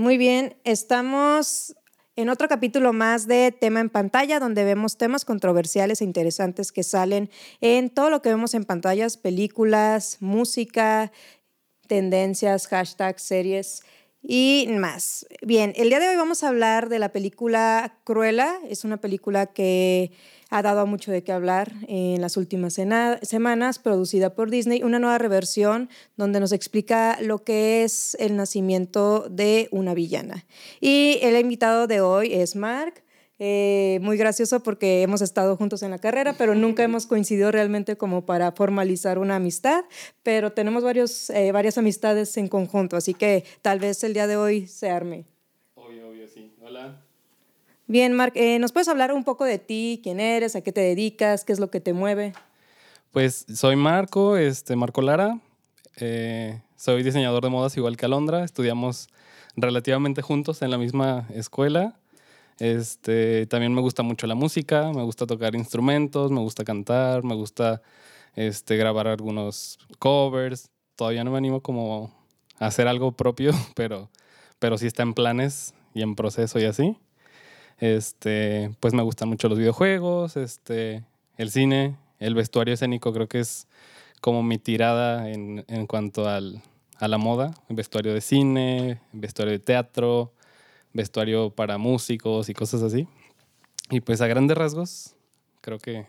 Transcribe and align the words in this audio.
Muy 0.00 0.16
bien, 0.16 0.56
estamos 0.64 1.76
en 2.16 2.30
otro 2.30 2.48
capítulo 2.48 2.94
más 2.94 3.26
de 3.26 3.52
Tema 3.52 3.80
en 3.80 3.90
Pantalla, 3.90 4.40
donde 4.40 4.64
vemos 4.64 4.96
temas 4.96 5.26
controversiales 5.26 6.00
e 6.00 6.04
interesantes 6.04 6.72
que 6.72 6.84
salen 6.84 7.28
en 7.60 7.90
todo 7.90 8.08
lo 8.08 8.22
que 8.22 8.30
vemos 8.30 8.54
en 8.54 8.64
pantallas, 8.64 9.18
películas, 9.18 10.16
música, 10.20 11.12
tendencias, 11.86 12.66
hashtags, 12.68 13.20
series 13.20 13.82
y 14.22 14.66
más. 14.70 15.26
Bien, 15.42 15.72
el 15.76 15.88
día 15.88 15.98
de 15.98 16.08
hoy 16.08 16.16
vamos 16.16 16.42
a 16.42 16.48
hablar 16.48 16.88
de 16.88 16.98
la 16.98 17.10
película 17.10 17.98
Cruella. 18.04 18.58
Es 18.68 18.84
una 18.84 18.98
película 18.98 19.46
que 19.46 20.12
ha 20.50 20.62
dado 20.62 20.86
mucho 20.86 21.12
de 21.12 21.22
qué 21.22 21.32
hablar 21.32 21.72
en 21.86 22.20
las 22.20 22.36
últimas 22.36 22.74
semanas, 22.74 23.78
producida 23.78 24.34
por 24.34 24.50
Disney, 24.50 24.82
una 24.82 24.98
nueva 24.98 25.18
reversión 25.18 25.88
donde 26.16 26.40
nos 26.40 26.52
explica 26.52 27.18
lo 27.20 27.44
que 27.44 27.84
es 27.84 28.16
el 28.20 28.36
nacimiento 28.36 29.28
de 29.30 29.68
una 29.70 29.94
villana. 29.94 30.44
Y 30.80 31.18
el 31.22 31.38
invitado 31.38 31.86
de 31.86 32.00
hoy 32.00 32.34
es 32.34 32.56
Mark. 32.56 33.02
Eh, 33.42 34.00
muy 34.02 34.18
gracioso 34.18 34.62
porque 34.62 35.00
hemos 35.00 35.22
estado 35.22 35.56
juntos 35.56 35.82
en 35.82 35.90
la 35.90 35.98
carrera, 35.98 36.34
pero 36.34 36.54
nunca 36.54 36.82
hemos 36.82 37.06
coincidido 37.06 37.50
realmente 37.50 37.96
como 37.96 38.26
para 38.26 38.52
formalizar 38.52 39.18
una 39.18 39.36
amistad, 39.36 39.84
pero 40.22 40.52
tenemos 40.52 40.84
varios, 40.84 41.30
eh, 41.30 41.50
varias 41.50 41.78
amistades 41.78 42.36
en 42.36 42.48
conjunto, 42.48 42.98
así 42.98 43.14
que 43.14 43.44
tal 43.62 43.78
vez 43.78 44.04
el 44.04 44.12
día 44.12 44.26
de 44.26 44.36
hoy 44.36 44.66
se 44.66 44.90
arme. 44.90 45.24
Obvio, 45.74 46.10
obvio, 46.10 46.28
sí. 46.28 46.52
Hola. 46.60 47.00
Bien, 47.86 48.12
Mark, 48.12 48.34
eh, 48.36 48.58
¿nos 48.58 48.72
puedes 48.72 48.88
hablar 48.88 49.10
un 49.10 49.24
poco 49.24 49.46
de 49.46 49.58
ti, 49.58 50.00
quién 50.02 50.20
eres, 50.20 50.54
a 50.54 50.60
qué 50.60 50.70
te 50.70 50.82
dedicas, 50.82 51.46
qué 51.46 51.54
es 51.54 51.60
lo 51.60 51.70
que 51.70 51.80
te 51.80 51.94
mueve? 51.94 52.34
Pues 53.10 53.46
soy 53.54 53.74
Marco, 53.74 54.36
este, 54.36 54.76
Marco 54.76 55.00
Lara, 55.00 55.40
soy 56.76 57.02
diseñador 57.02 57.42
de 57.42 57.48
modas 57.48 57.74
igual 57.78 57.96
que 57.96 58.04
Alondra, 58.04 58.44
estudiamos 58.44 59.08
relativamente 59.56 60.20
juntos 60.20 60.60
en 60.60 60.70
la 60.70 60.76
misma 60.76 61.26
escuela 61.32 61.99
este, 62.60 63.46
también 63.46 63.74
me 63.74 63.80
gusta 63.80 64.02
mucho 64.02 64.26
la 64.26 64.34
música, 64.34 64.92
me 64.94 65.02
gusta 65.02 65.26
tocar 65.26 65.54
instrumentos, 65.54 66.30
me 66.30 66.40
gusta 66.40 66.62
cantar, 66.62 67.24
me 67.24 67.34
gusta 67.34 67.80
este, 68.36 68.76
grabar 68.76 69.08
algunos 69.08 69.78
covers. 69.98 70.70
Todavía 70.94 71.24
no 71.24 71.30
me 71.30 71.38
animo 71.38 71.62
como 71.62 72.12
a 72.58 72.66
hacer 72.66 72.86
algo 72.86 73.12
propio, 73.12 73.52
pero, 73.74 74.10
pero 74.58 74.76
sí 74.76 74.86
está 74.86 75.02
en 75.02 75.14
planes 75.14 75.72
y 75.94 76.02
en 76.02 76.14
proceso 76.14 76.60
y 76.60 76.66
así. 76.66 76.98
Este, 77.78 78.70
pues 78.78 78.92
me 78.92 79.02
gustan 79.02 79.30
mucho 79.30 79.48
los 79.48 79.58
videojuegos, 79.58 80.36
este, 80.36 81.02
el 81.38 81.50
cine, 81.50 81.96
el 82.18 82.34
vestuario 82.34 82.74
escénico 82.74 83.10
creo 83.14 83.26
que 83.26 83.40
es 83.40 83.68
como 84.20 84.42
mi 84.42 84.58
tirada 84.58 85.30
en, 85.30 85.64
en 85.66 85.86
cuanto 85.86 86.28
al, 86.28 86.62
a 86.98 87.08
la 87.08 87.16
moda, 87.16 87.54
vestuario 87.70 88.12
de 88.12 88.20
cine, 88.20 89.00
vestuario 89.12 89.52
de 89.52 89.60
teatro, 89.60 90.34
vestuario 90.92 91.50
para 91.50 91.78
músicos 91.78 92.48
y 92.48 92.54
cosas 92.54 92.82
así. 92.82 93.06
Y 93.90 94.00
pues 94.00 94.20
a 94.20 94.26
grandes 94.26 94.56
rasgos, 94.56 95.16
creo 95.60 95.78
que 95.78 96.06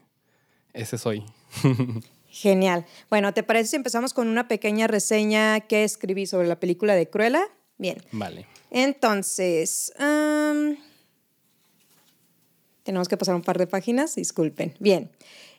ese 0.73 0.97
soy. 0.97 1.25
Genial. 2.27 2.85
Bueno, 3.09 3.33
¿te 3.33 3.43
parece 3.43 3.71
si 3.71 3.75
empezamos 3.75 4.13
con 4.13 4.27
una 4.27 4.47
pequeña 4.47 4.87
reseña 4.87 5.59
que 5.61 5.83
escribí 5.83 6.25
sobre 6.25 6.47
la 6.47 6.59
película 6.59 6.95
de 6.95 7.09
Cruella? 7.09 7.45
Bien. 7.77 7.97
Vale. 8.11 8.45
Entonces, 8.69 9.91
tenemos 12.83 13.07
que 13.09 13.17
pasar 13.17 13.35
un 13.35 13.41
par 13.41 13.57
de 13.57 13.67
páginas, 13.67 14.15
disculpen. 14.15 14.75
Bien. 14.79 15.11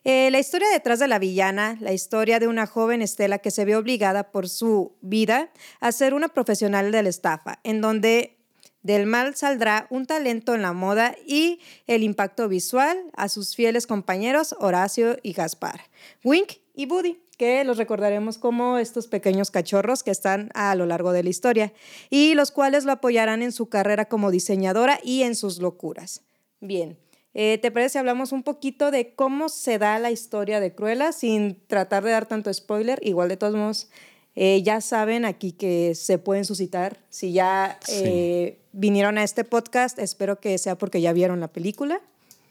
Eh, 0.05 0.31
la 0.31 0.41
historia 0.41 0.69
detrás 0.70 0.98
de 0.98 1.09
la 1.09 1.19
villana, 1.19 1.77
la 1.81 1.93
historia 1.93 2.41
de 2.41 2.48
una 2.48 2.67
joven 2.67 3.03
Estela 3.03 3.39
que 3.39 3.50
se 3.50 3.65
ve 3.65 3.77
obligada 3.77 4.33
por 4.33 4.48
su 4.48 4.97
vida 5.00 5.50
a 5.81 5.93
ser 5.93 6.15
una 6.15 6.28
profesional 6.28 6.91
de 6.91 7.03
la 7.03 7.09
estafa, 7.09 7.61
en 7.62 7.81
donde 7.81 8.42
del 8.83 9.06
mal 9.06 9.34
saldrá 9.34 9.86
un 9.91 10.06
talento 10.06 10.55
en 10.55 10.62
la 10.62 10.72
moda 10.72 11.14
y 11.27 11.61
el 11.86 12.02
impacto 12.02 12.48
visual 12.48 12.98
a 13.14 13.28
sus 13.28 13.55
fieles 13.55 13.86
compañeros 13.86 14.55
Horacio 14.58 15.16
y 15.22 15.33
Gaspar, 15.33 15.80
Wink 16.25 16.54
y 16.75 16.87
Buddy, 16.87 17.21
que 17.38 17.65
los 17.65 17.76
recordaremos 17.76 18.38
como 18.38 18.78
estos 18.78 19.06
pequeños 19.06 19.50
cachorros 19.50 20.03
que 20.03 20.10
están 20.10 20.50
a 20.54 20.75
lo 20.75 20.87
largo 20.87 21.12
de 21.12 21.22
la 21.22 21.31
historia 21.31 21.72
y 22.10 22.34
los 22.34 22.50
cuales 22.50 22.84
lo 22.84 22.92
apoyarán 22.92 23.42
en 23.42 23.53
su 23.53 23.69
carrera 23.69 24.06
como 24.06 24.31
diseñadora 24.31 24.98
y 25.03 25.22
en 25.22 25.34
sus 25.34 25.59
locuras. 25.59 26.22
Bien. 26.60 26.98
Eh, 27.34 27.59
¿Te 27.62 27.71
parece 27.71 27.94
si 27.94 27.98
hablamos 27.98 28.32
un 28.32 28.42
poquito 28.42 28.91
de 28.91 29.15
cómo 29.15 29.48
se 29.48 29.78
da 29.78 29.98
la 29.98 30.10
historia 30.10 30.60
de 30.60 30.75
Cruella 30.75 31.12
sin 31.12 31.66
tratar 31.66 32.04
de 32.04 32.10
dar 32.10 32.26
tanto 32.26 32.53
spoiler? 32.53 33.00
Igual 33.03 33.31
de 33.31 33.38
todos 33.38 33.54
modos, 33.54 33.88
eh, 34.34 34.62
ya 34.62 34.81
saben 34.81 35.25
aquí 35.25 35.53
que 35.53 35.94
se 35.94 36.19
pueden 36.19 36.44
suscitar. 36.44 36.98
Si 37.10 37.32
ya 37.32 37.78
eh, 37.88 38.59
vinieron 38.72 39.19
a 39.19 39.25
este 39.25 39.44
podcast, 39.44 39.98
espero 39.98 40.41
que 40.41 40.56
sea 40.59 40.78
porque 40.78 41.00
ya 41.00 41.12
vieron 41.12 41.41
la 41.41 41.48
película. 41.48 42.00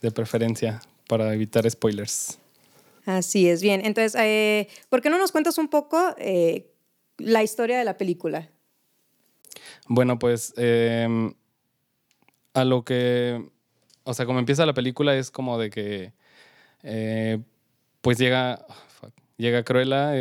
De 0.02 0.12
preferencia, 0.12 0.82
para 1.08 1.34
evitar 1.34 1.70
spoilers. 1.70 2.38
Así 3.06 3.50
es, 3.50 3.64
bien. 3.64 3.82
Entonces, 3.84 4.16
eh, 4.20 4.68
¿por 4.90 5.02
qué 5.02 5.10
no 5.10 5.18
nos 5.18 5.32
cuentas 5.32 5.58
un 5.58 5.70
poco 5.70 5.98
la 7.18 7.44
historia 7.44 7.80
de 7.80 7.86
la 7.86 7.98
película? 7.98 8.50
Bueno, 9.88 10.20
pues 10.20 10.54
em, 10.58 11.34
a 12.54 12.64
lo 12.64 12.86
que, 12.86 13.50
o 14.04 14.14
sea, 14.14 14.28
como 14.28 14.38
empieza 14.38 14.68
la 14.68 14.76
película 14.76 15.16
es 15.16 15.32
como 15.32 15.58
de 15.58 15.72
que, 15.72 16.14
pues 18.02 18.20
llega, 18.20 18.66
llega 19.38 19.64
Cruella 19.64 20.12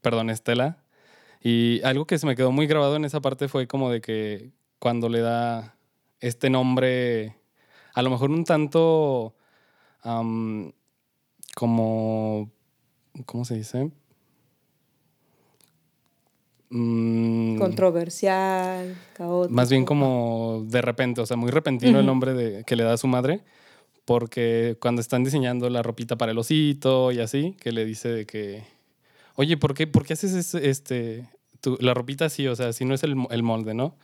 perdón, 0.00 0.30
Estela. 0.30 0.82
Y 1.42 1.80
algo 1.82 2.06
que 2.06 2.18
se 2.18 2.26
me 2.26 2.36
quedó 2.36 2.52
muy 2.52 2.66
grabado 2.66 2.96
en 2.96 3.04
esa 3.04 3.20
parte 3.20 3.48
fue 3.48 3.66
como 3.66 3.90
de 3.90 4.00
que 4.00 4.50
cuando 4.78 5.08
le 5.08 5.20
da 5.20 5.76
este 6.20 6.50
nombre, 6.50 7.36
a 7.94 8.02
lo 8.02 8.10
mejor 8.10 8.30
un 8.30 8.44
tanto 8.44 9.34
como, 11.54 12.50
¿cómo 13.26 13.44
se 13.44 13.54
dice? 13.54 13.90
Mm, 16.70 17.58
Controversial, 17.58 18.96
caótico. 19.14 19.54
Más 19.54 19.70
bien 19.70 19.84
como 19.84 20.64
de 20.66 20.82
repente, 20.82 21.20
o 21.20 21.26
sea, 21.26 21.36
muy 21.36 21.50
repentino 21.50 21.98
el 21.98 22.06
nombre 22.06 22.32
de, 22.32 22.64
que 22.64 22.76
le 22.76 22.84
da 22.84 22.92
a 22.92 22.98
su 22.98 23.08
madre, 23.08 23.42
porque 24.04 24.76
cuando 24.80 25.00
están 25.00 25.24
diseñando 25.24 25.68
la 25.68 25.82
ropita 25.82 26.16
para 26.16 26.32
el 26.32 26.38
osito 26.38 27.12
y 27.12 27.20
así, 27.20 27.56
que 27.60 27.72
le 27.72 27.84
dice 27.84 28.08
de 28.08 28.26
que 28.26 28.62
Oye, 29.36 29.56
¿por 29.56 29.74
qué, 29.74 29.86
por 29.86 30.04
qué 30.04 30.14
haces 30.14 30.54
este, 30.54 31.28
la 31.78 31.94
ropita 31.94 32.26
así? 32.26 32.46
O 32.48 32.56
sea, 32.56 32.72
si 32.72 32.84
no 32.84 32.94
es 32.94 33.02
el, 33.02 33.42
molde, 33.42 33.74
¿no? 33.74 33.96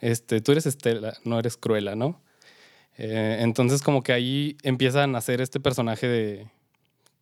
Este, 0.00 0.40
tú 0.40 0.52
eres 0.52 0.66
Estela, 0.66 1.14
no 1.24 1.38
eres 1.38 1.56
Cruela, 1.56 1.94
¿no? 1.94 2.20
Eh, 2.96 3.38
entonces 3.40 3.82
como 3.82 4.02
que 4.02 4.12
ahí 4.12 4.56
empieza 4.62 5.04
a 5.04 5.06
nacer 5.06 5.40
este 5.40 5.60
personaje 5.60 6.06
de, 6.06 6.50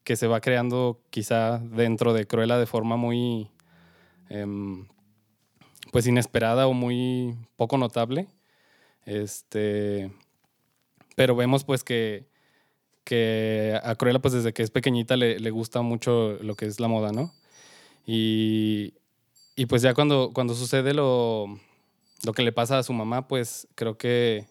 que 0.09 0.17
se 0.17 0.27
va 0.27 0.41
creando 0.41 1.03
quizá 1.11 1.59
dentro 1.59 2.15
de 2.15 2.27
Cruella 2.27 2.59
de 2.59 2.67
forma 2.67 2.97
muy, 2.97 3.51
em, 4.31 4.87
pues 5.93 6.07
inesperada 6.07 6.67
o 6.67 6.73
muy 6.73 7.37
poco 7.57 7.77
notable. 7.79 8.27
Este, 9.05 10.11
pero 11.15 11.37
vemos 11.37 11.65
pues 11.65 11.85
que, 11.85 12.27
que 13.05 13.79
a 13.83 13.95
Cruella 13.97 14.19
pues 14.21 14.35
desde 14.35 14.53
que 14.53 14.63
es 14.63 14.71
pequeñita 14.71 15.17
le, 15.17 15.39
le 15.41 15.51
gusta 15.51 15.83
mucho 15.83 16.39
lo 16.43 16.55
que 16.55 16.67
es 16.67 16.81
la 16.81 16.89
moda, 16.89 17.13
¿no? 17.13 17.35
Y, 18.11 18.95
y 19.55 19.67
pues 19.67 19.83
ya 19.83 19.93
cuando, 19.93 20.31
cuando 20.33 20.55
sucede 20.55 20.95
lo, 20.95 21.61
lo 22.25 22.33
que 22.33 22.43
le 22.43 22.53
pasa 22.53 22.79
a 22.79 22.83
su 22.83 22.95
mamá, 22.95 23.29
pues 23.29 23.69
creo 23.75 23.99
que, 23.99 24.47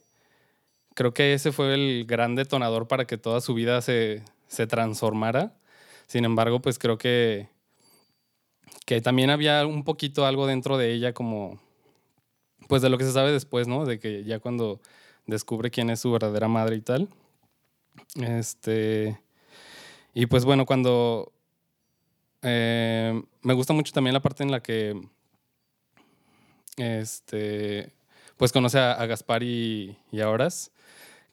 creo 0.94 1.12
que 1.12 1.34
ese 1.34 1.52
fue 1.52 1.74
el 1.74 2.06
gran 2.06 2.36
detonador 2.36 2.88
para 2.88 3.06
que 3.06 3.18
toda 3.18 3.42
su 3.42 3.56
vida 3.56 3.82
se, 3.82 4.22
se 4.48 4.68
transformara. 4.68 5.58
Sin 6.06 6.24
embargo, 6.24 6.62
pues 6.62 6.78
creo 6.78 7.00
que, 7.00 7.50
que 8.86 9.02
también 9.02 9.32
había 9.32 9.66
un 9.66 9.84
poquito 9.84 10.28
algo 10.28 10.46
dentro 10.46 10.78
de 10.78 10.94
ella 10.94 11.14
como, 11.14 11.60
pues 12.68 12.84
de 12.84 12.90
lo 12.90 13.00
que 13.00 13.06
se 13.06 13.12
sabe 13.12 13.32
después, 13.32 13.68
¿no? 13.68 13.86
De 13.86 13.98
que 13.98 14.24
ya 14.24 14.38
cuando 14.38 14.82
descubre 15.26 15.72
quién 15.72 15.90
es 15.90 16.00
su 16.02 16.12
verdadera 16.12 16.48
madre 16.48 16.76
y 16.76 16.82
tal. 16.82 17.10
Este, 18.22 19.20
y 20.14 20.28
pues 20.28 20.46
bueno, 20.46 20.68
cuando, 20.68 21.32
eh, 22.42 23.22
me 23.42 23.54
gusta 23.54 23.74
mucho 23.74 23.94
también 23.94 24.14
la 24.14 24.22
parte 24.22 24.44
en 24.44 24.52
la 24.52 24.62
que 24.62 25.00
este, 26.78 27.92
pues 28.38 28.52
conoce 28.52 28.80
a, 28.80 29.06
Gaspar 29.06 29.44
y, 29.44 29.98
a 30.22 30.30
Horas, 30.30 30.72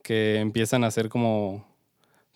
que 0.02 0.40
empiezan 0.40 0.84
a 0.84 0.88
hacer 0.88 1.08
como 1.08 1.66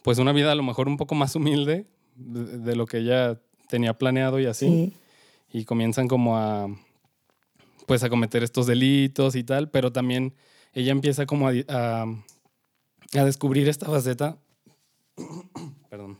pues 0.02 0.18
una 0.18 0.32
vida 0.32 0.52
a 0.52 0.54
lo 0.54 0.62
mejor 0.62 0.88
un 0.88 0.96
poco 0.96 1.14
más 1.14 1.34
humilde 1.34 1.86
de, 2.14 2.76
lo 2.76 2.86
que 2.86 2.98
ella 2.98 3.40
tenía 3.68 3.94
planeado 3.94 4.38
y 4.40 4.46
así. 4.46 4.94
Y 5.50 5.64
comienzan 5.64 6.08
como 6.08 6.36
a 6.36 6.68
pues 7.86 8.04
a 8.04 8.10
cometer 8.10 8.42
estos 8.42 8.66
delitos 8.66 9.34
y 9.34 9.42
tal, 9.42 9.70
pero 9.70 9.90
también 9.90 10.34
ella 10.74 10.92
empieza 10.92 11.24
como 11.24 11.48
a, 11.48 11.52
a, 11.68 12.04
a 13.14 13.24
descubrir 13.24 13.66
esta 13.66 13.86
faceta, 13.86 14.36
perdón, 15.88 16.18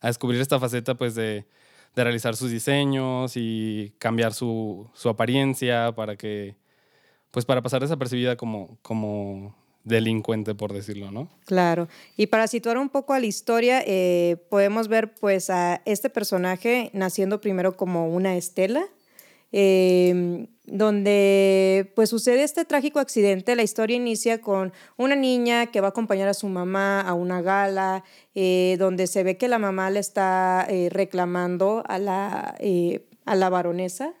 a 0.00 0.06
descubrir 0.06 0.40
esta 0.40 0.60
faceta 0.60 0.94
pues 0.94 1.16
de 1.16 1.48
de 1.94 2.04
realizar 2.04 2.36
sus 2.36 2.50
diseños 2.50 3.32
y 3.36 3.94
cambiar 3.98 4.34
su, 4.34 4.88
su 4.94 5.08
apariencia 5.08 5.92
para 5.94 6.16
que 6.16 6.56
pues 7.30 7.44
para 7.44 7.62
pasar 7.62 7.82
desapercibida 7.82 8.36
como, 8.36 8.78
como 8.80 9.56
delincuente, 9.82 10.54
por 10.54 10.72
decirlo, 10.72 11.10
¿no? 11.10 11.28
Claro. 11.46 11.88
Y 12.16 12.28
para 12.28 12.46
situar 12.46 12.78
un 12.78 12.88
poco 12.88 13.12
a 13.12 13.18
la 13.18 13.26
historia, 13.26 13.82
eh, 13.86 14.36
podemos 14.48 14.86
ver 14.86 15.14
pues 15.14 15.50
a 15.50 15.82
este 15.84 16.10
personaje 16.10 16.90
naciendo 16.94 17.40
primero 17.40 17.76
como 17.76 18.08
una 18.08 18.36
estela, 18.36 18.84
em, 19.56 20.48
donde 20.66 21.92
pues 21.94 22.10
sucede 22.10 22.42
este 22.42 22.64
trágico 22.64 22.98
accidente. 22.98 23.54
La 23.54 23.62
historia 23.62 23.96
inicia 23.96 24.40
con 24.40 24.72
una 24.96 25.14
niña 25.14 25.66
que 25.66 25.80
va 25.80 25.88
a 25.88 25.90
acompañar 25.90 26.28
a 26.28 26.34
su 26.34 26.48
mamá 26.48 27.00
a 27.00 27.14
una 27.14 27.40
gala, 27.40 28.02
eh, 28.34 28.76
donde 28.78 29.06
se 29.06 29.22
ve 29.22 29.36
que 29.36 29.46
la 29.46 29.58
mamá 29.58 29.90
le 29.90 30.00
está 30.00 30.66
eh, 30.68 30.88
reclamando 30.90 31.84
a 31.86 31.98
la, 31.98 32.56
a 33.26 33.34
la 33.36 33.48
baronesa 33.48 34.14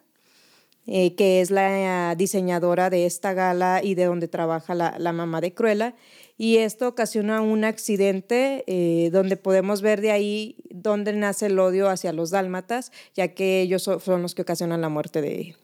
eh, 0.86 1.14
que 1.14 1.40
es 1.40 1.50
la 1.50 2.14
diseñadora 2.14 2.90
de 2.90 3.06
esta 3.06 3.32
gala 3.32 3.80
y 3.82 3.94
de 3.94 4.04
donde 4.04 4.28
trabaja 4.28 4.74
la, 4.74 5.12
mamá 5.12 5.40
de 5.40 5.54
Cruella. 5.54 5.94
Y 6.36 6.56
esto 6.56 6.88
ocasiona 6.88 7.40
un 7.40 7.64
accidente 7.64 8.64
eh, 8.66 9.10
donde 9.12 9.36
podemos 9.36 9.82
ver 9.82 10.00
de 10.00 10.10
ahí 10.10 10.56
dónde 10.70 11.12
nace 11.12 11.46
el 11.46 11.58
odio 11.58 11.88
hacia 11.88 12.12
los 12.12 12.30
dálmatas, 12.30 12.90
ya 13.14 13.28
que 13.28 13.60
ellos 13.60 13.82
son 13.82 14.22
los 14.22 14.34
que 14.34 14.42
ocasionan 14.42 14.80
la 14.80 14.88
muerte 14.88 15.22
de, 15.22 15.54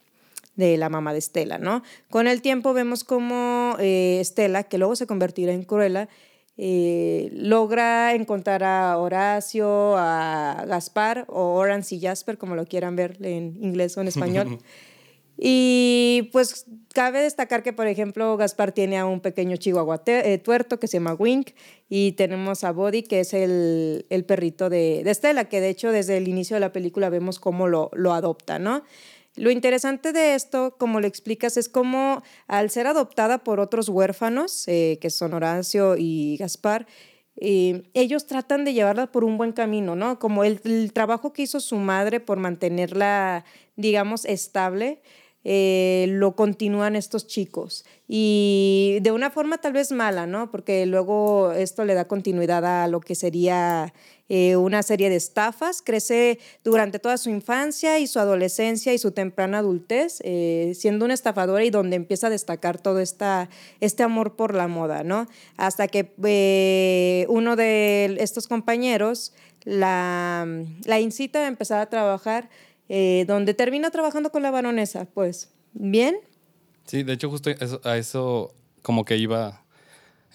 la 0.76 0.88
mamá 0.88 1.12
de 1.12 1.18
Estela, 1.18 1.58
¿no? 1.58 1.82
Con 2.08 2.28
el 2.28 2.42
tiempo 2.42 2.72
vemos 2.72 3.02
cómo 3.02 3.76
eh, 3.80 4.18
Estela, 4.20 4.64
que 4.64 4.78
luego 4.78 4.94
se 4.94 5.06
convertirá 5.06 5.52
en 5.52 5.64
Cruella, 5.64 6.08
logra 6.56 8.14
encontrar 8.14 8.62
a 8.62 8.98
Horacio, 8.98 9.96
a 9.96 10.64
Gaspar, 10.68 11.24
o 11.28 11.54
Orange 11.54 11.94
y 11.94 12.00
Jasper, 12.00 12.36
como 12.36 12.54
lo 12.54 12.66
quieran 12.66 12.94
ver 12.94 13.16
en 13.22 13.56
inglés 13.62 13.96
o 13.96 14.02
en 14.02 14.08
español. 14.08 14.58
Y 15.42 16.28
pues 16.32 16.66
cabe 16.92 17.22
destacar 17.22 17.62
que, 17.62 17.72
por 17.72 17.86
ejemplo, 17.86 18.36
Gaspar 18.36 18.72
tiene 18.72 18.98
a 18.98 19.06
un 19.06 19.20
pequeño 19.20 19.56
chihuahua 19.56 20.02
eh, 20.04 20.36
tuerto 20.36 20.78
que 20.78 20.86
se 20.86 20.98
llama 20.98 21.14
Wink 21.14 21.52
y 21.88 22.12
tenemos 22.12 22.62
a 22.62 22.72
Body, 22.72 23.04
que 23.04 23.20
es 23.20 23.32
el, 23.32 24.04
el 24.10 24.26
perrito 24.26 24.68
de, 24.68 25.00
de, 25.02 25.14
Stella, 25.14 25.46
que 25.46 25.62
de 25.62 25.70
hecho 25.70 25.92
desde 25.92 26.18
el 26.18 26.28
inicio 26.28 26.56
de 26.56 26.60
la 26.60 26.72
película 26.72 27.08
vemos 27.08 27.40
cómo 27.40 27.68
lo, 27.68 27.90
lo 27.94 28.12
adopta, 28.12 28.58
¿no? 28.58 28.84
Lo 29.36 29.50
interesante 29.50 30.12
de 30.12 30.34
esto, 30.34 30.76
como 30.76 31.00
lo 31.00 31.06
explicas, 31.06 31.56
es 31.56 31.70
cómo 31.70 32.22
al 32.46 32.68
ser 32.68 32.86
adoptada 32.86 33.38
por 33.38 33.60
otros 33.60 33.88
huérfanos, 33.88 34.68
eh, 34.68 34.98
que 35.00 35.08
son 35.08 35.32
Horacio 35.32 35.94
y 35.96 36.36
Gaspar, 36.36 36.86
eh, 37.36 37.84
ellos 37.94 38.26
tratan 38.26 38.64
de 38.64 38.74
llevarla 38.74 39.10
por 39.10 39.24
un 39.24 39.38
buen 39.38 39.52
camino, 39.52 39.96
¿no? 39.96 40.18
Como 40.18 40.44
el, 40.44 40.92
trabajo 40.92 41.32
que 41.32 41.42
hizo 41.42 41.60
su 41.60 41.76
madre 41.76 42.20
por 42.20 42.38
mantenerla, 42.38 43.46
digamos, 43.76 44.26
estable, 44.26 45.00
eh, 45.42 46.04
lo 46.08 46.36
continúan 46.36 46.96
estos 46.96 47.26
chicos. 47.26 47.84
Y 48.06 48.98
de 49.00 49.10
una 49.10 49.30
forma 49.30 49.58
tal 49.58 49.72
vez 49.72 49.90
mala, 49.90 50.26
¿no? 50.26 50.50
Porque 50.50 50.84
luego 50.84 51.52
esto 51.52 51.84
le 51.84 51.94
da 51.94 52.06
continuidad 52.06 52.64
a 52.64 52.88
lo 52.88 53.00
que 53.00 53.14
sería 53.14 53.94
eh, 54.28 54.56
una 54.56 54.82
serie 54.82 55.08
de 55.08 55.16
estafas. 55.16 55.80
Crece 55.80 56.38
durante 56.62 56.98
toda 56.98 57.16
su 57.16 57.30
infancia 57.30 57.98
y 57.98 58.06
su 58.06 58.18
adolescencia 58.18 58.92
y 58.92 58.98
su 58.98 59.12
temprana 59.12 59.58
adultez, 59.58 60.20
eh, 60.24 60.72
siendo 60.74 61.06
una 61.06 61.14
estafadora 61.14 61.64
y 61.64 61.70
donde 61.70 61.96
empieza 61.96 62.26
a 62.26 62.30
destacar 62.30 62.78
todo 62.78 63.00
esta, 63.00 63.48
este 63.80 64.02
amor 64.02 64.36
por 64.36 64.54
la 64.54 64.68
moda, 64.68 65.04
¿no? 65.04 65.26
Hasta 65.56 65.88
que 65.88 67.26
uno 67.28 67.56
de 67.56 68.16
estos 68.20 68.46
compañeros 68.46 69.32
la, 69.64 70.46
la 70.84 71.00
incita 71.00 71.40
a 71.40 71.46
empezar 71.46 71.80
a 71.80 71.90
trabajar 71.90 72.48
eh, 72.92 73.24
donde 73.28 73.54
termina 73.54 73.92
trabajando 73.92 74.32
con 74.32 74.42
la 74.42 74.50
baronesa, 74.50 75.04
pues, 75.04 75.52
¿bien? 75.74 76.16
Sí, 76.86 77.04
de 77.04 77.12
hecho 77.12 77.30
justo 77.30 77.48
a 77.84 77.96
eso 77.96 78.52
como 78.82 79.04
que 79.04 79.16
iba, 79.16 79.62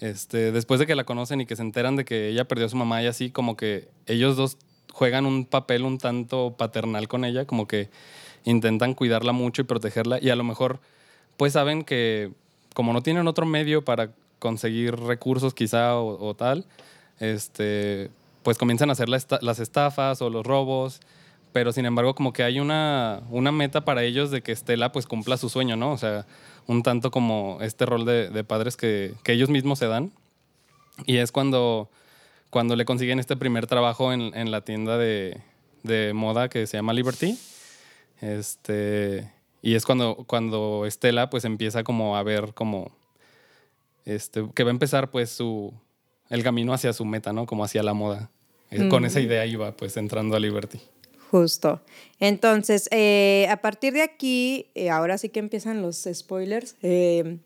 este, 0.00 0.52
después 0.52 0.80
de 0.80 0.86
que 0.86 0.94
la 0.94 1.04
conocen 1.04 1.42
y 1.42 1.46
que 1.46 1.54
se 1.54 1.60
enteran 1.60 1.96
de 1.96 2.06
que 2.06 2.30
ella 2.30 2.48
perdió 2.48 2.64
a 2.64 2.70
su 2.70 2.76
mamá 2.76 3.02
y 3.02 3.08
así, 3.08 3.30
como 3.30 3.58
que 3.58 3.90
ellos 4.06 4.38
dos 4.38 4.56
juegan 4.90 5.26
un 5.26 5.44
papel 5.44 5.82
un 5.82 5.98
tanto 5.98 6.54
paternal 6.56 7.08
con 7.08 7.26
ella, 7.26 7.44
como 7.44 7.68
que 7.68 7.90
intentan 8.44 8.94
cuidarla 8.94 9.32
mucho 9.32 9.60
y 9.60 9.66
protegerla 9.66 10.18
y 10.22 10.30
a 10.30 10.36
lo 10.36 10.44
mejor 10.44 10.80
pues 11.36 11.52
saben 11.52 11.84
que 11.84 12.32
como 12.72 12.94
no 12.94 13.02
tienen 13.02 13.28
otro 13.28 13.44
medio 13.44 13.84
para 13.84 14.12
conseguir 14.38 14.96
recursos 14.96 15.52
quizá 15.52 16.00
o, 16.00 16.34
tal, 16.34 16.64
este, 17.20 18.10
pues 18.42 18.56
comienzan 18.56 18.88
a 18.88 18.92
hacer 18.94 19.10
las 19.10 19.58
estafas 19.58 20.22
o 20.22 20.30
los 20.30 20.46
robos 20.46 21.02
pero 21.56 21.72
sin 21.72 21.86
embargo 21.86 22.14
como 22.14 22.34
que 22.34 22.42
hay 22.42 22.60
una, 22.60 23.22
una 23.30 23.50
meta 23.50 23.82
para 23.86 24.04
ellos 24.04 24.30
de 24.30 24.42
que 24.42 24.52
Estela 24.52 24.92
pues 24.92 25.06
cumpla 25.06 25.38
su 25.38 25.48
sueño, 25.48 25.74
¿no? 25.74 25.90
O 25.90 25.96
sea, 25.96 26.26
un 26.66 26.82
tanto 26.82 27.10
como 27.10 27.56
este 27.62 27.86
rol 27.86 28.04
de, 28.04 28.44
padres 28.44 28.76
que, 28.76 29.14
ellos 29.24 29.48
mismos 29.48 29.78
se 29.78 29.86
dan. 29.86 30.12
Y 31.06 31.16
es 31.16 31.32
cuando, 31.32 31.88
cuando 32.50 32.76
le 32.76 32.84
consiguen 32.84 33.18
este 33.20 33.38
primer 33.38 33.66
trabajo 33.66 34.12
en, 34.12 34.50
la 34.50 34.60
tienda 34.66 34.98
de, 34.98 35.40
moda 36.12 36.50
que 36.50 36.66
se 36.66 36.76
llama 36.76 36.92
Liberty. 36.92 37.38
Este, 38.20 39.32
y 39.62 39.76
es 39.76 39.86
cuando, 39.86 40.26
cuando 40.26 40.84
Estela 40.84 41.30
pues 41.30 41.46
empieza 41.46 41.84
como 41.84 42.18
a 42.18 42.22
ver 42.22 42.52
como, 42.52 42.94
este, 44.04 44.46
que 44.54 44.62
va 44.62 44.68
a 44.68 44.72
empezar 44.72 45.10
pues 45.10 45.30
su, 45.30 45.72
el 46.28 46.42
camino 46.42 46.74
hacia 46.74 46.92
su 46.92 47.06
meta, 47.06 47.32
¿no? 47.32 47.46
Como 47.46 47.64
hacia 47.64 47.82
la 47.82 47.94
moda. 47.94 48.30
Eh, 48.70 48.90
con 48.90 49.06
esa 49.06 49.20
idea 49.20 49.46
iba 49.46 49.74
pues 49.74 49.96
entrando 49.96 50.36
a 50.36 50.40
Liberty. 50.40 50.82
Justo. 51.30 51.80
Entonces, 52.20 52.88
eh, 52.92 53.46
a 53.50 53.56
partir 53.58 53.92
de 53.92 54.02
aquí, 54.02 54.70
eh, 54.74 54.90
ahora 54.90 55.18
sí 55.18 55.28
que 55.28 55.40
empiezan 55.40 55.82
los 55.82 56.08
spoilers. 56.12 56.76
Eh, 56.82 57.38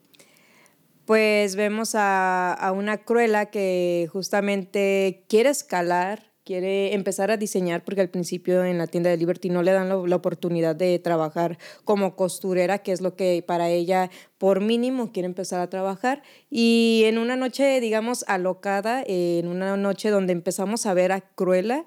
pues 1.07 1.57
vemos 1.57 1.95
a, 1.95 2.73
una 2.77 2.99
Cruella 2.99 3.47
que 3.47 4.09
justamente 4.13 5.25
quiere 5.29 5.51
escalar, 5.51 6.31
quiere 6.45 6.95
empezar 6.95 7.33
a 7.33 7.37
diseñar, 7.37 7.83
porque 7.83 8.01
al 8.01 8.11
principio 8.11 8.65
en 8.65 8.79
la 8.79 8.87
tienda 8.87 9.11
de 9.11 9.17
Liberty 9.17 9.51
no 9.51 9.63
le 9.63 9.73
dan 9.73 9.89
la 9.89 10.17
oportunidad 10.17 10.77
de 10.77 10.99
trabajar 11.01 11.59
como 11.85 12.15
costurera, 12.15 12.79
que 12.79 12.93
es 12.93 13.01
lo 13.01 13.17
que 13.17 13.43
para 13.45 13.71
ella 13.71 14.09
por 14.39 14.61
mínimo 14.61 15.11
quiere 15.11 15.27
empezar 15.27 15.61
a 15.61 15.69
trabajar. 15.69 16.23
Y 16.49 17.03
en 17.07 17.19
una 17.19 17.35
noche, 17.35 17.81
digamos, 17.81 18.25
alocada, 18.29 19.03
en 19.05 19.49
una 19.49 19.77
noche 19.77 20.11
donde 20.11 20.33
empezamos 20.33 20.87
a 20.87 20.95
ver 20.95 21.11
a 21.11 21.23
Cruella, 21.23 21.87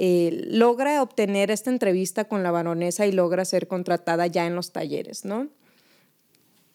eh, 0.00 0.44
logra 0.46 1.02
obtener 1.02 1.50
esta 1.50 1.70
entrevista 1.70 2.26
con 2.26 2.44
la 2.44 2.52
baronesa 2.52 3.04
y 3.04 3.10
logra 3.10 3.44
ser 3.44 3.66
contratada 3.66 4.28
ya 4.28 4.46
en 4.46 4.54
los 4.54 4.70
talleres, 4.70 5.24
¿no? 5.24 5.48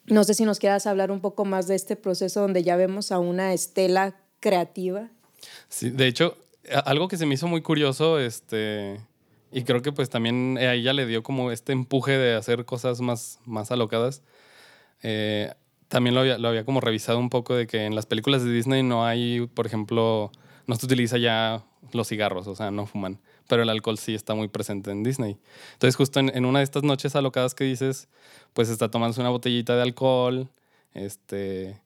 No 0.08 0.26
sé 0.26 0.34
si 0.34 0.44
nos 0.44 0.60
quieras 0.60 0.88
hablar 0.88 1.10
un 1.10 1.22
poco 1.22 1.46
más 1.46 1.66
de 1.68 1.76
este 1.76 1.96
proceso 1.96 2.42
donde 2.42 2.64
ya 2.64 2.76
vemos 2.76 3.14
a 3.14 3.20
una 3.20 3.54
estela 3.54 4.18
creativa. 4.42 5.10
Sí, 5.70 5.90
de 5.90 6.08
hecho, 6.08 6.36
algo 6.84 7.08
que 7.08 7.16
se 7.16 7.26
me 7.26 7.36
hizo 7.36 7.48
muy 7.48 7.62
curioso, 7.62 8.20
este, 8.20 9.00
y 9.54 9.64
creo 9.64 9.82
que 9.82 9.94
pues 9.94 10.10
también 10.10 10.58
a 10.58 10.74
ella 10.74 10.92
le 10.92 11.06
dio 11.06 11.24
como 11.24 11.52
este 11.52 11.72
empuje 11.72 12.18
de 12.18 12.36
hacer 12.36 12.66
cosas 12.66 13.00
más, 13.00 13.40
más 13.46 13.72
alocadas. 13.72 14.22
Eh, 15.02 15.50
también 15.88 16.14
lo 16.14 16.20
había, 16.20 16.38
lo 16.38 16.50
había 16.50 16.66
como 16.66 16.82
revisado 16.82 17.20
un 17.20 17.30
poco 17.30 17.56
de 17.56 17.68
que 17.68 17.86
en 17.86 17.96
las 17.96 18.06
películas 18.06 18.44
de 18.44 18.52
Disney 18.52 18.84
no 18.84 19.06
hay, 19.06 19.48
por 19.54 19.66
ejemplo, 19.66 20.30
no 20.68 20.76
se 20.76 20.86
utiliza 20.86 21.18
ya 21.18 21.64
los 21.92 22.08
cigarros, 22.08 22.48
o 22.48 22.56
sea, 22.56 22.72
no 22.72 22.86
fuman. 22.86 23.20
Pero 23.48 23.64
el 23.64 23.70
alcohol 23.70 23.98
sí 23.98 24.16
está 24.16 24.36
muy 24.36 24.48
presente 24.48 24.92
en 24.92 25.04
Disney. 25.04 25.38
Entonces, 25.74 25.96
justo 25.96 26.20
en, 26.20 26.46
una 26.46 26.60
de 26.60 26.64
estas 26.64 26.84
noches 26.84 27.16
alocadas 27.16 27.54
que 27.56 27.66
dices, 27.66 28.08
pues 28.54 28.70
está 28.70 28.90
tomándose 28.90 29.22
una 29.22 29.30
botellita 29.30 29.76
de 29.76 29.82
alcohol, 29.82 30.50
este, 30.94 31.82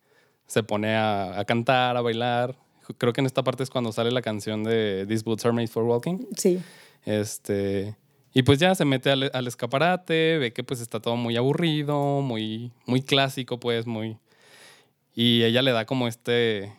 se 0.46 0.64
pone 0.64 0.96
a, 0.96 1.44
cantar, 1.48 1.98
a 1.98 2.02
bailar. 2.02 2.56
Creo 2.98 3.14
que 3.14 3.22
en 3.22 3.26
esta 3.26 3.44
parte 3.44 3.64
es 3.64 3.70
cuando 3.70 3.92
sale 3.92 4.12
la 4.12 4.22
canción 4.22 4.64
de 4.64 5.06
These 5.08 5.24
Boots 5.24 5.46
Are 5.46 5.54
Made 5.54 5.68
for 5.68 5.84
Walking. 5.84 6.28
Sí. 6.38 6.60
Este, 7.06 7.96
y 8.34 8.44
pues 8.44 8.60
ya 8.60 8.76
se 8.76 8.86
mete 8.86 9.10
al, 9.10 9.32
al, 9.34 9.48
escaparate, 9.48 10.38
ve 10.38 10.54
que 10.54 10.64
pues 10.64 10.80
está 10.80 11.00
todo 11.00 11.16
muy 11.16 11.36
aburrido, 11.38 12.22
muy, 12.22 12.72
muy 12.86 13.02
clásico, 13.02 13.60
pues, 13.60 13.88
muy... 13.88 14.18
Y 15.16 15.44
ella 15.44 15.64
le 15.64 15.72
da 15.72 15.86
como 15.86 16.08
este, 16.08 16.72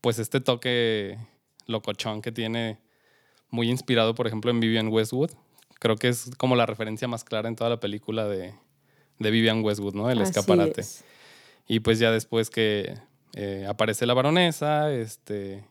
pues 0.00 0.18
este 0.18 0.40
toque 0.40 1.16
locochón 1.66 2.22
que 2.22 2.32
tiene, 2.32 2.78
muy 3.54 3.70
inspirado, 3.70 4.14
por 4.14 4.26
ejemplo, 4.26 4.50
en 4.50 4.60
Vivian 4.60 4.88
Westwood. 4.88 5.30
Creo 5.78 5.96
que 5.96 6.08
es 6.08 6.30
como 6.36 6.56
la 6.56 6.66
referencia 6.66 7.08
más 7.08 7.24
clara 7.24 7.48
en 7.48 7.56
toda 7.56 7.70
la 7.70 7.80
película 7.80 8.26
de, 8.26 8.54
de 9.18 9.30
Vivian 9.30 9.62
Westwood, 9.62 9.94
¿no? 9.94 10.10
El 10.10 10.20
escaparate. 10.20 10.82
Y 11.66 11.80
pues 11.80 11.98
ya 11.98 12.10
después 12.10 12.50
que 12.50 12.98
eh, 13.34 13.66
aparece 13.68 14.06
la 14.06 14.14
baronesa, 14.14 14.92
este, 14.92 15.64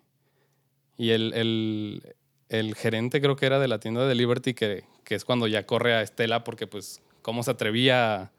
y 0.97 1.12
el, 1.12 1.33
el, 1.33 2.15
el, 2.50 2.75
gerente 2.75 3.21
creo 3.21 3.35
que 3.35 3.45
era 3.45 3.59
de 3.59 3.67
la 3.67 3.79
tienda 3.79 4.07
de 4.07 4.15
Liberty, 4.15 4.53
que, 4.53 4.85
que, 5.03 5.15
es 5.15 5.25
cuando 5.25 5.47
ya 5.47 5.65
corre 5.65 5.93
a 5.93 6.01
Estela 6.01 6.43
porque 6.43 6.67
pues 6.67 7.01
cómo 7.21 7.43
se 7.43 7.51
atrevía 7.51 8.31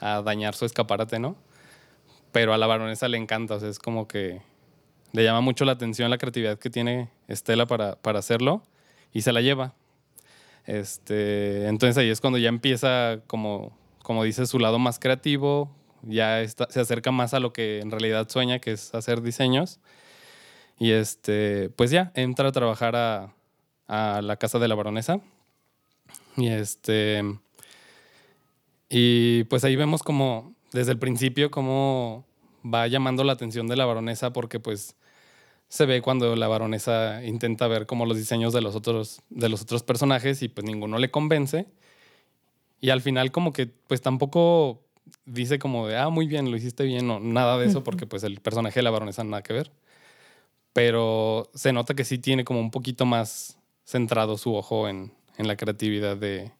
a, 0.00 0.16
a 0.16 0.22
dañar 0.22 0.54
su 0.54 0.66
escaparate, 0.66 1.18
¿no? 1.18 1.36
Pero 2.32 2.52
a 2.52 2.58
la 2.58 2.66
baronesa 2.66 3.08
le 3.08 3.16
encanta, 3.16 3.54
o 3.54 3.60
sea, 3.60 3.68
es 3.68 3.78
como 3.78 4.08
que 4.08 4.42
le 5.14 5.22
llama 5.22 5.40
mucho 5.40 5.64
la 5.64 5.72
atención 5.72 6.10
la 6.10 6.18
creatividad 6.18 6.58
que 6.58 6.70
tiene 6.70 7.08
Estela 7.28 7.66
para, 7.66 7.94
para 7.94 8.18
hacerlo 8.18 8.64
y 9.12 9.22
se 9.22 9.32
la 9.32 9.40
lleva. 9.40 9.72
Este, 10.66 11.68
entonces 11.68 11.96
ahí 11.96 12.10
es 12.10 12.20
cuando 12.20 12.36
ya 12.36 12.48
empieza, 12.48 13.20
como, 13.28 13.78
como 14.02 14.24
dice, 14.24 14.44
su 14.44 14.58
lado 14.58 14.80
más 14.80 14.98
creativo, 14.98 15.70
ya 16.02 16.44
se 16.48 16.80
acerca 16.80 17.12
más 17.12 17.32
a 17.32 17.38
lo 17.38 17.52
que 17.52 17.78
en 17.78 17.92
realidad 17.92 18.28
sueña, 18.28 18.58
que 18.58 18.72
es 18.72 18.92
hacer 18.92 19.22
diseños. 19.22 19.78
Y 20.80 20.90
este, 20.90 21.70
pues 21.76 21.92
ya, 21.92 22.10
entra 22.16 22.48
a 22.48 22.52
trabajar 22.52 22.96
a, 22.96 23.32
a 23.86 24.20
la 24.20 24.36
casa 24.36 24.58
de 24.58 24.66
la 24.66 24.74
baronesa. 24.74 25.20
Y 26.36 26.48
este. 26.48 27.22
Y 28.88 29.44
pues 29.44 29.62
ahí 29.62 29.76
vemos 29.76 30.02
como 30.02 30.56
desde 30.72 30.90
el 30.90 30.98
principio 30.98 31.52
cómo 31.52 32.24
va 32.64 32.88
llamando 32.88 33.22
la 33.22 33.34
atención 33.34 33.68
de 33.68 33.76
la 33.76 33.84
baronesa 33.84 34.32
porque 34.32 34.58
pues 34.58 34.96
se 35.74 35.86
ve 35.86 36.02
cuando 36.02 36.36
la 36.36 36.46
baronesa 36.46 37.24
intenta 37.24 37.66
ver 37.66 37.86
como 37.86 38.06
los 38.06 38.16
diseños 38.16 38.52
de 38.52 38.60
los 38.60 38.76
otros 38.76 39.22
de 39.28 39.48
los 39.48 39.60
otros 39.62 39.82
personajes 39.82 40.40
y 40.40 40.48
pues 40.48 40.64
ninguno 40.64 40.98
le 40.98 41.10
convence. 41.10 41.66
Y 42.80 42.90
al 42.90 43.00
final 43.00 43.32
como 43.32 43.52
que 43.52 43.66
pues 43.66 44.00
tampoco 44.00 44.84
dice 45.24 45.58
como 45.58 45.88
de, 45.88 45.96
ah, 45.96 46.10
muy 46.10 46.28
bien, 46.28 46.48
lo 46.52 46.56
hiciste 46.56 46.84
bien, 46.84 47.10
o 47.10 47.18
nada 47.18 47.58
de 47.58 47.66
eso, 47.66 47.82
porque 47.82 48.06
pues 48.06 48.22
el 48.22 48.38
personaje 48.38 48.78
de 48.78 48.84
la 48.84 48.92
baronesa 48.92 49.24
nada 49.24 49.42
que 49.42 49.52
ver. 49.52 49.72
Pero 50.72 51.50
se 51.54 51.72
nota 51.72 51.94
que 51.94 52.04
sí 52.04 52.18
tiene 52.18 52.44
como 52.44 52.60
un 52.60 52.70
poquito 52.70 53.04
más 53.04 53.58
centrado 53.84 54.38
su 54.38 54.54
ojo 54.54 54.88
en, 54.88 55.12
la 55.38 55.56
creatividad 55.56 56.16
de, 56.16 56.52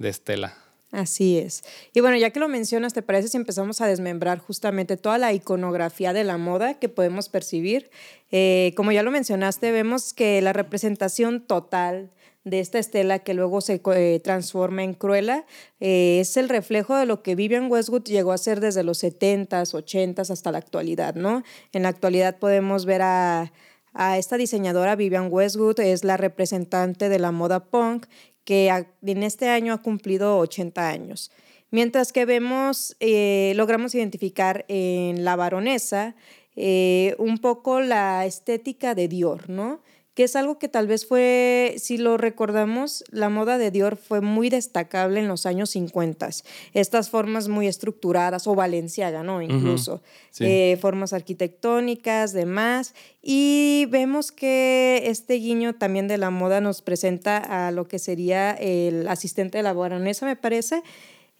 Estela. 0.00 0.56
Así 0.94 1.38
es. 1.38 1.64
Y 1.92 1.98
bueno, 1.98 2.16
ya 2.16 2.30
que 2.30 2.38
lo 2.38 2.48
mencionas, 2.48 2.94
¿te 2.94 3.02
parece 3.02 3.26
si 3.26 3.36
empezamos 3.36 3.80
a 3.80 3.88
desmembrar 3.88 4.38
justamente 4.38 4.96
toda 4.96 5.18
la 5.18 5.32
iconografía 5.32 6.12
de 6.12 6.22
la 6.22 6.38
moda 6.38 6.74
que 6.74 6.88
podemos 6.88 7.28
percibir? 7.28 7.90
Eh, 8.30 8.72
como 8.76 8.92
ya 8.92 9.02
lo 9.02 9.10
mencionaste, 9.10 9.72
vemos 9.72 10.14
que 10.14 10.40
la 10.40 10.52
representación 10.52 11.44
total 11.44 12.12
de 12.44 12.60
esta 12.60 12.78
estela 12.78 13.18
que 13.18 13.34
luego 13.34 13.60
se 13.60 13.82
eh, 13.84 14.20
transforma 14.22 14.84
en 14.84 14.94
Cruella, 14.94 15.46
eh, 15.80 16.18
es 16.20 16.36
el 16.36 16.48
reflejo 16.48 16.94
de 16.94 17.06
lo 17.06 17.24
que 17.24 17.34
Vivian 17.34 17.68
Westwood 17.68 18.04
llegó 18.04 18.30
a 18.30 18.38
ser 18.38 18.60
desde 18.60 18.84
los 18.84 19.02
70s, 19.02 19.74
80s 19.74 20.30
hasta 20.30 20.52
la 20.52 20.58
actualidad, 20.58 21.16
¿no? 21.16 21.42
En 21.72 21.82
la 21.82 21.88
actualidad 21.88 22.38
podemos 22.38 22.84
ver 22.84 23.02
a, 23.02 23.50
a 23.94 24.18
esta 24.18 24.36
diseñadora, 24.36 24.96
Vivian 24.96 25.28
Westwood, 25.30 25.80
es 25.80 26.04
la 26.04 26.16
representante 26.16 27.08
de 27.08 27.18
la 27.18 27.32
moda 27.32 27.64
punk 27.64 28.06
que 28.44 28.68
en 29.02 29.22
este 29.22 29.48
año 29.48 29.72
ha 29.72 29.80
cumplido 29.80 30.38
80 30.38 30.88
años. 30.88 31.30
Mientras 31.70 32.12
que 32.12 32.26
vemos, 32.26 32.96
eh, 33.00 33.52
logramos 33.56 33.94
identificar 33.94 34.66
en 34.68 35.24
la 35.24 35.36
baronesa 35.36 36.14
un 36.56 37.38
poco 37.40 37.80
la 37.80 38.26
estética 38.26 38.94
de 38.94 39.08
Dior, 39.08 39.48
¿no? 39.48 39.80
Que 40.14 40.22
es 40.24 40.36
algo 40.36 40.58
que 40.58 40.68
tal 40.68 40.86
vez 40.86 41.06
fue, 41.06 41.74
si 41.78 41.98
lo 41.98 42.16
recordamos, 42.16 43.04
la 43.10 43.28
moda 43.28 43.58
de 43.58 43.72
Dior 43.72 43.96
fue 43.96 44.20
muy 44.20 44.48
destacable 44.48 45.18
en 45.18 45.26
los 45.26 45.44
años 45.44 45.70
50. 45.70 46.28
Estas 46.72 47.10
formas 47.10 47.48
muy 47.48 47.66
estructuradas, 47.66 48.46
o 48.46 48.54
Valenciaga, 48.54 49.24
¿no? 49.24 49.42
Incluso, 49.42 50.02
eh, 50.38 50.78
formas 50.80 51.12
arquitectónicas, 51.12 52.32
demás. 52.32 52.94
Y 53.22 53.86
vemos 53.90 54.30
que 54.30 55.02
este 55.06 55.34
guiño 55.34 55.74
también 55.74 56.06
de 56.06 56.18
la 56.18 56.30
moda 56.30 56.60
nos 56.60 56.80
presenta 56.80 57.66
a 57.66 57.72
lo 57.72 57.88
que 57.88 57.98
sería 57.98 58.52
el 58.52 59.08
asistente 59.08 59.58
de 59.58 59.64
la 59.64 59.72
baronesa, 59.72 60.26
me 60.26 60.36
parece, 60.36 60.82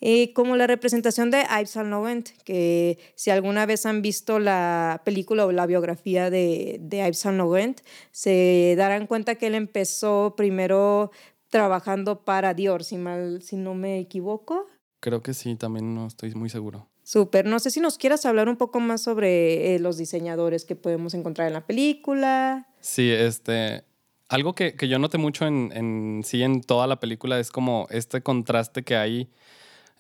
eh, 0.07 0.35
como 0.35 0.55
la 0.55 0.67
representación 0.67 1.31
de 1.31 1.45
Yves 1.45 1.71
Saint 1.71 1.89
Laurent, 1.89 2.29
que 2.45 2.99
si 3.15 3.31
alguna 3.31 3.65
vez 3.65 3.87
han 3.87 4.03
visto 4.03 4.39
la 4.39 5.01
película 5.03 5.47
o 5.47 5.53
la 5.53 5.65
biografía 5.65 6.29
de, 6.29 6.77
de 6.79 6.99
Yves 6.99 7.21
Saint 7.21 7.39
Laurent, 7.39 7.81
se 8.13 8.75
darán 8.77 9.07
cuenta 9.07 9.37
que 9.37 9.47
él 9.47 9.55
empezó 9.55 10.35
primero 10.37 11.11
trabajando 11.49 12.23
para 12.23 12.53
Dior, 12.53 12.85
si, 12.85 12.99
mal, 12.99 13.41
si 13.41 13.57
no 13.57 13.73
me 13.73 13.99
equivoco. 13.99 14.67
Creo 15.01 15.23
que 15.23 15.33
sí, 15.33 15.57
también 15.57 15.95
no 15.95 16.07
estoy 16.07 16.35
muy 16.35 16.51
seguro. 16.51 16.87
Súper. 17.03 17.47
No 17.47 17.59
sé 17.59 17.71
si 17.71 17.81
nos 17.81 17.97
quieras 17.97 18.27
hablar 18.27 18.51
un 18.51 18.59
poco 18.59 18.81
más 18.81 19.01
sobre 19.03 19.75
eh, 19.75 19.79
los 19.79 19.97
diseñadores 19.97 20.67
que 20.67 20.77
podemos 20.77 21.15
encontrar 21.15 21.47
en 21.47 21.55
la 21.55 21.67
película. 21.67 22.69
Sí, 22.81 23.11
este. 23.11 23.85
Algo 24.29 24.55
que, 24.55 24.75
que 24.75 24.87
yo 24.87 24.99
noté 24.99 25.17
mucho 25.17 25.47
en, 25.47 25.73
en, 25.75 26.21
sí 26.25 26.43
en 26.43 26.61
toda 26.61 26.87
la 26.87 27.01
película 27.01 27.41
es 27.41 27.51
como 27.51 27.87
este 27.89 28.23
contraste 28.23 28.83
que 28.83 28.97
hay 28.97 29.31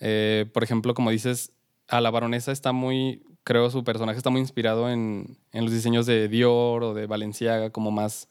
eh, 0.00 0.46
por 0.52 0.64
ejemplo, 0.64 0.94
como 0.94 1.10
dices, 1.10 1.52
a 1.88 2.00
la 2.00 2.10
baronesa 2.10 2.52
está 2.52 2.72
muy, 2.72 3.22
creo 3.44 3.70
su 3.70 3.84
personaje 3.84 4.18
está 4.18 4.30
muy 4.30 4.40
inspirado 4.40 4.90
en, 4.90 5.38
los 5.52 5.72
diseños 5.72 6.06
de 6.06 6.28
Dior 6.28 6.82
o 6.84 6.94
de 6.94 7.06
Valenciaga, 7.06 7.70
como 7.70 7.90
más, 7.90 8.28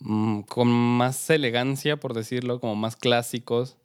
mm, 0.00 0.42
con 0.42 0.68
más 0.68 1.30
elegancia, 1.30 1.98
por 1.98 2.14
decirlo, 2.14 2.60
como 2.60 2.76
más 2.76 2.96
clásicos. 2.96 3.76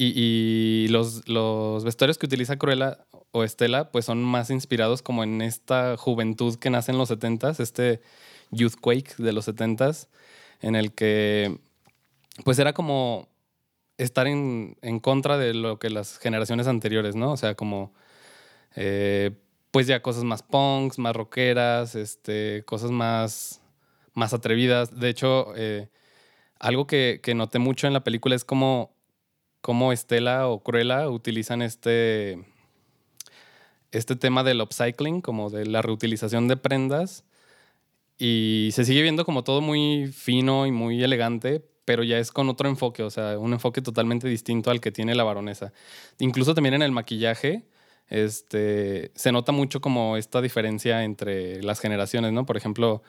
Y, 0.00 0.86
los, 0.90 1.28
los, 1.28 1.82
vestuarios 1.82 2.18
que 2.18 2.26
utiliza 2.26 2.56
Cruella 2.56 2.98
o 3.32 3.42
Estela, 3.42 3.90
pues 3.90 4.04
son 4.04 4.22
más 4.22 4.48
inspirados 4.50 5.02
como 5.02 5.24
en 5.24 5.42
esta 5.42 5.96
juventud 5.96 6.56
que 6.56 6.70
nace 6.70 6.92
en 6.92 6.98
los 6.98 7.10
70s, 7.10 7.58
este 7.58 8.00
Youthquake 8.52 9.16
de 9.18 9.32
los 9.32 9.48
70s, 9.48 10.06
en 10.60 10.76
el 10.76 10.92
que 10.92 11.58
pues 12.44 12.58
era 12.58 12.72
como 12.72 13.28
estar 13.98 14.28
en, 14.28 14.76
contra 15.02 15.36
de 15.36 15.54
lo 15.54 15.78
que 15.78 15.90
las 15.90 16.18
generaciones 16.18 16.68
anteriores, 16.68 17.16
¿no? 17.16 17.32
O 17.32 17.36
sea, 17.36 17.54
como, 17.56 17.92
eh, 18.76 19.32
pues 19.72 19.86
ya 19.86 20.00
cosas 20.02 20.24
más 20.24 20.42
punks, 20.42 20.98
más 20.98 21.14
rockeras, 21.14 21.94
este, 21.96 22.62
cosas 22.64 22.92
más, 22.92 23.60
más 24.14 24.32
atrevidas. 24.32 24.98
De 24.98 25.08
hecho, 25.08 25.52
eh, 25.56 25.88
algo 26.60 26.86
que, 26.86 27.20
noté 27.34 27.58
mucho 27.58 27.86
en 27.86 27.92
la 27.92 28.04
película 28.04 28.36
es 28.36 28.44
como, 28.44 28.94
cómo 29.60 29.92
Estela 29.92 30.48
o 30.48 30.62
Cruella 30.62 31.08
utilizan 31.10 31.60
este, 31.60 32.44
este 33.90 34.16
tema 34.16 34.44
del 34.44 34.60
upcycling, 34.60 35.20
como 35.22 35.50
de 35.50 35.66
la 35.66 35.82
reutilización 35.82 36.48
de 36.48 36.56
prendas. 36.56 37.24
Y 38.16 38.70
se 38.72 38.84
sigue 38.84 39.02
viendo 39.02 39.24
como 39.24 39.44
todo 39.44 39.60
muy 39.60 40.08
fino 40.08 40.66
y 40.66 40.72
muy 40.72 41.02
elegante, 41.02 41.64
pero 41.88 42.04
ya 42.04 42.18
es 42.18 42.32
con 42.32 42.50
otro 42.50 42.68
enfoque, 42.68 43.02
o 43.02 43.08
sea, 43.08 43.38
un 43.38 43.54
enfoque 43.54 43.80
totalmente 43.80 44.28
distinto 44.28 44.70
al 44.70 44.78
que 44.78 44.92
tiene 44.92 45.14
la 45.14 45.24
baronesa. 45.24 45.72
Incluso 46.18 46.54
también 46.54 46.74
en 46.74 46.82
el 46.82 46.92
maquillaje, 46.92 47.64
este, 48.10 49.10
se 49.14 49.32
nota 49.32 49.52
mucho 49.52 49.80
como 49.80 50.18
esta 50.18 50.42
diferencia 50.42 51.02
entre 51.02 51.62
las 51.62 51.80
generaciones, 51.80 52.34
¿no? 52.34 52.44
Por 52.44 52.58
ejemplo, 52.58 53.02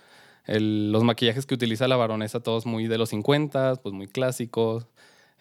los 0.48 1.04
maquillajes 1.04 1.46
que 1.46 1.56
utiliza 1.56 1.90
la 1.90 1.98
baronesa, 1.98 2.40
todos 2.40 2.66
muy 2.66 2.88
de 2.88 2.98
los 2.98 3.10
50, 3.10 3.76
pues 3.84 3.94
muy 3.94 4.08
clásicos, 4.08 4.88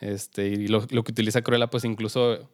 este, 0.01 0.49
y 0.49 0.67
lo, 0.67 0.85
que 0.89 1.13
utiliza 1.13 1.43
Cruella, 1.43 1.71
pues 1.71 1.85
incluso 1.85 2.51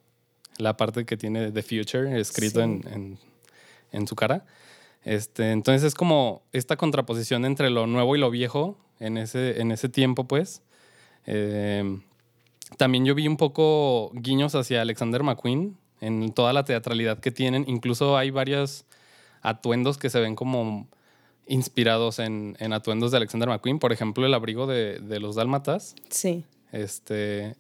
la 0.59 0.77
parte 0.77 1.07
que 1.07 1.17
tiene 1.17 1.51
The 1.51 1.63
Future 1.63 2.21
escrito 2.21 2.61
en, 2.61 3.19
en, 3.91 4.07
su 4.07 4.15
cara. 4.17 4.45
Este, 5.03 5.51
entonces 5.51 5.83
es 5.83 5.95
como 5.95 6.43
esta 6.53 6.77
contraposición 6.77 7.47
entre 7.47 7.71
lo 7.71 7.87
nuevo 7.87 8.17
y 8.17 8.19
lo 8.19 8.31
viejo 8.31 8.77
en 9.01 9.17
ese, 9.17 9.63
en 9.63 9.73
ese 9.73 9.89
tiempo, 9.89 10.25
pues. 10.25 10.61
Em, 11.27 12.03
también 12.77 13.05
yo 13.05 13.15
vi 13.15 13.29
un 13.29 13.37
poco 13.37 14.11
guiños 14.15 14.55
hacia 14.55 14.83
Alexander 14.83 15.23
McQueen 15.23 15.77
en 16.01 16.33
toda 16.33 16.53
la 16.53 16.65
teatralidad 16.65 17.19
que 17.19 17.31
tienen. 17.31 17.65
Incluso 17.69 18.17
hay 18.17 18.31
varios 18.31 18.85
atuendos 19.43 19.99
que 19.99 20.11
se 20.11 20.21
ven 20.21 20.35
como 20.35 20.89
inspirados 21.47 22.19
en, 22.19 22.57
atuendos 22.73 23.11
de 23.11 23.19
Alexander 23.19 23.49
McQueen. 23.49 23.79
Por 23.79 23.93
ejemplo, 23.93 24.27
el 24.27 24.35
abrigo 24.35 24.67
de, 24.67 25.01
los 25.21 25.37
dálmatas. 25.37 25.95
Sí. 26.11 26.45
Este, 26.73 27.57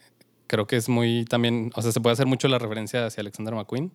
creo 0.47 0.66
que 0.66 0.76
es 0.76 0.88
muy 0.88 1.25
también, 1.25 1.71
o 1.75 1.83
sea, 1.83 1.92
se 1.92 2.00
puede 2.00 2.14
hacer 2.14 2.26
mucho 2.26 2.49
la 2.49 2.59
referencia 2.59 3.06
hacia 3.06 3.21
Alexander 3.21 3.54
McQueen. 3.54 3.92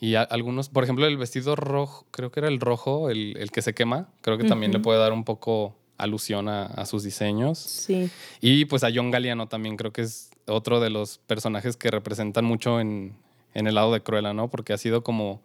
Y 0.00 0.16
algunos, 0.16 0.68
por 0.68 0.84
ejemplo, 0.84 1.06
el 1.06 1.16
vestido 1.16 1.56
rojo, 1.56 2.04
creo 2.10 2.30
que 2.30 2.40
era 2.40 2.48
el 2.48 2.60
rojo, 2.60 3.10
el, 3.10 3.48
que 3.52 3.62
se 3.62 3.74
quema, 3.74 4.08
creo 4.20 4.36
que 4.36 4.44
también 4.44 4.72
le 4.72 4.80
puede 4.80 4.98
dar 4.98 5.12
un 5.12 5.24
poco 5.24 5.76
alusión 5.96 6.48
a, 6.48 6.86
sus 6.86 7.02
diseños. 7.02 7.58
Sí. 7.58 8.10
Y 8.40 8.64
pues 8.66 8.84
a 8.84 8.88
John 8.94 9.10
Galliano 9.10 9.48
también 9.48 9.76
creo 9.76 9.92
que 9.92 10.02
es 10.02 10.30
otro 10.46 10.80
de 10.80 10.90
los 10.90 11.18
personajes 11.18 11.76
que 11.76 11.90
representan 11.90 12.44
mucho 12.44 12.80
en, 12.80 13.16
en 13.54 13.66
el 13.66 13.74
lado 13.74 13.92
de 13.92 14.02
Cruella, 14.02 14.32
¿no? 14.32 14.50
Porque 14.50 14.72
ha 14.72 14.78
sido 14.78 15.02
como 15.02 15.40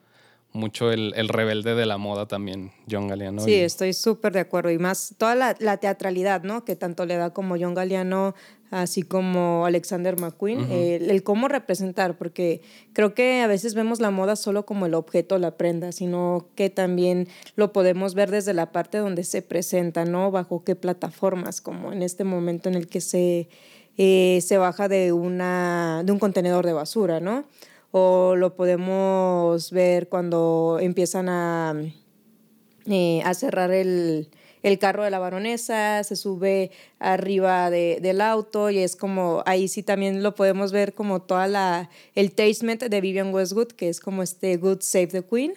mucho 0.52 0.92
el, 0.92 1.14
el, 1.16 1.30
rebelde 1.30 1.76
de 1.76 1.86
la 1.86 1.98
moda 1.98 2.28
también, 2.28 2.72
John 2.90 3.08
Galliano. 3.08 3.42
Sí, 3.42 3.54
estoy 3.54 3.94
súper 3.94 4.34
de 4.34 4.40
acuerdo. 4.40 4.72
Y 4.72 4.80
más 4.80 5.14
toda 5.18 5.36
la, 5.36 5.56
la, 5.60 5.78
teatralidad, 5.78 6.44
¿no? 6.44 6.66
Que 6.66 6.76
tanto 6.76 7.06
le 7.06 7.18
da 7.18 7.32
como 7.32 7.56
John 7.60 7.76
Galliano, 7.76 8.34
así 8.72 9.02
como 9.02 9.66
Alexander 9.66 10.18
McQueen, 10.18 10.72
el, 10.72 11.24
cómo 11.24 11.48
representar, 11.48 12.18
porque 12.18 12.62
creo 12.94 13.14
que 13.14 13.42
a 13.42 13.48
veces 13.48 13.74
vemos 13.74 14.00
la 14.00 14.12
moda 14.12 14.36
solo 14.36 14.66
como 14.66 14.86
el 14.86 14.94
objeto, 14.94 15.38
la 15.38 15.58
prenda, 15.58 15.92
sino 15.92 16.48
que 16.56 16.70
también 16.70 17.28
lo 17.56 17.74
podemos 17.74 18.14
ver 18.14 18.32
desde 18.32 18.54
la 18.54 18.72
parte 18.72 18.98
donde 19.00 19.24
se 19.24 19.42
presenta, 19.42 20.06
¿no? 20.06 20.32
Bajo 20.32 20.64
qué 20.64 20.76
plataformas, 20.76 21.62
como 21.62 21.92
en 21.92 22.04
este 22.04 22.24
momento 22.24 22.70
en 22.70 22.76
el 22.76 22.88
que 22.88 23.02
se, 23.02 23.50
eh, 23.98 24.40
se 24.42 24.58
baja 24.58 24.88
de, 24.88 25.14
una, 25.14 26.04
de 26.06 26.12
un 26.12 26.20
contenedor 26.20 26.66
de 26.66 26.74
basura, 26.74 27.20
¿no? 27.20 27.46
O 27.92 28.36
lo 28.36 28.56
podemos 28.56 29.72
ver 29.72 30.10
cuando 30.10 30.78
empiezan 30.82 31.30
a, 31.30 31.76
eh, 32.88 33.22
a 33.24 33.34
cerrar 33.34 33.72
el, 33.72 34.30
el 34.64 34.80
carro 34.80 35.04
de 35.04 35.10
la 35.10 35.20
baronesa, 35.20 36.04
se 36.04 36.16
sube 36.16 36.72
arriba 37.00 37.70
del 37.70 38.22
auto 38.22 38.70
y 38.70 38.80
es 38.80 38.96
como, 38.96 39.44
ahí 39.46 39.68
sí 39.68 39.84
también 39.84 40.22
lo 40.22 40.36
podemos 40.36 40.72
ver 40.72 40.94
como 40.94 41.22
toda 41.22 41.48
la, 41.48 41.90
el 42.16 42.32
tastement 42.32 42.84
de 42.84 43.02
Vivian 43.02 43.34
Westwood, 43.34 43.68
que 43.68 43.90
es 43.90 44.00
como 44.00 44.24
este 44.24 44.58
Good 44.58 44.82
Save 44.82 45.08
the 45.08 45.24
Queen. 45.24 45.54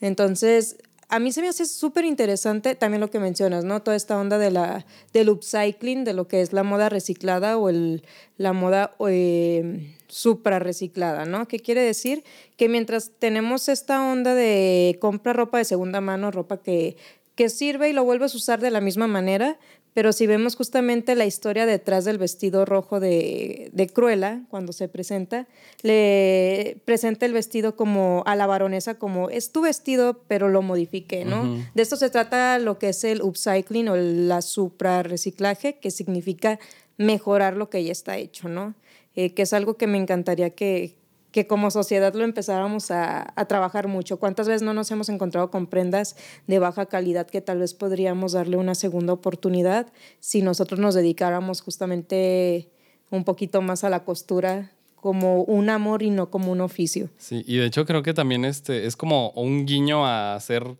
Entonces, 0.00 0.76
a 1.08 1.18
mí 1.18 1.32
se 1.32 1.40
me 1.40 1.48
hace 1.48 1.66
súper 1.66 2.04
interesante 2.04 2.74
también 2.74 3.00
lo 3.00 3.10
que 3.10 3.20
mencionas, 3.20 3.64
¿no? 3.64 3.80
Toda 3.82 3.96
esta 3.96 4.18
onda 4.18 4.38
de 4.38 4.50
la, 4.50 4.84
del 5.12 5.30
upcycling, 5.30 6.04
de 6.04 6.12
lo 6.12 6.26
que 6.26 6.40
es 6.40 6.52
la 6.52 6.64
moda 6.64 6.88
reciclada 6.88 7.56
o 7.56 7.68
el, 7.68 8.02
la 8.36 8.52
moda 8.52 8.94
eh, 9.08 9.95
supra 10.08 10.58
reciclada, 10.58 11.24
¿no? 11.24 11.48
¿Qué 11.48 11.58
quiere 11.58 11.82
decir? 11.82 12.24
Que 12.56 12.68
mientras 12.68 13.12
tenemos 13.18 13.68
esta 13.68 14.02
onda 14.02 14.34
de 14.34 14.98
compra 15.00 15.32
ropa 15.32 15.58
de 15.58 15.64
segunda 15.64 16.00
mano, 16.00 16.30
ropa 16.30 16.62
que, 16.62 16.96
que 17.34 17.48
sirve 17.48 17.90
y 17.90 17.92
lo 17.92 18.04
vuelves 18.04 18.34
a 18.34 18.36
usar 18.36 18.60
de 18.60 18.70
la 18.70 18.80
misma 18.80 19.06
manera, 19.06 19.58
pero 19.96 20.12
si 20.12 20.26
vemos 20.26 20.56
justamente 20.56 21.14
la 21.14 21.24
historia 21.24 21.64
detrás 21.64 22.04
del 22.04 22.18
vestido 22.18 22.66
rojo 22.66 23.00
de, 23.00 23.70
de, 23.72 23.86
Cruella, 23.88 24.42
cuando 24.50 24.74
se 24.74 24.88
presenta, 24.88 25.46
le 25.80 26.76
presenta 26.84 27.24
el 27.24 27.32
vestido 27.32 27.76
como 27.76 28.22
a 28.26 28.36
la 28.36 28.46
baronesa 28.46 28.98
como 28.98 29.30
es 29.30 29.52
tu 29.52 29.62
vestido, 29.62 30.20
pero 30.28 30.50
lo 30.50 30.60
modifique, 30.60 31.24
¿no? 31.24 31.64
De 31.74 31.82
esto 31.82 31.96
se 31.96 32.10
trata 32.10 32.58
lo 32.58 32.78
que 32.78 32.90
es 32.90 33.04
el 33.04 33.22
upcycling 33.22 33.88
o 33.88 33.96
la 33.96 34.42
supra 34.42 35.02
reciclaje, 35.02 35.78
que 35.78 35.90
significa 35.90 36.58
mejorar 36.98 37.56
lo 37.56 37.70
que 37.70 37.82
ya 37.82 37.92
está 37.92 38.18
hecho, 38.18 38.50
¿no? 38.50 38.74
Eh, 39.16 39.32
que 39.32 39.42
es 39.42 39.54
algo 39.54 39.78
que 39.78 39.86
me 39.86 39.96
encantaría 39.96 40.50
que, 40.50 40.94
que 41.32 41.46
como 41.46 41.70
sociedad 41.70 42.12
lo 42.14 42.22
empezáramos 42.22 42.90
a, 42.90 43.32
trabajar 43.48 43.88
mucho. 43.88 44.18
¿Cuántas 44.18 44.46
veces 44.46 44.60
no 44.60 44.74
nos 44.74 44.90
hemos 44.90 45.08
encontrado 45.08 45.50
con 45.50 45.66
prendas 45.66 46.16
de 46.46 46.58
baja 46.58 46.84
calidad 46.84 47.26
que 47.26 47.40
tal 47.40 47.60
vez 47.60 47.72
podríamos 47.72 48.32
darle 48.32 48.58
una 48.58 48.74
segunda 48.74 49.14
oportunidad 49.14 49.90
si 50.20 50.42
nosotros 50.42 50.80
nos 50.80 50.94
dedicáramos 50.94 51.62
justamente 51.62 52.68
un 53.10 53.24
poquito 53.24 53.62
más 53.62 53.84
a 53.84 53.90
la 53.90 54.04
costura 54.04 54.72
como 54.96 55.42
un 55.44 55.70
amor 55.70 56.02
y 56.02 56.10
no 56.10 56.30
como 56.30 56.52
un 56.52 56.60
oficio? 56.60 57.08
Sí, 57.16 57.42
y 57.46 57.56
de 57.56 57.66
hecho 57.66 57.86
creo 57.86 58.02
que 58.02 58.12
también 58.12 58.44
este 58.44 58.86
es 58.86 58.96
como 58.96 59.30
un 59.30 59.64
guiño 59.64 60.04
a 60.04 60.34
hacer, 60.34 60.76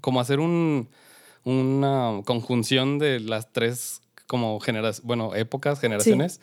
como 0.00 0.20
hacer 0.20 0.38
un, 0.38 0.88
una 1.42 2.22
conjunción 2.24 3.00
de 3.00 3.18
las 3.18 3.52
tres 3.52 4.02
como 4.26 4.60
generaciones, 4.60 5.04
bueno, 5.04 5.34
épocas, 5.34 5.80
generaciones 5.80 6.40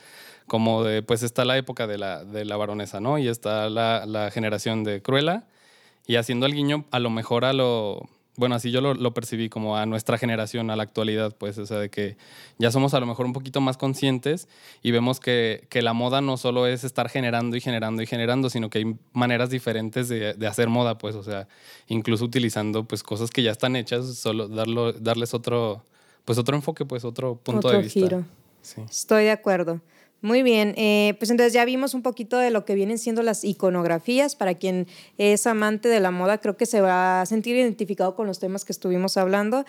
como 0.48 0.84
de, 0.84 1.02
pues 1.02 1.24
está 1.24 1.46
la 1.46 1.58
época 1.58 1.88
de 1.88 1.98
la, 1.98 2.24
de 2.24 2.46
la 2.46 2.58
baronesa, 2.58 3.00
¿no? 3.00 3.18
Y 3.18 3.28
está 3.28 3.70
la, 3.70 4.06
la, 4.06 4.32
generación 4.32 4.84
de 4.84 5.02
Cruella 5.02 5.46
y 6.06 6.16
haciendo 6.16 6.46
el 6.46 6.54
guiño 6.54 6.86
a 6.92 7.00
lo 7.00 7.10
mejor 7.10 7.46
a 7.46 7.54
lo, 7.54 8.10
bueno, 8.36 8.56
así 8.56 8.72
yo 8.72 8.82
lo, 8.82 8.94
lo, 8.96 9.14
percibí 9.14 9.48
como 9.48 9.78
a 9.78 9.86
nuestra 9.86 10.18
generación, 10.18 10.72
a 10.72 10.76
la 10.76 10.84
actualidad, 10.84 11.36
pues, 11.38 11.58
o 11.60 11.66
sea, 11.66 11.78
de 11.78 11.90
que 11.90 12.18
ya 12.58 12.72
somos 12.72 12.94
a 12.94 13.00
lo 13.00 13.06
mejor 13.06 13.26
un 13.28 13.34
poquito 13.34 13.62
más 13.62 13.78
conscientes 13.78 14.48
y 14.82 14.92
vemos 14.92 15.20
que, 15.20 15.68
que 15.70 15.82
la 15.82 15.94
moda 15.94 16.20
no 16.22 16.38
solo 16.38 16.66
es 16.66 16.84
estar 16.84 17.10
generando 17.10 17.56
y 17.56 17.62
generando 17.62 18.02
y 18.02 18.08
generando, 18.08 18.50
sino 18.50 18.70
que 18.70 18.80
hay 18.80 18.96
maneras 19.14 19.50
diferentes 19.52 20.10
de, 20.10 20.34
de 20.34 20.48
hacer 20.48 20.68
moda, 20.68 20.98
pues, 20.98 21.16
o 21.16 21.24
sea, 21.24 21.48
incluso 21.88 22.26
utilizando, 22.26 22.86
pues, 22.86 23.04
cosas 23.04 23.30
que 23.30 23.44
ya 23.44 23.52
están 23.52 23.76
hechas, 23.76 24.16
solo 24.16 24.48
darlo, 24.48 24.94
darles 24.94 25.36
otro, 25.36 25.86
pues, 26.26 26.40
otro 26.40 26.56
enfoque, 26.56 26.86
pues, 26.86 27.06
otro 27.06 27.36
punto 27.36 27.70
de 27.70 27.80
vista. 27.80 28.00
Giro. 28.00 28.26
Sí. 28.64 28.82
Estoy 28.90 29.26
de 29.26 29.32
acuerdo. 29.32 29.82
Muy 30.24 30.42
bien, 30.42 30.74
eh, 30.78 31.16
pues 31.20 31.32
entonces 31.32 31.52
ya 31.52 31.66
vimos 31.66 31.94
un 31.94 32.02
poquito 32.02 32.38
de 32.38 32.50
lo 32.50 32.64
que 32.64 32.76
vienen 32.76 32.98
siendo 32.98 33.24
las 33.24 33.44
iconografías. 33.44 34.38
Para 34.38 34.54
quien 34.54 34.88
es 35.18 35.46
amante 35.46 35.90
de 35.90 36.00
la 36.00 36.12
moda, 36.12 36.38
creo 36.38 36.56
que 36.56 36.66
se 36.66 36.80
va 36.80 37.20
a 37.20 37.26
sentir 37.26 37.58
identificado 37.58 38.16
con 38.16 38.26
los 38.26 38.40
temas 38.40 38.64
que 38.64 38.72
estuvimos 38.72 39.18
hablando. 39.18 39.66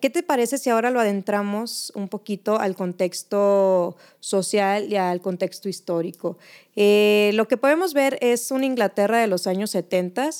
¿Qué 0.00 0.08
te 0.08 0.22
parece 0.22 0.56
si 0.56 0.70
ahora 0.70 0.88
lo 0.88 1.00
adentramos 1.00 1.92
un 1.94 2.08
poquito 2.08 2.58
al 2.58 2.74
contexto 2.74 3.96
social 4.18 4.90
y 4.90 4.96
al 4.96 5.20
contexto 5.20 5.68
histórico? 5.68 6.38
Eh, 6.74 7.32
lo 7.34 7.46
que 7.46 7.58
podemos 7.58 7.92
ver 7.92 8.16
es 8.22 8.50
una 8.50 8.64
Inglaterra 8.64 9.18
de 9.18 9.26
los 9.26 9.46
años 9.46 9.72
70 9.72 10.30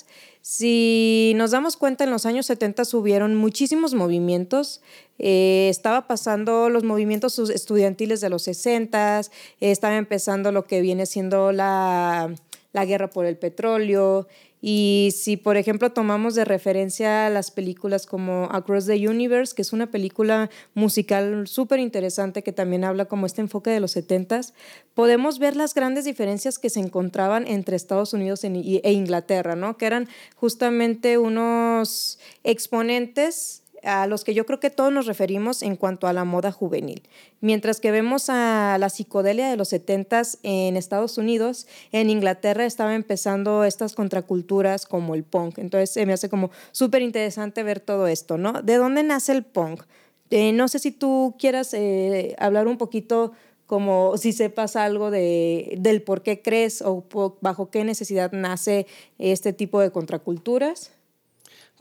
si 0.50 1.34
nos 1.36 1.50
damos 1.50 1.76
cuenta, 1.76 2.04
en 2.04 2.10
los 2.10 2.24
años 2.24 2.46
70 2.46 2.84
hubieron 2.94 3.34
muchísimos 3.34 3.92
movimientos. 3.92 4.80
Eh, 5.18 5.68
estaba 5.68 6.06
pasando 6.06 6.70
los 6.70 6.84
movimientos 6.84 7.38
estudiantiles 7.50 8.22
de 8.22 8.30
los 8.30 8.44
60, 8.44 9.20
estaba 9.60 9.96
empezando 9.96 10.50
lo 10.50 10.64
que 10.64 10.80
viene 10.80 11.04
siendo 11.04 11.52
la, 11.52 12.34
la 12.78 12.84
guerra 12.84 13.10
por 13.10 13.26
el 13.26 13.36
petróleo. 13.36 14.28
Y 14.60 15.10
si, 15.16 15.36
por 15.36 15.56
ejemplo, 15.56 15.92
tomamos 15.92 16.34
de 16.34 16.44
referencia 16.44 17.28
las 17.30 17.50
películas 17.50 18.06
como 18.06 18.48
Across 18.50 18.86
the 18.86 19.08
Universe, 19.08 19.54
que 19.54 19.62
es 19.62 19.72
una 19.72 19.90
película 19.90 20.50
musical 20.74 21.46
súper 21.46 21.78
interesante 21.78 22.42
que 22.42 22.52
también 22.52 22.84
habla 22.84 23.04
como 23.04 23.26
este 23.26 23.40
enfoque 23.40 23.70
de 23.70 23.80
los 23.80 23.96
70s, 23.96 24.52
podemos 24.94 25.38
ver 25.38 25.54
las 25.54 25.74
grandes 25.74 26.04
diferencias 26.04 26.58
que 26.58 26.70
se 26.70 26.80
encontraban 26.80 27.46
entre 27.46 27.76
Estados 27.76 28.12
Unidos 28.12 28.42
e 28.42 28.92
Inglaterra, 28.92 29.54
¿no? 29.54 29.76
Que 29.76 29.86
eran 29.86 30.08
justamente 30.34 31.18
unos 31.18 32.18
exponentes 32.42 33.62
a 33.82 34.06
los 34.06 34.24
que 34.24 34.34
yo 34.34 34.46
creo 34.46 34.60
que 34.60 34.70
todos 34.70 34.92
nos 34.92 35.06
referimos 35.06 35.62
en 35.62 35.76
cuanto 35.76 36.06
a 36.06 36.12
la 36.12 36.24
moda 36.24 36.52
juvenil. 36.52 37.02
Mientras 37.40 37.80
que 37.80 37.90
vemos 37.90 38.28
a 38.28 38.76
la 38.78 38.88
psicodelia 38.88 39.50
de 39.50 39.56
los 39.56 39.68
70 39.68 40.22
en 40.42 40.76
Estados 40.76 41.18
Unidos, 41.18 41.66
en 41.92 42.10
Inglaterra 42.10 42.64
estaba 42.64 42.94
empezando 42.94 43.64
estas 43.64 43.94
contraculturas 43.94 44.86
como 44.86 45.14
el 45.14 45.24
punk. 45.24 45.58
Entonces 45.58 46.06
me 46.06 46.12
hace 46.12 46.28
como 46.28 46.50
súper 46.72 47.02
interesante 47.02 47.62
ver 47.62 47.80
todo 47.80 48.06
esto, 48.06 48.38
¿no? 48.38 48.62
¿De 48.62 48.76
dónde 48.76 49.02
nace 49.02 49.32
el 49.32 49.44
punk? 49.44 49.82
Eh, 50.30 50.52
no 50.52 50.68
sé 50.68 50.78
si 50.78 50.90
tú 50.90 51.36
quieras 51.38 51.72
eh, 51.72 52.34
hablar 52.38 52.66
un 52.68 52.76
poquito 52.76 53.32
como 53.66 54.16
si 54.16 54.32
sepas 54.32 54.76
algo 54.76 55.10
de, 55.10 55.76
del 55.78 56.02
por 56.02 56.22
qué 56.22 56.40
crees 56.40 56.82
o 56.82 57.04
bajo 57.42 57.70
qué 57.70 57.84
necesidad 57.84 58.32
nace 58.32 58.86
este 59.18 59.52
tipo 59.52 59.80
de 59.80 59.90
contraculturas. 59.90 60.90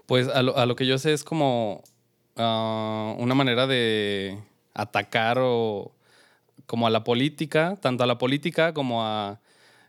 Pues 0.07 0.29
a 0.29 0.41
lo, 0.41 0.57
a 0.57 0.65
lo 0.65 0.75
que 0.75 0.87
yo 0.87 0.97
sé 0.97 1.13
es 1.13 1.23
como 1.23 1.83
ah, 2.37 3.13
una 3.19 3.35
manera 3.35 3.67
de 3.67 4.39
atacar 4.73 5.37
o 5.41 5.91
como 6.65 6.87
a 6.87 6.89
la 6.89 7.03
política, 7.03 7.77
tanto 7.81 8.03
a 8.03 8.07
la 8.07 8.17
política 8.17 8.73
como 8.73 9.05
a 9.05 9.39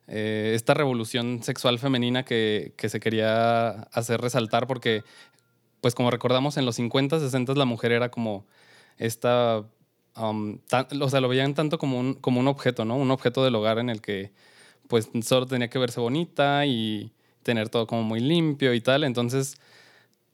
eh, 0.08 0.52
esta 0.54 0.74
revolución 0.74 1.42
sexual 1.42 1.78
femenina 1.78 2.24
que, 2.24 2.72
que, 2.76 2.88
se 2.88 3.00
quería 3.00 3.82
hacer 3.92 4.20
resaltar 4.20 4.66
porque, 4.66 5.04
pues 5.80 5.94
como 5.94 6.10
recordamos, 6.10 6.56
en 6.56 6.66
los 6.66 6.76
50, 6.76 7.20
60 7.20 7.54
la 7.54 7.64
mujer 7.64 7.92
era 7.92 8.10
como 8.10 8.46
esta, 8.96 9.64
um, 10.16 10.58
o 11.00 11.10
sea, 11.10 11.20
lo 11.20 11.28
veían 11.28 11.54
tanto 11.54 11.78
como 11.78 11.98
un, 12.00 12.14
como 12.14 12.40
un 12.40 12.48
objeto, 12.48 12.84
¿no? 12.84 12.96
Un 12.96 13.10
objeto 13.10 13.44
del 13.44 13.54
hogar 13.54 13.78
en 13.78 13.90
el 13.90 14.00
que 14.00 14.32
pues 14.88 15.10
solo 15.22 15.46
tenía 15.46 15.68
que 15.68 15.78
verse 15.78 16.00
bonita 16.00 16.66
y 16.66 17.12
tener 17.42 17.68
todo 17.68 17.86
como 17.86 18.02
muy 18.02 18.20
limpio 18.20 18.74
y 18.74 18.80
tal. 18.80 19.04
Entonces, 19.04 19.58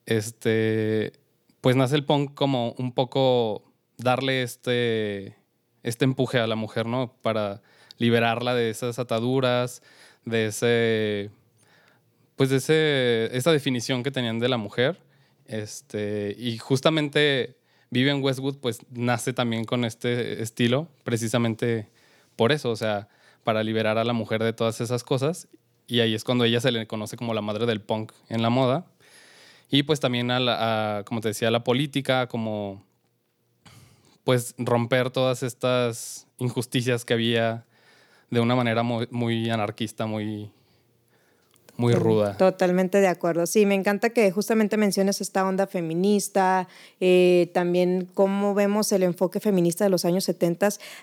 este, 0.07 1.12
pues 1.61 1.77
nace 1.77 1.97
el 1.97 2.05
punk 2.05 2.35
como 2.35 2.73
un 2.79 2.93
poco 2.93 3.73
darle 3.97 4.43
este, 4.43 5.37
este 5.83 6.05
empuje 6.05 6.38
a 6.38 6.47
la 6.47 6.57
mujer, 6.57 6.87
¿no? 6.87 7.14
Para 7.23 7.62
liberarla 7.99 8.55
de 8.55 8.71
esas 8.71 8.99
ataduras, 8.99 9.83
de 10.25 10.47
ese, 10.47 11.31
pues 12.37 12.51
de 12.51 12.57
ese, 12.57 13.37
esa 13.37 13.53
definición 13.53 14.03
que 14.03 14.11
tenían 14.11 14.38
de 14.38 14.49
la 14.49 14.57
mujer. 14.57 15.01
Este, 15.47 16.35
y 16.38 16.59
justamente 16.59 17.57
Vivian 17.90 18.23
Westwood 18.23 18.59
pues 18.59 18.81
nace 18.90 19.33
también 19.33 19.64
con 19.64 19.85
este 19.85 20.43
estilo, 20.43 20.88
precisamente 21.05 21.90
por 22.37 22.51
eso, 22.51 22.71
o 22.71 22.77
sea, 22.77 23.09
para 23.45 23.62
liberar 23.62 23.99
a 23.99 24.05
la 24.05 24.12
mujer 24.12 24.43
de 24.43 24.53
todas 24.53 24.81
esas 24.81 25.05
cosas. 25.05 25.49
Y 25.87 26.01
ahí 26.01 26.14
es 26.14 26.25
cuando 26.25 26.45
ella 26.45 26.61
se 26.61 26.73
le 26.73 26.87
conoce 26.87 27.17
como 27.17 27.35
la 27.35 27.43
madre 27.43 27.67
del 27.67 27.81
punk 27.81 28.12
en 28.29 28.43
la 28.43 28.51
moda. 28.51 28.87
Y 29.70 29.83
pues 29.83 30.00
también 30.00 30.31
a, 30.31 30.40
la, 30.40 31.03
como 31.07 31.20
te 31.20 31.29
decía, 31.29 31.48
a 31.48 31.50
la 31.50 31.64
política, 31.64 32.29
como 32.29 32.85
pues 34.24 34.55
romper 34.59 35.11
todas 35.11 35.42
estas 35.42 36.27
injusticias 36.38 37.05
que 37.05 37.14
había 37.14 37.64
de 38.31 38.40
una 38.40 38.57
manera 38.57 38.83
muy, 38.83 39.07
muy 39.11 39.50
anarquista, 39.50 40.07
muy, 40.07 40.50
muy 41.77 41.95
ruda. 41.95 42.37
Totalmente 42.37 43.01
de 43.01 43.09
acuerdo. 43.09 43.47
Sí, 43.47 43.67
me 43.67 43.75
encanta 43.75 44.11
que 44.11 44.31
justamente 44.31 44.77
menciones 44.77 45.21
esta 45.21 45.47
onda 45.47 45.67
feminista, 45.67 46.69
eh, 47.01 47.51
también 47.53 48.09
cómo 48.15 48.55
vemos 48.55 48.93
el 48.93 49.03
enfoque 49.03 49.41
feminista 49.41 49.85
de 49.85 49.91
los 49.91 50.05
años 50.05 50.25
70 50.25 50.55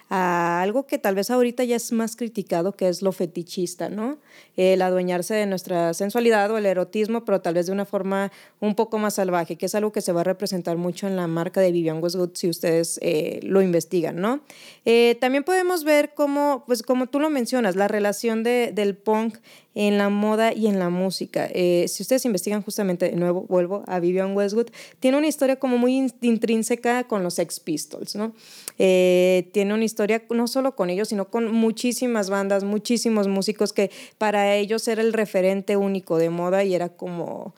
a 0.10 0.62
algo 0.62 0.88
que 0.88 0.98
tal 0.98 1.16
vez 1.16 1.30
ahorita 1.30 1.64
ya 1.64 1.76
es 1.76 1.92
más 1.92 2.16
criticado, 2.16 2.72
que 2.74 2.88
es 2.88 3.02
lo 3.02 3.12
fetichista, 3.12 3.90
¿no? 3.90 4.18
El 4.56 4.82
adueñarse 4.82 5.34
de 5.34 5.46
nuestra 5.46 5.94
sensualidad 5.94 6.50
o 6.52 6.58
el 6.58 6.66
erotismo, 6.66 7.26
pero 7.26 7.42
tal 7.42 7.56
vez 7.56 7.66
de 7.66 7.74
una 7.74 7.86
forma 7.86 8.32
un 8.60 8.76
poco 8.76 8.98
más 8.98 9.16
salvaje, 9.16 9.58
que 9.58 9.66
es 9.66 9.76
algo 9.76 9.92
que 9.92 10.02
se 10.02 10.14
va 10.14 10.22
a 10.22 10.24
representar 10.24 10.78
mucho 10.78 11.08
en 11.08 11.16
la 11.16 11.28
marca 11.28 11.62
de 11.62 11.72
Vivian 11.72 12.02
Westwood 12.02 12.32
si 12.34 12.50
ustedes 12.50 12.98
eh, 13.02 13.40
lo 13.44 13.62
investigan, 13.62 14.16
¿no? 14.16 14.42
Eh, 14.86 15.18
también 15.20 15.44
podemos 15.44 15.84
ver 15.84 16.14
cómo, 16.14 16.64
pues 16.66 16.82
como 16.82 17.08
tú 17.08 17.20
lo 17.20 17.30
mencionas, 17.30 17.76
la 17.76 17.88
relación 17.88 18.44
de, 18.44 18.72
del 18.74 18.96
punk 18.96 19.38
en 19.74 19.98
la 19.98 20.10
moda 20.10 20.54
y 20.54 20.68
en 20.68 20.80
la 20.80 20.90
música. 20.90 21.48
Eh, 21.54 21.86
si 21.88 22.04
ustedes 22.04 22.26
investigan 22.26 22.62
justamente, 22.62 23.10
de 23.10 23.16
nuevo, 23.16 23.46
vuelvo 23.48 23.84
a 23.88 24.00
Vivian 24.00 24.36
Westwood, 24.36 24.68
tiene 25.00 25.18
una 25.18 25.28
historia 25.28 25.58
como 25.58 25.78
muy 25.78 26.12
intrínseca 26.22 27.06
con 27.06 27.24
los 27.24 27.36
Sex 27.36 27.60
Pistols, 27.60 28.16
¿no? 28.16 28.34
Eh, 28.78 29.50
tiene 29.54 29.74
una 29.74 29.86
historia 29.86 30.24
no 30.30 30.48
solo 30.48 30.76
con 30.76 30.90
ellos, 30.90 31.08
sino 31.08 31.30
con 31.30 31.52
muchísimas 31.52 32.30
bandas, 32.30 32.64
muchísimos 32.64 33.28
músicos 33.28 33.72
que 33.72 33.92
para 34.18 34.56
ellos 34.56 34.88
era 34.88 35.02
el 35.02 35.14
referente 35.14 35.78
único 35.78 36.18
de 36.18 36.30
moda 36.30 36.64
y 36.64 36.76
era 36.76 36.90
como... 36.90 37.54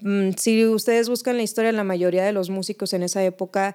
Mm, 0.00 0.30
si 0.36 0.66
ustedes 0.66 1.08
buscan 1.08 1.36
la 1.36 1.44
historia, 1.44 1.72
la 1.72 1.84
mayoría 1.84 2.24
de 2.24 2.32
los 2.32 2.50
músicos 2.50 2.92
en 2.92 3.04
esa 3.04 3.24
época 3.24 3.74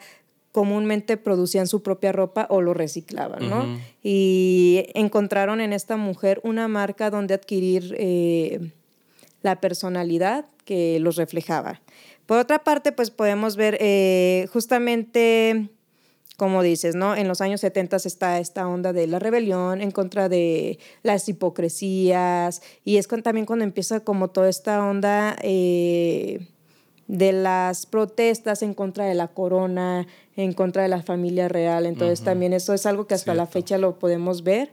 comúnmente 0.52 1.18
producían 1.18 1.68
su 1.68 1.84
propia 1.84 2.12
ropa 2.12 2.48
o 2.50 2.62
lo 2.62 2.74
reciclaban, 2.74 3.50
¿no? 3.50 3.80
Y 4.02 4.86
encontraron 4.96 5.62
en 5.62 5.74
esta 5.74 5.96
mujer 5.96 6.42
una 6.44 6.68
marca 6.68 7.10
donde 7.10 7.36
adquirir 7.36 7.96
eh, 8.00 8.72
la 9.42 9.62
personalidad 9.62 10.46
que 10.66 11.00
los 11.00 11.18
reflejaba. 11.18 11.82
Por 12.26 12.40
otra 12.40 12.64
parte, 12.64 12.92
pues 12.92 13.12
podemos 13.12 13.56
ver 13.56 13.78
eh, 13.80 14.48
justamente, 14.52 15.70
como 16.38 16.64
dices, 16.64 16.96
¿no? 16.96 17.16
En 17.16 17.28
los 17.28 17.42
años 17.42 17.62
70 17.62 17.98
está 17.98 18.40
esta 18.40 18.68
onda 18.68 18.92
de 18.92 19.08
la 19.08 19.20
rebelión 19.20 19.82
en 19.82 19.92
contra 19.92 20.30
de 20.30 20.80
las 21.04 21.30
hipocresías 21.30 22.62
y 22.84 22.98
es 22.98 23.08
también 23.08 23.46
cuando 23.46 23.66
empieza 23.66 24.00
como 24.02 24.30
toda 24.30 24.50
esta 24.50 24.84
onda... 24.84 25.36
Eh, 25.42 26.48
de 27.10 27.34
las 27.34 27.88
protestas 27.88 28.62
en 28.62 28.76
contra 28.76 29.04
de 29.06 29.16
la 29.16 29.30
corona, 29.30 30.08
en 30.36 30.54
contra 30.54 30.84
de 30.84 30.90
la 30.90 31.02
familia 31.02 31.50
real. 31.50 31.88
Entonces 31.88 32.22
también 32.22 32.54
eso 32.54 32.74
es 32.74 32.86
algo 32.86 33.08
que 33.08 33.16
hasta 33.16 33.34
la 33.34 33.48
fecha 33.48 33.80
lo 33.80 33.98
podemos 33.98 34.44
ver 34.44 34.70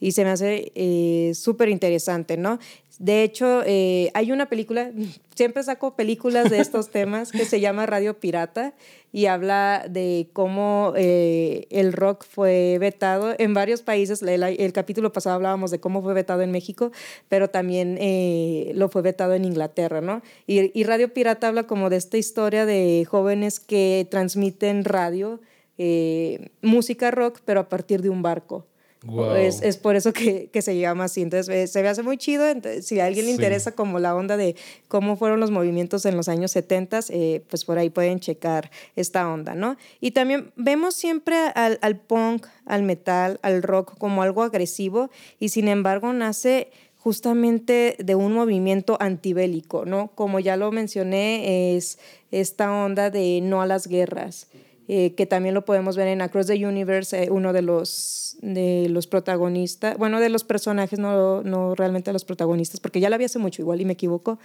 y 0.00 0.12
se 0.12 0.24
me 0.24 0.30
hace 0.30 0.72
eh, 0.74 1.32
súper 1.34 1.68
interesante, 1.68 2.36
¿no? 2.36 2.58
De 2.98 3.22
hecho, 3.22 3.62
eh, 3.66 4.10
hay 4.14 4.32
una 4.32 4.48
película, 4.48 4.90
siempre 5.34 5.62
saco 5.62 5.96
películas 5.96 6.50
de 6.50 6.60
estos 6.60 6.90
temas, 6.90 7.30
que 7.30 7.44
se 7.44 7.60
llama 7.60 7.84
Radio 7.86 8.18
Pirata 8.18 8.74
y 9.12 9.26
habla 9.26 9.86
de 9.88 10.28
cómo 10.32 10.92
eh, 10.96 11.66
el 11.70 11.92
rock 11.92 12.24
fue 12.24 12.78
vetado 12.80 13.34
en 13.38 13.54
varios 13.54 13.82
países. 13.82 14.22
El, 14.22 14.72
capítulo 14.72 15.12
pasado 15.12 15.36
hablábamos 15.36 15.70
de 15.70 15.80
cómo 15.80 16.02
fue 16.02 16.14
vetado 16.14 16.42
en 16.42 16.50
México, 16.50 16.90
pero 17.28 17.48
también 17.48 17.98
eh, 18.00 18.72
lo 18.74 18.88
fue 18.88 19.02
vetado 19.02 19.34
en 19.34 19.44
Inglaterra, 19.44 20.00
¿no? 20.00 20.22
Y, 20.46 20.78
y, 20.78 20.84
Radio 20.84 21.12
Pirata 21.12 21.48
habla 21.48 21.64
como 21.66 21.90
de 21.90 21.96
esta 21.96 22.18
historia 22.18 22.66
de 22.66 23.06
jóvenes 23.08 23.60
que 23.60 24.06
transmiten 24.10 24.84
radio, 24.84 25.40
música 26.62 27.10
rock, 27.10 27.40
pero 27.44 27.60
a 27.60 27.68
partir 27.68 28.00
de 28.00 28.08
un 28.08 28.22
barco. 28.22 28.66
Es, 29.36 29.62
es, 29.62 29.76
por 29.76 29.96
eso 29.96 30.12
que, 30.12 30.48
que, 30.52 30.62
se 30.62 30.78
llama 30.78 31.04
así. 31.04 31.22
Entonces 31.22 31.54
eh, 31.54 31.66
se 31.66 31.82
ve 31.82 31.88
hace 31.88 32.02
muy 32.02 32.16
chido. 32.16 32.48
Entonces, 32.48 32.86
si 32.86 33.00
a 33.00 33.06
alguien 33.06 33.26
le 33.26 33.32
interesa 33.32 33.72
como 33.72 33.98
la 33.98 34.14
onda 34.14 34.36
de 34.36 34.56
cómo 34.88 35.16
fueron 35.16 35.40
los 35.40 35.50
movimientos 35.50 36.04
en 36.06 36.16
los 36.16 36.28
años 36.28 36.50
70, 36.52 37.00
eh, 37.10 37.42
pues 37.48 37.64
por 37.64 37.78
ahí 37.78 37.90
pueden 37.90 38.20
checar 38.20 38.70
esta 38.96 39.30
onda, 39.30 39.54
¿no? 39.54 39.76
Y 40.00 40.12
también 40.12 40.52
vemos 40.56 40.94
siempre 40.94 41.36
al, 41.54 41.78
al 41.82 41.96
punk, 41.96 42.46
al 42.64 42.82
metal, 42.82 43.38
al 43.42 43.62
rock 43.62 43.96
como 43.98 44.22
algo 44.22 44.42
agresivo 44.42 45.10
y 45.38 45.50
sin 45.50 45.68
embargo 45.68 46.12
nace 46.12 46.70
justamente 47.06 47.94
de 48.00 48.16
un 48.16 48.32
movimiento 48.32 48.96
antibélico, 48.98 49.84
¿no? 49.84 50.08
Como 50.16 50.40
ya 50.40 50.56
lo 50.56 50.72
mencioné, 50.72 51.76
es 51.76 52.00
esta 52.32 52.72
onda 52.72 53.10
de 53.10 53.40
no 53.42 53.62
a 53.62 53.66
las 53.66 53.86
guerras. 53.86 54.48
Eh, 54.88 55.14
que 55.16 55.26
también 55.26 55.54
lo 55.54 55.64
podemos 55.64 55.96
ver 55.96 56.06
en 56.06 56.22
Across 56.22 56.46
the 56.46 56.66
Universe, 56.66 57.24
eh, 57.24 57.30
uno 57.30 57.52
de 57.52 57.62
los, 57.62 58.36
de 58.40 58.88
los 58.88 59.08
protagonistas, 59.08 59.98
bueno, 59.98 60.20
de 60.20 60.28
los 60.28 60.44
personajes, 60.44 61.00
no, 61.00 61.42
no 61.42 61.74
realmente 61.74 62.10
de 62.10 62.12
los 62.12 62.24
protagonistas, 62.24 62.78
porque 62.78 63.00
ya 63.00 63.10
la 63.10 63.18
vi 63.18 63.24
hace 63.24 63.40
mucho 63.40 63.62
igual 63.62 63.80
y 63.80 63.84
me 63.84 63.94
equivoco, 63.94 64.38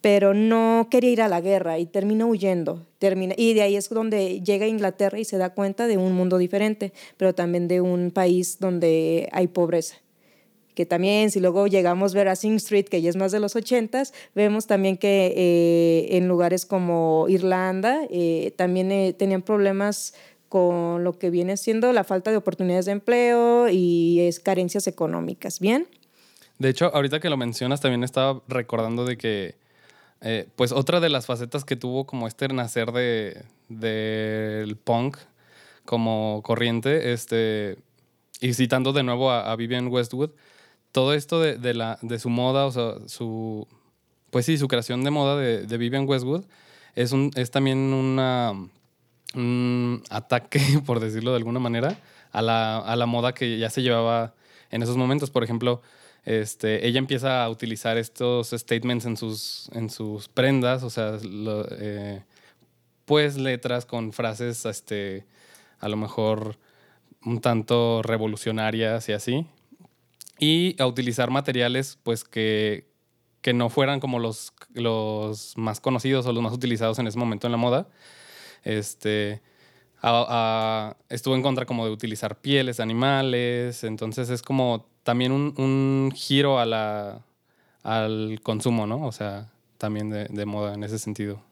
pero 0.00 0.34
no 0.34 0.88
quería 0.90 1.10
ir 1.10 1.22
a 1.22 1.28
la 1.28 1.40
guerra 1.40 1.78
y 1.78 1.86
termina 1.86 2.26
huyendo. 2.26 2.84
Termina, 2.98 3.34
y 3.38 3.54
de 3.54 3.62
ahí 3.62 3.76
es 3.76 3.88
donde 3.88 4.40
llega 4.40 4.66
a 4.66 4.68
Inglaterra 4.68 5.20
y 5.20 5.24
se 5.24 5.38
da 5.38 5.50
cuenta 5.50 5.86
de 5.86 5.98
un 5.98 6.14
mundo 6.14 6.36
diferente, 6.36 6.92
pero 7.16 7.34
también 7.34 7.68
de 7.68 7.80
un 7.80 8.10
país 8.10 8.58
donde 8.58 9.28
hay 9.32 9.46
pobreza 9.46 10.03
que 10.74 10.86
también 10.86 11.30
si 11.30 11.40
luego 11.40 11.66
llegamos 11.66 12.14
a 12.14 12.18
ver 12.18 12.28
a 12.28 12.36
Sing 12.36 12.56
Street, 12.56 12.86
que 12.86 13.00
ya 13.00 13.08
es 13.08 13.16
más 13.16 13.32
de 13.32 13.40
los 13.40 13.56
ochentas, 13.56 14.12
vemos 14.34 14.66
también 14.66 14.96
que 14.96 15.32
eh, 15.36 16.16
en 16.16 16.28
lugares 16.28 16.66
como 16.66 17.26
Irlanda 17.28 18.00
eh, 18.10 18.52
también 18.56 18.90
eh, 18.90 19.12
tenían 19.12 19.42
problemas 19.42 20.14
con 20.48 21.02
lo 21.04 21.18
que 21.18 21.30
viene 21.30 21.56
siendo 21.56 21.92
la 21.92 22.04
falta 22.04 22.30
de 22.30 22.36
oportunidades 22.36 22.86
de 22.86 22.92
empleo 22.92 23.68
y 23.68 24.20
es 24.20 24.40
carencias 24.40 24.86
económicas. 24.86 25.60
¿Bien? 25.60 25.88
De 26.58 26.68
hecho, 26.68 26.94
ahorita 26.94 27.20
que 27.20 27.30
lo 27.30 27.36
mencionas, 27.36 27.80
también 27.80 28.04
estaba 28.04 28.40
recordando 28.46 29.04
de 29.04 29.16
que, 29.16 29.56
pues 30.54 30.70
otra 30.70 31.00
de 31.00 31.08
las 31.08 31.26
facetas 31.26 31.64
que 31.64 31.74
tuvo 31.74 32.06
como 32.06 32.28
este 32.28 32.46
nacer 32.48 32.92
del 32.92 33.44
de, 33.68 34.76
punk 34.84 35.18
como 35.84 36.40
corriente, 36.44 37.12
este, 37.12 37.78
y 38.40 38.54
citando 38.54 38.92
de 38.92 39.02
nuevo 39.02 39.32
a 39.32 39.54
Vivian 39.56 39.88
Westwood, 39.88 40.30
todo 40.94 41.12
esto 41.12 41.40
de, 41.40 41.74
la, 41.74 41.98
de 42.02 42.20
su 42.20 42.30
moda, 42.30 42.66
o 42.66 42.70
sea, 42.70 42.94
su, 43.08 43.66
pues 44.30 44.46
sí, 44.46 44.56
su 44.56 44.68
creación 44.68 45.02
de 45.02 45.10
moda 45.10 45.36
de, 45.36 45.66
de 45.66 45.76
Vivian 45.76 46.08
Westwood 46.08 46.44
es, 46.94 47.10
un, 47.10 47.32
es 47.34 47.50
también 47.50 47.78
un 47.78 48.20
ataque, 50.08 50.60
por 50.86 51.00
decirlo 51.00 51.32
de 51.32 51.38
alguna 51.38 51.58
manera, 51.58 51.98
a 52.30 52.42
la, 52.42 52.78
a 52.78 52.94
la 52.94 53.06
moda 53.06 53.34
que 53.34 53.58
ya 53.58 53.70
se 53.70 53.82
llevaba 53.82 54.34
en 54.70 54.84
esos 54.84 54.96
momentos. 54.96 55.32
Por 55.32 55.42
ejemplo, 55.42 55.82
este, 56.24 56.86
ella 56.86 57.00
empieza 57.00 57.42
a 57.42 57.50
utilizar 57.50 57.98
estos 57.98 58.50
statements 58.50 59.04
en 59.04 59.16
sus, 59.16 59.68
en 59.72 59.90
sus 59.90 60.28
prendas, 60.28 60.84
o 60.84 60.90
sea, 60.90 61.18
eh, 61.24 62.22
pues 63.04 63.36
letras 63.36 63.84
con 63.84 64.12
frases, 64.12 64.64
este, 64.64 65.26
a 65.80 65.88
lo 65.88 65.96
mejor 65.96 66.56
un 67.24 67.40
tanto 67.40 68.00
revolucionarias 68.04 69.08
y 69.08 69.12
así 69.12 69.48
y 70.38 70.80
a 70.80 70.86
utilizar 70.86 71.30
materiales 71.30 71.98
pues 72.02 72.24
que, 72.24 72.88
que 73.40 73.52
no 73.52 73.68
fueran 73.68 74.00
como 74.00 74.18
los, 74.18 74.52
los 74.72 75.56
más 75.56 75.80
conocidos 75.80 76.26
o 76.26 76.32
los 76.32 76.42
más 76.42 76.52
utilizados 76.52 76.98
en 76.98 77.06
ese 77.06 77.18
momento 77.18 77.46
en 77.46 77.52
la 77.52 77.58
moda. 77.58 77.88
Este, 78.62 79.42
estuvo 81.08 81.34
en 81.34 81.42
contra 81.42 81.66
como 81.66 81.86
de 81.86 81.92
utilizar 81.92 82.40
pieles 82.40 82.80
animales, 82.80 83.84
entonces 83.84 84.28
es 84.30 84.42
como 84.42 84.86
también 85.02 85.32
un, 85.32 85.54
un 85.56 86.12
giro 86.14 86.58
a 86.58 86.66
la, 86.66 87.24
al 87.82 88.40
consumo, 88.42 88.86
¿no? 88.86 89.06
O 89.06 89.12
sea, 89.12 89.50
también 89.78 90.10
de, 90.10 90.26
de, 90.26 90.46
moda 90.46 90.74
en 90.74 90.84
ese 90.84 90.98
sentido. 90.98 91.42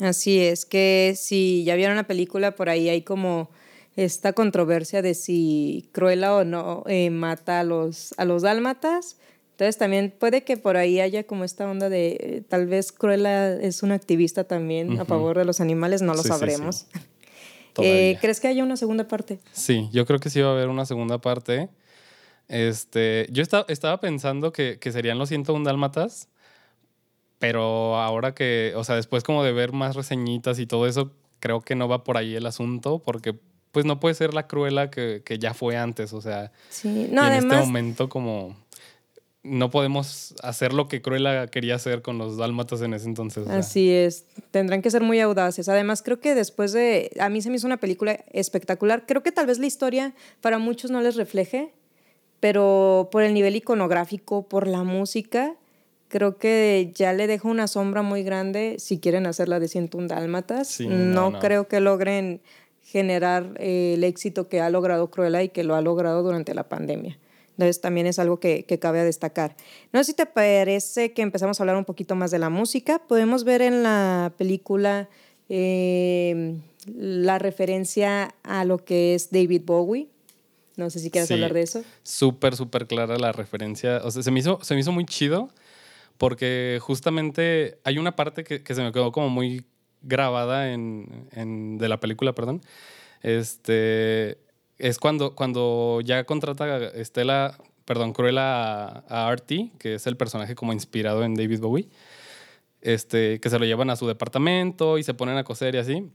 Así 0.00 0.40
es, 0.40 0.66
que 0.66 1.14
si 1.16 1.64
ya 1.64 1.74
vieron 1.76 1.96
la 1.96 2.06
película, 2.06 2.54
por 2.54 2.68
ahí 2.68 2.88
hay 2.88 3.02
como 3.02 3.50
esta 4.04 4.32
controversia 4.32 5.02
de 5.02 5.12
si 5.14 5.90
Cruella 5.92 6.34
o 6.34 6.44
no 6.44 6.84
eh, 6.86 7.10
mata 7.10 7.60
a 7.60 7.64
los, 7.64 8.14
a 8.16 8.24
los 8.24 8.40
dálmatas. 8.42 9.18
Entonces 9.52 9.76
también 9.76 10.14
puede 10.18 10.42
que 10.42 10.56
por 10.56 10.78
ahí 10.78 11.00
haya 11.00 11.24
como 11.24 11.44
esta 11.44 11.70
onda 11.70 11.90
de 11.90 12.16
eh, 12.18 12.42
tal 12.48 12.66
vez 12.66 12.92
Cruella 12.92 13.52
es 13.52 13.82
una 13.82 13.94
activista 13.94 14.44
también 14.44 14.98
a 14.98 15.04
favor 15.04 15.36
de 15.36 15.44
los 15.44 15.60
animales, 15.60 16.00
no 16.00 16.14
lo 16.14 16.22
sabremos. 16.22 16.86
Eh, 17.82 18.18
¿Crees 18.20 18.40
que 18.40 18.48
haya 18.48 18.64
una 18.64 18.76
segunda 18.76 19.06
parte? 19.06 19.38
Sí, 19.52 19.88
yo 19.92 20.04
creo 20.04 20.18
que 20.18 20.28
sí 20.28 20.40
va 20.40 20.48
a 20.48 20.52
haber 20.52 20.68
una 20.68 20.84
segunda 20.84 21.18
parte. 21.18 21.70
Este, 22.48 23.26
yo 23.30 23.42
estaba, 23.42 23.64
estaba 23.68 24.00
pensando 24.00 24.52
que, 24.52 24.78
que 24.78 24.90
serían 24.92 25.18
los 25.18 25.28
101 25.28 25.64
dálmatas, 25.64 26.28
pero 27.38 27.96
ahora 27.96 28.34
que, 28.34 28.74
o 28.76 28.82
sea, 28.82 28.96
después 28.96 29.22
como 29.22 29.44
de 29.44 29.52
ver 29.52 29.72
más 29.72 29.94
reseñitas 29.94 30.58
y 30.58 30.66
todo 30.66 30.86
eso, 30.88 31.12
creo 31.38 31.60
que 31.60 31.76
no 31.76 31.88
va 31.88 32.02
por 32.02 32.16
ahí 32.18 32.34
el 32.34 32.44
asunto, 32.44 32.98
porque 32.98 33.38
pues 33.72 33.86
no 33.86 34.00
puede 34.00 34.14
ser 34.14 34.34
la 34.34 34.46
cruela 34.46 34.90
que, 34.90 35.22
ya 35.38 35.54
fue 35.54 35.76
antes, 35.76 36.12
o 36.12 36.20
sea, 36.20 36.52
sí. 36.68 37.08
no, 37.10 37.26
en 37.26 37.32
este 37.34 37.56
momento 37.56 38.08
como 38.08 38.56
no 39.42 39.70
podemos 39.70 40.34
hacer 40.42 40.74
lo 40.74 40.86
que 40.88 41.00
Cruella 41.00 41.46
quería 41.46 41.74
hacer 41.74 42.02
con 42.02 42.18
los 42.18 42.36
dálmatas 42.36 42.82
en 42.82 42.92
ese 42.92 43.06
entonces. 43.06 43.48
Así 43.48 43.90
es, 43.90 44.26
tendrán 44.50 44.82
que 44.82 44.90
ser 44.90 45.02
muy 45.02 45.18
audaces. 45.20 45.68
Además, 45.68 46.02
creo 46.02 46.20
que 46.20 46.34
después 46.34 46.72
de, 46.72 47.10
a 47.18 47.28
mí 47.30 47.40
se 47.40 47.48
me 47.48 47.56
hizo 47.56 47.66
una 47.66 47.78
película 47.78 48.22
espectacular, 48.32 49.04
creo 49.06 49.22
que 49.22 49.32
tal 49.32 49.46
vez 49.46 49.58
la 49.58 49.66
historia 49.66 50.14
para 50.40 50.58
muchos 50.58 50.90
no 50.90 51.00
les 51.00 51.16
refleje, 51.16 51.72
pero 52.38 53.08
por 53.10 53.22
el 53.22 53.32
nivel 53.32 53.56
iconográfico, 53.56 54.46
por 54.46 54.66
la 54.66 54.82
música, 54.82 55.54
creo 56.08 56.36
que 56.36 56.92
ya 56.94 57.12
le 57.14 57.26
deja 57.26 57.48
una 57.48 57.66
sombra 57.66 58.02
muy 58.02 58.22
grande 58.22 58.76
si 58.78 58.98
quieren 58.98 59.26
hacerla 59.26 59.58
de 59.58 59.68
101 59.68 60.08
dálmatas. 60.08 60.80
no, 60.80 61.38
creo 61.38 61.66
que 61.66 61.80
logren 61.80 62.42
generar 62.90 63.54
eh, 63.58 63.94
el 63.94 64.04
éxito 64.04 64.48
que 64.48 64.60
ha 64.60 64.68
logrado 64.70 65.10
Cruella 65.10 65.42
y 65.42 65.48
que 65.50 65.64
lo 65.64 65.74
ha 65.74 65.80
logrado 65.80 66.22
durante 66.22 66.54
la 66.54 66.68
pandemia. 66.68 67.18
Entonces 67.52 67.80
también 67.80 68.06
es 68.06 68.18
algo 68.18 68.40
que, 68.40 68.64
que, 68.64 68.78
cabe 68.78 69.04
destacar. 69.04 69.54
No 69.92 70.02
sé 70.02 70.12
si 70.12 70.14
te 70.16 70.26
parece 70.26 71.12
que 71.12 71.22
empezamos 71.22 71.60
a 71.60 71.62
hablar 71.62 71.76
un 71.76 71.84
poquito 71.84 72.14
más 72.16 72.30
de 72.30 72.38
la 72.38 72.48
música. 72.48 73.00
Podemos 73.06 73.44
ver 73.44 73.60
en 73.60 73.82
la 73.82 74.32
película 74.38 75.08
eh, 75.50 76.56
la 76.86 77.38
referencia 77.38 78.34
a 78.42 78.64
lo 78.64 78.78
que 78.78 79.14
es 79.14 79.30
David 79.30 79.62
Bowie. 79.66 80.08
No 80.76 80.88
sé 80.88 81.00
si 81.00 81.10
quieres 81.10 81.28
Sí. 81.28 81.34
hablar 81.34 81.52
de 81.52 81.62
eso. 81.62 81.82
Súper, 82.02 82.56
súper 82.56 82.86
clara 82.86 83.18
la 83.18 83.32
referencia. 83.32 84.00
O 84.04 84.10
sea, 84.10 84.22
se 84.22 84.30
me 84.30 84.40
hizo, 84.40 84.58
se 84.62 84.74
me 84.74 84.80
hizo 84.80 84.92
muy 84.92 85.04
chido 85.04 85.50
porque 86.16 86.78
justamente 86.80 87.78
hay 87.84 87.98
una 87.98 88.16
parte 88.16 88.42
que, 88.44 88.62
que 88.62 88.74
se 88.74 88.82
me 88.82 88.92
quedó 88.92 89.12
como 89.12 89.28
muy 89.28 89.64
grabada 90.02 90.72
en, 90.72 91.78
de 91.78 91.88
la 91.88 92.00
película, 92.00 92.34
perdón. 92.34 92.60
Este 93.22 94.38
es 94.78 94.98
cuando, 94.98 95.34
cuando 95.34 96.00
ya 96.02 96.24
contrata 96.24 96.78
Estela, 96.88 97.58
perdón, 97.84 98.12
Cruella 98.12 99.04
a, 99.08 99.28
Artie, 99.28 99.72
que 99.78 99.94
es 99.94 100.06
el 100.06 100.16
personaje 100.16 100.54
como 100.54 100.72
inspirado 100.72 101.24
en 101.24 101.34
David 101.34 101.60
Bowie. 101.60 101.88
Este, 102.80 103.40
que 103.40 103.50
se 103.50 103.58
lo 103.58 103.66
llevan 103.66 103.90
a 103.90 103.96
su 103.96 104.06
departamento 104.06 104.96
y 104.96 105.02
se 105.02 105.12
ponen 105.12 105.36
a 105.36 105.44
coser 105.44 105.74
y 105.74 105.78
así. 105.78 106.10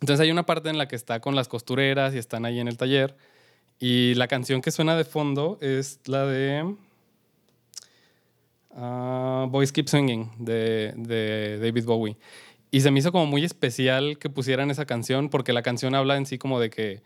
Entonces 0.00 0.20
hay 0.20 0.30
una 0.30 0.46
parte 0.46 0.70
en 0.70 0.78
la 0.78 0.88
que 0.88 0.96
está 0.96 1.20
con 1.20 1.34
las 1.34 1.48
costureras 1.48 2.14
y 2.14 2.18
están 2.18 2.44
ahí 2.44 2.60
en 2.60 2.68
el 2.68 2.76
taller. 2.76 3.16
Y 3.78 4.14
la 4.14 4.26
canción 4.28 4.60
que 4.62 4.70
suena 4.70 4.96
de 4.96 5.04
fondo 5.04 5.58
es 5.60 6.00
la 6.06 6.24
de 6.24 6.74
ah, 8.74 9.46
Boys 9.50 9.72
Keep 9.72 9.88
Swinging 9.88 10.30
de, 10.38 10.94
de 10.96 11.58
David 11.58 11.84
Bowie. 11.84 12.16
Y 12.70 12.80
se 12.82 12.90
me 12.90 12.98
hizo 13.00 13.12
como 13.12 13.26
muy 13.26 13.44
especial 13.44 14.18
que 14.18 14.28
pusieran 14.30 14.70
esa 14.70 14.84
canción 14.86 15.30
porque 15.30 15.52
la 15.52 15.62
canción 15.62 15.94
habla 15.94 16.16
en 16.16 16.26
sí 16.26 16.38
como 16.38 16.60
de 16.60 16.70
que 16.70 17.02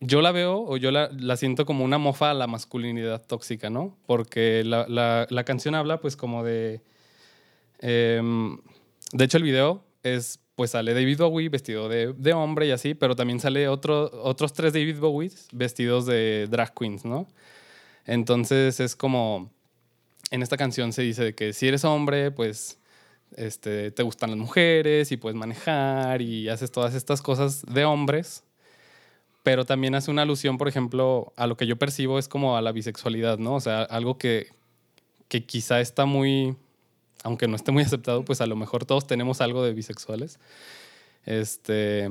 yo 0.00 0.22
la 0.22 0.32
veo 0.32 0.60
o 0.62 0.76
yo 0.78 0.90
la, 0.90 1.10
la 1.18 1.36
siento 1.36 1.66
como 1.66 1.84
una 1.84 1.98
mofa 1.98 2.30
a 2.30 2.34
la 2.34 2.46
masculinidad 2.46 3.22
tóxica, 3.26 3.70
¿no? 3.70 3.96
Porque 4.06 4.62
la, 4.64 4.86
la- 4.88 5.26
la 5.30 5.44
canción 5.44 5.74
habla 5.74 6.00
pues 6.00 6.16
como 6.16 6.44
de... 6.44 6.80
em, 7.80 8.58
de 9.12 9.24
hecho 9.24 9.36
el 9.38 9.42
video 9.44 9.84
es 10.02 10.38
pues 10.54 10.72
sale 10.72 10.92
David 10.92 11.18
Bowie 11.18 11.48
vestido 11.48 11.88
de, 11.88 12.12
de 12.12 12.32
hombre 12.34 12.66
y 12.66 12.70
así, 12.70 12.94
pero 12.94 13.16
también 13.16 13.40
sale 13.40 13.66
otro, 13.68 14.10
otros 14.22 14.52
tres 14.52 14.74
David 14.74 14.98
Bowies 14.98 15.48
vestidos 15.52 16.04
de 16.04 16.48
drag 16.50 16.74
queens, 16.74 17.06
¿no? 17.06 17.26
Entonces 18.06 18.80
es 18.80 18.96
como, 18.96 19.52
en 20.32 20.42
esta 20.42 20.56
canción 20.58 20.92
se 20.92 21.02
dice 21.02 21.34
que 21.36 21.52
si 21.54 21.68
eres 21.68 21.84
hombre, 21.86 22.32
pues 22.32 22.79
este, 23.36 23.90
te 23.90 24.02
gustan 24.02 24.30
las 24.30 24.38
mujeres 24.38 25.12
y 25.12 25.16
puedes 25.16 25.36
manejar 25.36 26.22
y 26.22 26.48
haces 26.48 26.70
todas 26.70 26.94
estas 26.94 27.22
cosas 27.22 27.64
de 27.66 27.84
hombres, 27.84 28.44
pero 29.42 29.64
también 29.64 29.94
hace 29.94 30.10
una 30.10 30.22
alusión, 30.22 30.58
por 30.58 30.68
ejemplo, 30.68 31.32
a 31.36 31.46
lo 31.46 31.56
que 31.56 31.66
yo 31.66 31.76
percibo 31.76 32.18
es 32.18 32.28
como 32.28 32.56
a 32.56 32.62
la 32.62 32.72
bisexualidad, 32.72 33.38
¿no? 33.38 33.54
O 33.54 33.60
sea, 33.60 33.82
algo 33.82 34.18
que, 34.18 34.48
que 35.28 35.44
quizá 35.44 35.80
está 35.80 36.04
muy, 36.04 36.56
aunque 37.22 37.48
no 37.48 37.56
esté 37.56 37.72
muy 37.72 37.82
aceptado, 37.82 38.24
pues 38.24 38.40
a 38.40 38.46
lo 38.46 38.56
mejor 38.56 38.84
todos 38.84 39.06
tenemos 39.06 39.40
algo 39.40 39.64
de 39.64 39.72
bisexuales. 39.72 40.38
Este, 41.24 42.10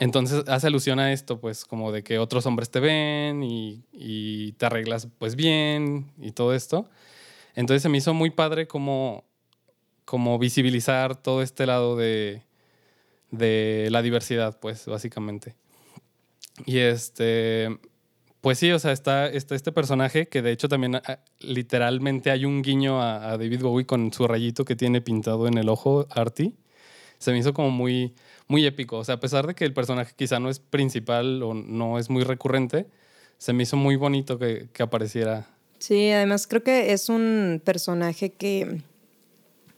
entonces 0.00 0.44
hace 0.48 0.66
alusión 0.66 0.98
a 0.98 1.12
esto, 1.12 1.40
pues 1.40 1.64
como 1.64 1.92
de 1.92 2.02
que 2.02 2.18
otros 2.18 2.44
hombres 2.46 2.70
te 2.70 2.80
ven 2.80 3.42
y, 3.42 3.82
y 3.92 4.52
te 4.52 4.66
arreglas 4.66 5.08
pues 5.18 5.36
bien 5.36 6.10
y 6.20 6.32
todo 6.32 6.54
esto. 6.54 6.88
Entonces 7.54 7.82
se 7.82 7.88
me 7.88 7.98
hizo 7.98 8.12
muy 8.12 8.30
padre 8.30 8.68
como, 8.68 9.24
como 10.06 10.38
visibilizar 10.38 11.20
todo 11.20 11.42
este 11.42 11.66
lado 11.66 11.96
de, 11.96 12.42
de 13.30 13.88
la 13.90 14.00
diversidad, 14.00 14.58
pues 14.58 14.86
básicamente. 14.86 15.54
Y 16.64 16.78
este, 16.78 17.78
pues 18.40 18.58
sí, 18.58 18.70
o 18.70 18.78
sea, 18.78 18.92
está, 18.92 19.26
está 19.26 19.54
este 19.54 19.72
personaje 19.72 20.28
que 20.28 20.40
de 20.40 20.52
hecho 20.52 20.68
también 20.68 20.94
ah, 20.94 21.18
literalmente 21.40 22.30
hay 22.30 22.46
un 22.46 22.62
guiño 22.62 23.02
a, 23.02 23.32
a 23.32 23.36
David 23.36 23.60
Bowie 23.60 23.84
con 23.84 24.12
su 24.12 24.26
rayito 24.26 24.64
que 24.64 24.76
tiene 24.76 25.02
pintado 25.02 25.48
en 25.48 25.58
el 25.58 25.68
ojo, 25.68 26.06
Artie. 26.10 26.54
Se 27.18 27.32
me 27.32 27.38
hizo 27.38 27.52
como 27.52 27.70
muy, 27.70 28.14
muy 28.46 28.64
épico. 28.64 28.98
O 28.98 29.04
sea, 29.04 29.16
a 29.16 29.20
pesar 29.20 29.46
de 29.46 29.54
que 29.54 29.64
el 29.64 29.74
personaje 29.74 30.14
quizá 30.16 30.38
no 30.38 30.50
es 30.50 30.60
principal 30.60 31.42
o 31.42 31.52
no 31.52 31.98
es 31.98 32.10
muy 32.10 32.22
recurrente, 32.22 32.86
se 33.38 33.52
me 33.52 33.64
hizo 33.64 33.76
muy 33.76 33.96
bonito 33.96 34.38
que, 34.38 34.68
que 34.72 34.82
apareciera. 34.84 35.48
Sí, 35.78 36.10
además 36.12 36.46
creo 36.46 36.62
que 36.62 36.92
es 36.92 37.08
un 37.08 37.60
personaje 37.64 38.30
que 38.30 38.82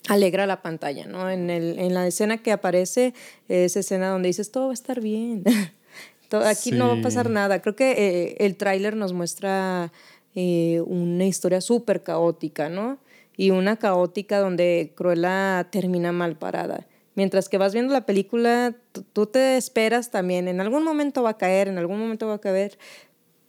alegra 0.08 0.46
la 0.46 0.62
pantalla, 0.62 1.06
¿no? 1.06 1.30
En, 1.30 1.50
el, 1.50 1.78
en 1.78 1.94
la 1.94 2.06
escena 2.06 2.38
que 2.38 2.50
aparece, 2.52 3.14
esa 3.48 3.80
escena 3.80 4.08
donde 4.10 4.28
dices, 4.28 4.50
todo 4.50 4.64
va 4.66 4.70
a 4.70 4.74
estar 4.74 5.00
bien. 5.00 5.44
Todo- 6.28 6.44
Aquí 6.46 6.72
no 6.72 6.88
va 6.88 6.94
a 6.94 7.02
pasar 7.02 7.30
nada. 7.30 7.62
Creo 7.62 7.74
que 7.76 7.92
eh, 7.92 8.36
el 8.40 8.56
tráiler 8.56 8.94
nos 8.96 9.12
muestra 9.14 9.92
eh, 10.34 10.82
una 10.86 11.24
historia 11.24 11.60
súper 11.62 12.02
caótica, 12.02 12.68
¿no? 12.68 12.98
Y 13.36 13.50
una 13.50 13.76
caótica 13.76 14.38
donde 14.40 14.92
Cruella 14.94 15.66
termina 15.70 16.12
mal 16.12 16.36
parada. 16.36 16.86
Mientras 17.14 17.48
que 17.48 17.56
vas 17.56 17.72
viendo 17.72 17.92
la 17.94 18.04
película, 18.04 18.76
tú 19.12 19.26
te 19.26 19.56
esperas 19.56 20.10
también, 20.10 20.48
en 20.48 20.60
algún 20.60 20.84
momento 20.84 21.22
va 21.22 21.30
a 21.30 21.36
caer, 21.38 21.66
en 21.68 21.78
algún 21.78 21.98
momento 21.98 22.26
va 22.28 22.34
a 22.34 22.40
caer, 22.40 22.78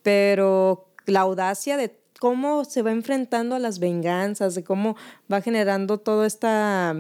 pero 0.04 0.88
la 1.06 1.22
audacia 1.22 1.78
de 1.78 1.89
cómo 2.20 2.66
se 2.66 2.82
va 2.82 2.92
enfrentando 2.92 3.56
a 3.56 3.60
las 3.60 3.80
venganzas, 3.80 4.54
de 4.56 4.64
cómo 4.64 4.96
va 5.32 5.42
generando 5.42 5.98
todo 5.98 6.26
esta, 6.26 6.96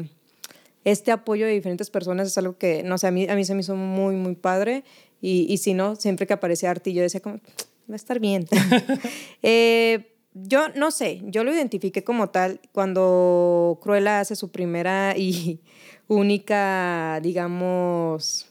este 0.85 1.11
apoyo 1.11 1.45
de 1.45 1.51
diferentes 1.51 1.89
personas 1.89 2.27
es 2.27 2.37
algo 2.37 2.57
que, 2.57 2.83
no 2.83 2.97
sé, 2.97 3.07
a 3.07 3.11
mí, 3.11 3.27
a 3.27 3.35
mí 3.35 3.43
se 3.45 3.53
me 3.53 3.61
hizo 3.61 3.75
muy, 3.75 4.15
muy 4.15 4.35
padre. 4.35 4.83
Y, 5.21 5.45
y 5.49 5.57
si 5.57 5.73
no, 5.73 5.95
siempre 5.97 6.25
que 6.25 6.33
aparecía 6.33 6.71
Artie, 6.71 6.93
yo 6.93 7.01
decía 7.01 7.19
como, 7.19 7.39
va 7.89 7.93
a 7.93 7.95
estar 7.95 8.19
bien. 8.19 8.47
Eh, 9.41 10.15
yo 10.33 10.69
no 10.75 10.91
sé, 10.91 11.21
yo 11.25 11.43
lo 11.43 11.53
identifiqué 11.53 12.03
como 12.03 12.29
tal 12.29 12.61
cuando 12.71 13.79
Cruella 13.81 14.19
hace 14.19 14.35
su 14.35 14.51
primera 14.51 15.15
y 15.17 15.59
única, 16.07 17.19
digamos, 17.21 18.47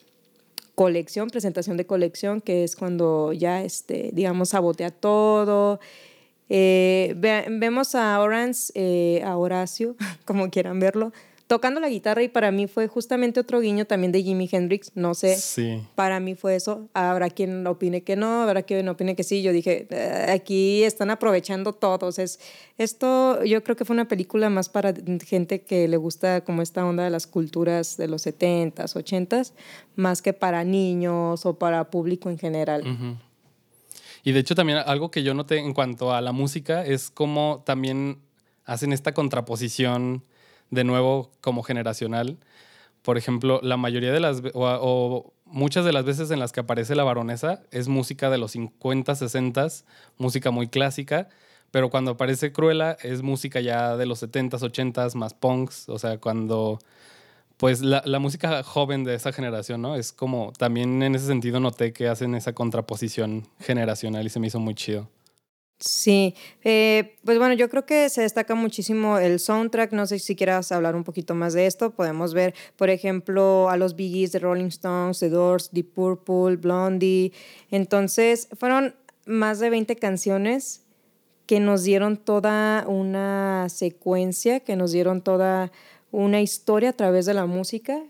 colección, 0.74 1.28
presentación 1.28 1.76
de 1.76 1.86
colección, 1.86 2.40
que 2.40 2.64
es 2.64 2.76
cuando 2.76 3.32
ya, 3.32 3.62
este, 3.62 4.10
digamos, 4.12 4.50
sabotea 4.50 4.90
todo. 4.90 5.78
Eh, 6.48 7.14
ve- 7.16 7.46
vemos 7.50 7.94
a 7.94 8.18
Orange, 8.20 8.72
eh, 8.74 9.22
a 9.24 9.36
Horacio, 9.36 9.96
como 10.24 10.48
quieran 10.50 10.78
verlo, 10.80 11.12
tocando 11.46 11.80
la 11.80 11.88
guitarra 11.88 12.22
y 12.22 12.28
para 12.28 12.50
mí 12.50 12.66
fue 12.66 12.88
justamente 12.88 13.40
otro 13.40 13.60
guiño 13.60 13.86
también 13.86 14.12
de 14.12 14.22
Jimi 14.22 14.46
Hendrix, 14.52 14.92
no 14.94 15.14
sé, 15.14 15.34
Sí. 15.36 15.82
para 15.94 16.20
mí 16.20 16.34
fue 16.34 16.54
eso. 16.56 16.88
Habrá 16.92 17.30
quien 17.30 17.66
opine 17.66 18.02
que 18.02 18.16
no, 18.16 18.42
habrá 18.42 18.62
quien 18.64 18.86
opine 18.90 19.16
que 19.16 19.24
sí. 19.24 19.40
Yo 19.40 19.50
dije, 19.52 19.86
"Eh, 19.88 20.26
aquí 20.30 20.84
están 20.84 21.08
aprovechando 21.08 21.72
todos. 21.72 22.18
Es, 22.18 22.38
esto 22.76 23.42
yo 23.44 23.64
creo 23.64 23.76
que 23.76 23.86
fue 23.86 23.94
una 23.94 24.08
película 24.08 24.50
más 24.50 24.68
para 24.68 24.92
gente 25.26 25.62
que 25.62 25.88
le 25.88 25.96
gusta 25.96 26.42
como 26.44 26.60
esta 26.60 26.84
onda 26.84 27.04
de 27.04 27.10
las 27.10 27.26
culturas 27.26 27.96
de 27.96 28.08
los 28.08 28.26
70s, 28.26 28.94
80s, 28.94 29.54
más 29.96 30.20
que 30.20 30.34
para 30.34 30.64
niños 30.64 31.46
o 31.46 31.58
para 31.58 31.88
público 31.90 32.28
en 32.28 32.36
general. 32.38 32.82
Ujú. 32.82 33.16
Y 34.24 34.32
de 34.32 34.40
hecho 34.40 34.54
también 34.54 34.78
algo 34.78 35.10
que 35.10 35.22
yo 35.22 35.34
noté 35.34 35.58
en 35.58 35.74
cuanto 35.74 36.12
a 36.12 36.20
la 36.20 36.32
música 36.32 36.84
es 36.84 37.10
cómo 37.10 37.62
también 37.64 38.20
hacen 38.64 38.92
esta 38.92 39.14
contraposición 39.14 40.24
de 40.70 40.84
nuevo 40.84 41.30
como 41.40 41.62
generacional. 41.62 42.38
Por 43.02 43.16
ejemplo, 43.16 43.60
la 43.62 43.76
mayoría 43.76 44.12
de 44.12 44.20
las 44.20 44.42
o, 44.54 45.32
muchas 45.46 45.84
de 45.84 45.92
las 45.92 46.04
veces 46.04 46.30
en 46.30 46.40
las 46.40 46.52
que 46.52 46.60
aparece 46.60 46.94
la 46.94 47.04
baronesa 47.04 47.62
es 47.70 47.88
música 47.88 48.28
de 48.28 48.38
los 48.38 48.52
50, 48.52 49.14
60, 49.14 49.68
música 50.18 50.50
muy 50.50 50.68
clásica, 50.68 51.28
pero 51.70 51.90
cuando 51.90 52.12
aparece 52.12 52.52
Cruella 52.52 52.96
es 53.02 53.22
música 53.22 53.60
ya 53.60 53.96
de 53.96 54.06
los 54.06 54.22
70s, 54.22 54.60
80s, 54.60 55.14
más 55.14 55.34
punks, 55.34 55.88
o 55.88 55.98
sea, 55.98 56.18
cuando 56.18 56.78
pues 57.58 57.80
la, 57.82 58.18
música 58.20 58.62
joven 58.62 59.02
de 59.04 59.14
esa 59.14 59.32
generación, 59.32 59.82
¿no? 59.82 59.96
Es 59.96 60.12
como, 60.12 60.52
también 60.56 61.02
en 61.02 61.14
ese 61.16 61.26
sentido 61.26 61.58
noté 61.58 61.92
que 61.92 62.08
hacen 62.08 62.34
esa 62.36 62.52
contraposición 62.52 63.48
generacional 63.58 64.24
y 64.24 64.30
se 64.30 64.38
me 64.38 64.46
hizo 64.46 64.60
muy 64.60 64.74
chido. 64.74 65.10
Sí, 65.80 66.34
eh, 66.62 67.16
pues 67.24 67.38
bueno, 67.38 67.54
yo 67.54 67.68
creo 67.68 67.84
que 67.84 68.08
se 68.08 68.22
destaca 68.22 68.54
muchísimo 68.54 69.18
el 69.18 69.40
soundtrack. 69.40 69.92
No 69.92 70.06
sé 70.06 70.20
si 70.20 70.36
quieras 70.36 70.70
hablar 70.70 70.94
un 70.94 71.04
poquito 71.04 71.34
más 71.34 71.52
de 71.52 71.66
esto. 71.66 71.90
Podemos 71.90 72.32
ver, 72.32 72.54
por 72.76 72.90
ejemplo, 72.90 73.68
a 73.68 73.76
los 73.76 73.96
Biggies 73.96 74.32
de 74.32 74.38
Rolling 74.38 74.66
Stones, 74.66 75.18
The 75.18 75.28
Doors, 75.28 75.70
Deep 75.72 75.94
Purple, 75.94 76.56
Blondie. 76.56 77.32
Entonces, 77.70 78.48
fueron 78.58 78.94
más 79.26 79.58
de 79.58 79.70
20 79.70 79.96
canciones 79.96 80.84
que 81.46 81.60
nos 81.60 81.82
dieron 81.82 82.18
toda 82.18 82.84
una 82.86 83.68
secuencia, 83.68 84.60
que 84.60 84.76
nos 84.76 84.92
dieron 84.92 85.22
toda 85.22 85.72
una 86.10 86.40
historia 86.40 86.90
a 86.90 86.92
través 86.94 87.26
de 87.26 87.34
la 87.34 87.46
música, 87.46 88.02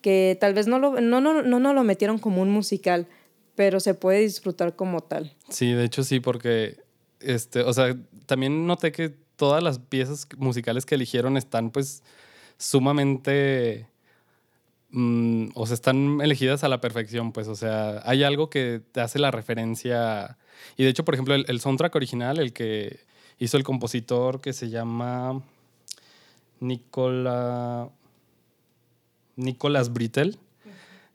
que 0.00 0.36
tal 0.40 0.54
vez 0.54 0.66
no 0.66 0.78
lo, 0.78 1.00
no, 1.00 1.20
no, 1.20 1.42
no, 1.42 1.58
no 1.58 1.74
lo 1.74 1.84
metieron 1.84 2.18
como 2.18 2.42
un 2.42 2.50
musical, 2.50 3.06
pero 3.54 3.80
se 3.80 3.94
puede 3.94 4.20
disfrutar 4.20 4.76
como 4.76 5.00
tal. 5.00 5.34
Sí, 5.48 5.72
de 5.72 5.84
hecho 5.84 6.04
sí, 6.04 6.20
porque, 6.20 6.78
este, 7.20 7.62
o 7.62 7.72
sea, 7.72 7.96
también 8.26 8.66
noté 8.66 8.92
que 8.92 9.14
todas 9.36 9.62
las 9.62 9.78
piezas 9.78 10.28
musicales 10.36 10.84
que 10.86 10.94
eligieron 10.94 11.36
están 11.36 11.70
pues 11.70 12.02
sumamente, 12.58 13.86
mm, 14.90 15.48
o 15.54 15.66
sea, 15.66 15.74
están 15.74 16.20
elegidas 16.22 16.64
a 16.64 16.68
la 16.68 16.80
perfección, 16.80 17.32
pues, 17.32 17.48
o 17.48 17.56
sea, 17.56 18.02
hay 18.04 18.22
algo 18.22 18.50
que 18.50 18.82
te 18.92 19.00
hace 19.00 19.18
la 19.18 19.30
referencia. 19.30 20.36
Y 20.76 20.84
de 20.84 20.90
hecho, 20.90 21.04
por 21.04 21.14
ejemplo, 21.14 21.34
el, 21.34 21.46
el 21.48 21.60
soundtrack 21.60 21.94
original, 21.94 22.38
el 22.38 22.52
que 22.52 23.00
hizo 23.38 23.56
el 23.56 23.64
compositor 23.64 24.40
que 24.40 24.52
se 24.52 24.68
llama 24.68 25.42
Nicola, 26.64 27.90
Nicolas 29.36 29.92
Brittel, 29.92 30.38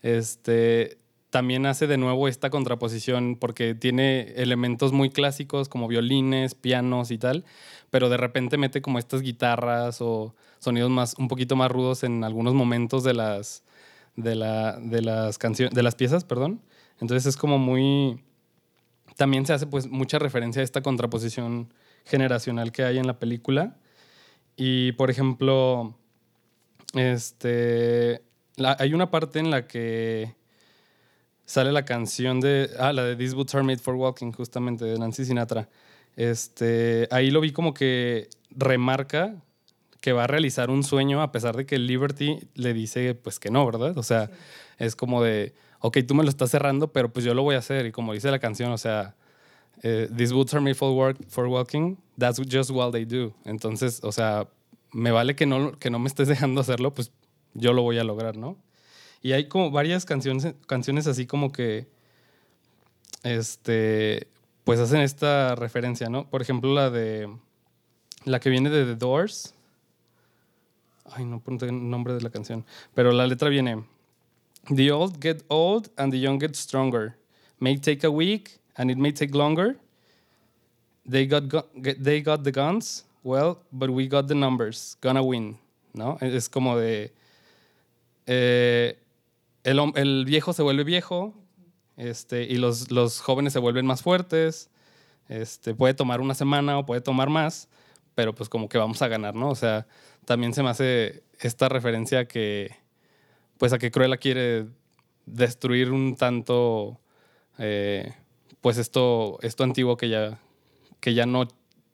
este, 0.02 0.98
también 1.30 1.66
hace 1.66 1.88
de 1.88 1.98
nuevo 1.98 2.28
esta 2.28 2.50
contraposición 2.50 3.36
porque 3.36 3.76
tiene 3.76 4.34
elementos 4.36 4.92
muy 4.92 5.10
clásicos 5.10 5.70
como 5.70 5.88
violines, 5.88 6.56
pianos 6.56 7.12
y 7.12 7.18
tal, 7.18 7.46
pero 7.90 8.10
de 8.10 8.18
repente 8.18 8.58
mete 8.58 8.82
como 8.82 9.00
estas 9.00 9.22
guitarras 9.22 10.02
o 10.02 10.34
sonidos 10.60 10.90
más 10.90 11.16
un 11.18 11.28
poquito 11.28 11.56
más 11.56 11.72
rudos 11.72 12.04
en 12.04 12.24
algunos 12.24 12.54
momentos 12.54 13.04
de 13.04 13.14
las 13.14 13.64
de, 14.16 14.36
la, 14.36 14.80
de 14.80 15.02
las 15.02 15.38
canciones 15.38 15.74
de 15.74 15.84
las 15.84 15.96
piezas, 15.96 16.24
perdón. 16.24 16.62
Entonces 17.00 17.28
es 17.28 17.38
como 17.38 17.58
muy 17.58 18.22
también 19.16 19.46
se 19.46 19.54
hace 19.54 19.68
pues 19.68 19.88
mucha 19.88 20.18
referencia 20.18 20.62
a 20.62 20.64
esta 20.64 20.82
contraposición 20.82 21.74
generacional 22.06 22.72
que 22.72 22.84
hay 22.84 22.98
en 22.98 23.08
la 23.08 23.20
película. 23.20 23.76
Y 24.62 24.92
por 24.92 25.10
ejemplo, 25.10 25.96
este 26.94 28.22
hay 28.78 28.94
una 28.94 29.10
parte 29.10 29.40
en 29.40 29.52
la 29.52 29.68
que 29.68 30.36
sale 31.46 31.72
la 31.72 31.86
canción 31.86 32.42
de. 32.42 32.70
Ah, 32.78 32.92
la 32.92 33.06
de 33.06 33.16
These 33.16 33.36
Boots 33.36 33.56
Are 33.56 33.64
Made 33.64 33.78
for 33.78 33.96
Walking, 33.96 34.34
justamente, 34.34 34.84
de 34.84 35.00
Nancy 35.00 35.24
Sinatra. 35.24 35.70
Este, 36.18 37.08
ahí 37.10 37.32
lo 37.32 37.40
vi 37.40 37.54
como 37.54 37.74
que 37.74 38.28
remarca 38.50 39.42
que 40.02 40.12
va 40.12 40.26
a 40.26 40.28
realizar 40.28 40.70
un 40.70 40.84
sueño 40.84 41.22
a 41.22 41.32
pesar 41.32 41.56
de 41.56 41.66
que 41.66 41.80
Liberty 41.80 42.40
le 42.56 42.74
dice 42.74 43.16
pues 43.16 43.40
que 43.40 43.52
no, 43.52 43.66
¿verdad? 43.66 43.98
O 43.98 44.04
sea, 44.04 44.30
es 44.78 44.94
como 44.94 45.24
de, 45.24 45.54
ok, 45.80 46.00
tú 46.06 46.16
me 46.16 46.24
lo 46.24 46.30
estás 46.30 46.52
cerrando, 46.52 46.92
pero 46.92 47.14
pues 47.14 47.24
yo 47.24 47.34
lo 47.34 47.44
voy 47.44 47.56
a 47.56 47.60
hacer. 47.60 47.86
Y 47.86 47.94
como 47.94 48.12
dice 48.12 48.30
la 48.30 48.40
canción, 48.40 48.74
o 48.74 48.78
sea, 48.78 49.16
eh, 49.84 50.08
These 50.12 50.34
boots 50.34 50.54
are 50.54 50.62
made 50.62 50.76
for, 50.76 50.96
work, 50.96 51.18
for 51.30 51.48
walking, 51.48 51.98
that's 52.18 52.40
just 52.40 52.72
what 52.72 52.92
they 52.92 53.06
do. 53.06 53.34
Entonces, 53.46 54.00
o 54.04 54.12
sea, 54.12 54.48
me 54.92 55.12
vale 55.12 55.36
que 55.36 55.46
no, 55.46 55.78
que 55.80 55.90
no 55.90 56.00
me 56.00 56.08
estés 56.08 56.28
dejando 56.40 56.62
hacerlo, 56.62 56.94
pues 56.94 57.12
yo 57.54 57.74
lo 57.74 57.82
voy 57.82 57.98
a 57.98 58.04
lograr, 58.04 58.38
¿no? 58.38 58.58
Y 59.22 59.34
hay 59.34 59.48
como 59.48 59.72
varias 59.72 60.06
canciones, 60.06 60.54
canciones 60.68 61.08
así 61.08 61.26
como 61.26 61.52
que, 61.52 61.88
este, 63.24 64.28
pues 64.64 64.80
hacen 64.80 65.02
esta 65.02 65.56
referencia, 65.56 66.10
¿no? 66.10 66.30
Por 66.30 66.42
ejemplo, 66.42 66.74
la 66.74 66.90
de, 66.90 67.30
la 68.26 68.40
que 68.40 68.50
viene 68.50 68.70
de 68.70 68.86
The 68.86 68.96
Doors. 68.96 69.54
Ay, 71.12 71.26
no 71.26 71.40
pongo 71.40 71.66
el 71.66 71.90
nombre 71.90 72.14
de 72.14 72.22
la 72.22 72.30
canción. 72.30 72.66
Pero 72.94 73.12
la 73.12 73.28
letra 73.28 73.50
viene, 73.50 73.84
The 74.68 74.92
old 74.92 75.20
get 75.22 75.44
old 75.48 75.90
and 75.98 76.14
the 76.14 76.20
young 76.20 76.40
get 76.40 76.56
stronger. 76.56 77.18
May 77.60 77.78
take 77.78 78.06
a 78.06 78.10
week 78.10 78.59
and 78.80 78.90
it 78.90 78.98
may 78.98 79.12
take 79.12 79.36
longer. 79.36 79.76
They 81.06 81.28
got, 81.28 81.44
they 81.76 82.22
got 82.22 82.44
the 82.44 82.52
guns, 82.52 83.04
well, 83.24 83.60
but 83.72 83.90
we 83.90 84.08
got 84.08 84.28
the 84.28 84.36
numbers. 84.36 84.96
Gonna 85.02 85.22
win, 85.22 85.58
¿no? 85.94 86.18
Es 86.22 86.50
como 86.50 86.78
de... 86.78 87.12
Eh, 88.26 88.98
el, 89.64 90.26
viejo 90.26 90.54
se 90.54 90.62
vuelve 90.62 90.84
viejo 90.84 91.34
este, 91.98 92.44
y 92.44 92.58
los, 92.58 92.92
los, 92.92 93.20
jóvenes 93.20 93.54
se 93.54 93.60
vuelven 93.60 93.86
más 93.86 94.02
fuertes. 94.02 94.70
Este, 95.28 95.76
puede 95.76 95.94
tomar 95.94 96.22
una 96.22 96.34
semana 96.34 96.78
o 96.80 96.86
puede 96.86 97.02
tomar 97.02 97.30
más, 97.30 97.68
pero 98.16 98.34
pues 98.34 98.50
como 98.50 98.70
que 98.70 98.78
vamos 98.78 99.02
a 99.02 99.08
ganar, 99.08 99.36
¿no? 99.36 99.50
O 99.50 99.56
sea, 99.56 99.88
también 100.26 100.54
se 100.54 100.64
me 100.64 100.70
hace 100.70 101.24
esta 101.40 101.70
referencia 101.70 102.26
que, 102.26 102.76
pues 103.58 103.74
a 103.74 103.78
que 103.78 103.92
Cruella 103.92 104.18
quiere 104.18 104.68
destruir 105.26 105.92
un 105.92 106.16
tanto, 106.16 107.00
eh, 107.58 108.14
pues 108.62 108.78
esto, 108.78 109.40
esto 109.42 109.64
antiguo 109.64 109.98
que 109.98 110.10
ya, 110.10 110.40
que 111.00 111.14
ya 111.14 111.26
no 111.26 111.48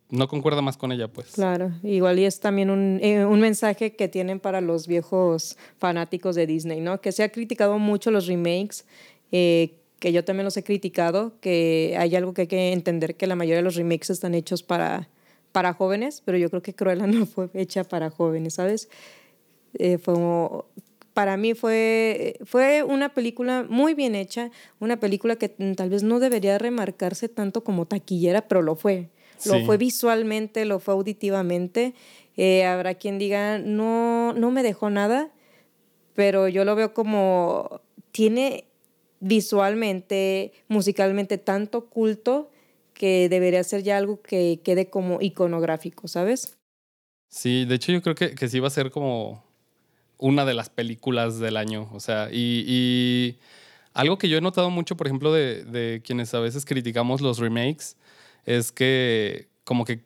no 0.10 0.28
concuerda 0.28 0.62
más 0.62 0.78
con 0.78 0.92
ella, 0.92 1.08
pues. 1.08 1.32
Claro, 1.32 1.72
igual 1.84 2.20
y 2.20 2.26
es 2.26 2.40
también 2.40 2.70
un, 2.70 3.00
eh, 3.02 3.26
un, 3.26 3.40
mensaje 3.40 3.96
que 3.96 4.08
tienen 4.08 4.40
para 4.40 4.62
los 4.62 4.88
viejos 4.88 5.58
fanáticos 5.78 6.36
de 6.36 6.46
Disney, 6.46 6.80
¿no? 6.80 7.02
Que 7.02 7.12
se 7.12 7.24
ha 7.24 7.30
criticado 7.30 7.80
mucho 7.80 8.12
los 8.12 8.28
remakes, 8.28 8.86
eh, 9.32 9.80
que 10.00 10.12
yo 10.12 10.24
también 10.24 10.46
los 10.46 10.58
he 10.58 10.64
criticado, 10.64 11.34
que 11.42 11.96
hay 11.98 12.16
algo 12.16 12.34
que 12.34 12.42
hay 12.42 12.48
que 12.48 12.72
entender, 12.72 13.16
que 13.16 13.28
la 13.28 13.36
mayoría 13.36 13.58
de 13.58 13.64
los 13.64 13.76
remakes 13.76 14.10
están 14.10 14.36
hechos 14.36 14.62
para, 14.62 15.10
para 15.52 15.74
jóvenes, 15.74 16.22
pero 16.24 16.38
yo 16.38 16.50
creo 16.50 16.62
que 16.62 16.74
Cruella 16.74 17.08
no 17.08 17.26
fue 17.26 17.50
hecha 17.54 17.84
para 17.84 18.10
jóvenes, 18.10 18.56
¿sabes? 18.56 18.90
Eh, 19.78 19.98
fue 19.98 20.14
para 21.16 21.38
mí 21.38 21.54
fue, 21.54 22.38
fue 22.44 22.84
una 22.84 23.14
película 23.14 23.66
muy 23.70 23.94
bien 23.94 24.16
hecha, 24.16 24.52
una 24.82 25.00
película 25.00 25.38
que 25.38 25.48
tal 25.48 25.90
vez 25.90 26.04
no 26.04 26.20
debería 26.20 26.58
remarcarse 26.58 27.30
tanto 27.30 27.64
como 27.64 27.86
taquillera, 27.86 28.50
pero 28.50 28.62
lo 28.62 28.76
fue. 28.76 29.10
Lo 29.46 29.62
fue 29.66 29.78
visualmente, 29.78 30.66
lo 30.66 30.80
fue 30.80 30.94
auditivamente. 30.94 31.94
Eh, 32.36 32.66
habrá 32.66 32.96
quien 32.96 33.18
diga, 33.18 33.60
no, 33.60 34.34
no 34.34 34.52
me 34.52 34.62
dejó 34.62 34.90
nada, 34.90 35.32
pero 36.16 36.50
yo 36.50 36.66
lo 36.66 36.76
veo 36.76 36.94
como 36.94 37.80
tiene 38.12 38.66
visualmente, 39.22 40.52
musicalmente 40.68 41.38
tanto 41.38 41.86
culto 41.86 42.50
que 42.94 43.30
debería 43.30 43.64
ser 43.64 43.84
ya 43.84 43.96
algo 43.96 44.22
que 44.22 44.60
quede 44.66 44.90
como 44.90 45.22
iconográfico, 45.22 46.10
¿sabes? 46.10 46.58
Sí, 47.30 47.64
de 47.64 47.76
hecho 47.76 47.94
yo 47.94 48.02
creo 48.02 48.16
que, 48.16 48.36
que 48.36 48.50
sí 48.50 48.60
va 48.60 48.68
a 48.68 48.72
ser 48.72 48.92
como 48.92 49.45
una 50.18 50.46
de 50.46 50.54
las 50.54 50.70
películas 50.70 51.40
del 51.40 51.58
año, 51.58 51.90
o 51.94 52.00
sea, 52.00 52.30
y, 52.32 53.38
algo 53.94 54.18
que 54.18 54.28
yo 54.28 54.38
he 54.38 54.42
notado 54.42 54.70
mucho, 54.70 54.98
por 54.98 55.08
ejemplo, 55.08 55.32
de, 55.32 55.64
de 55.64 56.02
quienes 56.04 56.34
a 56.34 56.40
veces 56.40 56.66
criticamos 56.66 57.22
los 57.22 57.40
remakes, 57.40 57.96
es 58.46 58.72
que 58.74 59.48
como 59.64 59.86
que 59.86 60.02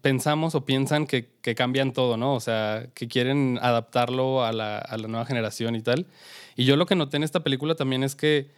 pensamos 0.00 0.54
o 0.54 0.64
piensan 0.64 1.06
que, 1.06 1.28
cambian 1.56 1.92
todo, 1.92 2.16
¿no? 2.16 2.34
O 2.34 2.40
sea, 2.40 2.86
que 2.94 3.08
quieren 3.08 3.58
adaptarlo 3.62 4.44
a 4.44 4.52
la, 4.52 4.84
nueva 5.08 5.26
generación 5.26 5.74
y 5.74 5.82
tal. 5.82 6.06
Y 6.56 6.64
yo 6.64 6.76
lo 6.76 6.86
que 6.86 6.94
noté 6.94 7.16
en 7.16 7.24
esta 7.24 7.40
película 7.40 7.74
también 7.74 8.02
es 8.02 8.14
que, 8.14 8.50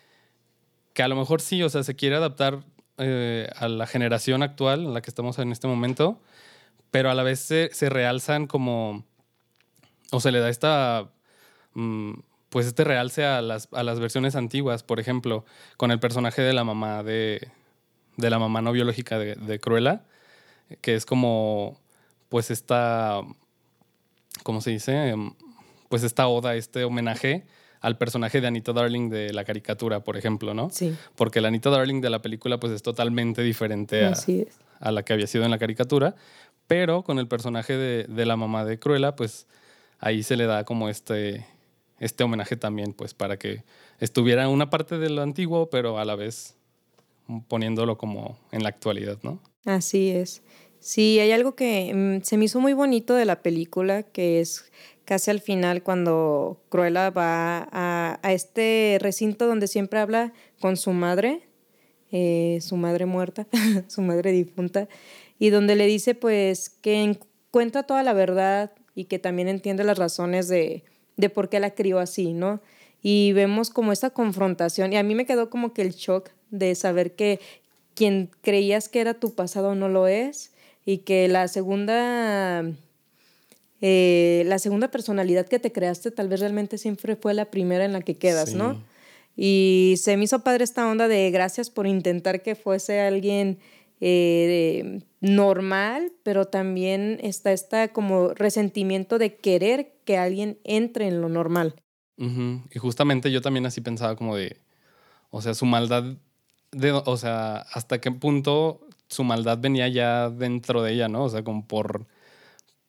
que 0.93 1.03
a 1.03 1.09
lo 1.09 1.17
mejor 1.17 1.41
sí, 1.41 1.63
o 1.63 1.69
sea, 1.69 1.83
se 1.83 1.97
quiere 1.97 2.17
adaptar 2.17 2.61
eh, 2.99 3.49
a 3.57 3.69
la 3.69 3.87
generación 3.87 4.43
actual 4.43 4.81
en 4.81 4.95
la 4.95 5.03
que 5.03 5.11
estamos 5.11 5.39
en 5.39 5.53
este 5.53 5.67
momento, 5.67 6.21
pero 6.91 7.11
a 7.11 7.15
la 7.15 7.23
vez 7.23 7.41
se, 7.41 7.71
realzan 7.89 8.47
como, 8.47 9.05
o 10.13 10.21
se 10.21 10.31
le 10.31 10.39
da 10.39 10.49
esta, 10.49 11.11
mm, 11.75 12.13
pues 12.51 12.67
este 12.67 12.85
realce 12.85 13.25
a 13.25 13.41
las, 13.43 13.69
a 13.73 13.83
las 13.83 13.99
versiones 13.99 14.37
antiguas, 14.37 14.83
por 14.83 15.01
ejemplo, 15.01 15.45
con 15.77 15.91
el 15.91 15.99
personaje 15.99 16.43
de 16.43 16.53
la 16.53 16.65
mamá 16.65 17.03
de, 17.03 17.49
de 18.17 18.31
la 18.31 18.39
mamá 18.39 18.61
no 18.61 18.73
biológica 18.73 19.19
de, 19.19 19.59
Cruella, 19.59 20.05
que 20.81 20.95
es 20.95 21.07
como, 21.07 21.81
pues 22.29 22.51
esta, 22.51 23.23
¿cómo 24.43 24.61
se 24.61 24.71
dice? 24.71 25.15
Pues 25.89 26.03
esta 26.03 26.29
oda, 26.29 26.55
este 26.55 26.85
homenaje 26.85 27.47
al 27.81 27.99
personaje 27.99 28.41
de 28.41 28.47
Anita 28.47 28.73
Darling 28.73 29.09
de 29.09 29.33
la 29.33 29.45
caricatura, 29.45 30.05
por 30.05 30.17
ejemplo, 30.17 30.55
¿no? 30.55 30.71
Sí. 30.71 30.95
Porque 31.17 31.41
la 31.41 31.49
Anita 31.49 31.69
Darling 31.71 32.01
de 32.01 32.11
la 32.11 32.23
película 32.23 32.61
pues 32.61 32.73
es 32.73 32.83
totalmente 32.83 33.43
diferente 33.43 34.05
a, 34.05 34.15
a 34.79 34.93
la 34.93 35.03
que 35.03 35.15
había 35.15 35.27
sido 35.27 35.45
en 35.45 35.51
la 35.51 35.59
caricatura, 35.59 36.15
pero 36.69 37.03
con 37.03 37.19
el 37.19 37.27
personaje 37.27 37.77
de, 37.77 38.05
de, 38.05 38.27
la 38.27 38.37
mamá 38.37 38.65
de 38.65 38.79
Cruella, 38.79 39.17
pues 39.17 39.49
ahí 40.03 40.23
se 40.23 40.37
le 40.37 40.45
da 40.47 40.65
como 40.65 40.91
este, 40.91 41.47
este 41.99 42.25
homenaje 42.25 42.57
también, 42.57 42.93
pues 42.93 43.15
para 43.15 43.39
que 43.39 43.65
estuviera 44.01 44.49
una 44.49 44.69
parte 44.69 44.99
de 44.99 45.09
lo 45.09 45.23
antiguo, 45.23 45.71
pero 45.71 45.99
a 45.99 46.05
la 46.05 46.17
vez 46.17 46.57
poniéndolo 47.49 47.97
como 47.97 48.37
en 48.51 48.65
la 48.65 48.69
actualidad, 48.69 49.19
¿no? 49.23 49.41
Así 49.65 50.11
es. 50.11 50.43
Sí, 50.81 51.21
hay 51.21 51.31
algo 51.31 51.55
que 51.55 51.95
mm, 51.95 52.25
se 52.25 52.37
me 52.37 52.47
hizo 52.47 52.61
muy 52.61 52.73
bonito 52.73 53.15
de 53.15 53.25
la 53.25 53.43
película, 53.43 54.03
que 54.03 54.41
es 54.41 54.71
casi 55.05 55.31
al 55.31 55.41
final 55.41 55.85
cuando 55.85 56.61
Cruella 56.69 57.11
va 57.11 57.69
a, 57.71 58.33
este 58.33 58.99
recinto 59.01 59.47
donde 59.47 59.69
siempre 59.69 60.01
habla 60.01 60.33
con 60.61 60.77
su 60.77 60.93
madre, 60.93 61.43
eh, 62.11 62.59
su 62.61 62.77
madre 62.77 63.07
muerta, 63.07 63.47
su 63.87 64.03
madre 64.03 64.33
difunta, 64.33 64.89
y 65.39 65.51
donde 65.51 65.77
le 65.77 65.87
dice 65.87 66.17
pues 66.17 66.71
que 66.71 67.03
encuentra 67.03 67.85
toda 67.85 68.03
la 68.03 68.13
verdad 68.13 68.73
y 68.95 69.05
que 69.05 69.19
también 69.19 69.49
entiende 69.49 69.85
las 69.85 69.99
razones 69.99 70.49
de, 70.49 70.85
de 71.17 71.31
por 71.31 71.49
qué 71.49 71.61
la 71.61 71.75
crió 71.75 71.99
así, 71.99 72.33
¿no? 72.33 72.61
Y 73.03 73.33
vemos 73.33 73.71
como 73.71 73.93
esta 73.93 74.11
confrontación, 74.11 74.93
y 74.93 74.97
a 74.97 75.03
mí 75.03 75.15
me 75.15 75.27
quedó 75.27 75.51
como 75.51 75.73
que 75.73 75.83
el 75.83 75.93
shock 75.93 76.31
de 76.51 76.75
saber 76.75 77.15
que 77.15 77.41
quien 77.95 78.31
creías 78.43 78.89
que 78.89 79.01
era 79.01 79.15
tu 79.15 79.35
pasado 79.35 79.75
no 79.75 79.89
lo 79.89 80.07
es 80.07 80.53
y 80.85 80.99
que 80.99 81.29
la 81.29 81.49
segunda 81.49 82.65
eh, 83.81 84.45
la 84.47 84.59
segunda 84.59 84.91
personalidad 84.91 85.47
que 85.47 85.59
te 85.59 85.73
creaste 85.73 86.11
tal 86.11 86.29
vez 86.29 86.41
realmente 86.41 86.79
siempre 86.79 87.17
fue 87.17 87.35
la 87.35 87.47
primera 87.47 87.85
en 87.85 87.93
la 87.93 88.01
que 88.01 88.17
quedas, 88.17 88.55
¿no? 88.55 88.81
Y 89.37 89.95
se 89.99 90.17
me 90.17 90.25
hizo 90.25 90.45
padre 90.45 90.63
esta 90.63 90.89
onda 90.89 91.09
de 91.09 91.31
gracias 91.31 91.71
por 91.71 91.87
intentar 91.87 92.43
que 92.43 92.55
fuese 92.55 93.01
alguien 93.01 93.59
eh, 94.05 95.01
normal, 95.21 96.11
pero 96.25 96.47
también 96.47 97.21
está 97.23 97.53
esta 97.53 97.93
como 97.93 98.35
resentimiento 98.35 99.17
de 99.19 99.37
querer 99.37 99.95
que 100.05 100.19
alguien 100.19 100.59
entre 100.65 101.07
en 101.07 101.21
lo 101.21 101.29
normal. 101.29 101.77
Y 102.17 102.79
justamente 102.79 103.31
yo 103.31 103.41
también 103.41 103.65
así 103.67 103.81
pensaba 103.81 104.17
como 104.17 104.37
de, 104.37 104.57
o 105.31 105.41
sea, 105.41 105.55
su 105.55 105.67
maldad 105.67 106.17
o 107.05 107.17
sea, 107.17 107.59
hasta 107.73 108.01
qué 108.01 108.11
punto 108.11 108.81
su 109.09 109.25
maldad 109.25 109.59
venía 109.61 109.89
ya 109.89 110.31
dentro 110.31 110.83
de 110.83 110.95
ella, 110.95 111.09
¿no? 111.09 111.25
O 111.25 111.29
sea, 111.29 111.45
como 111.45 111.67
por, 111.67 112.07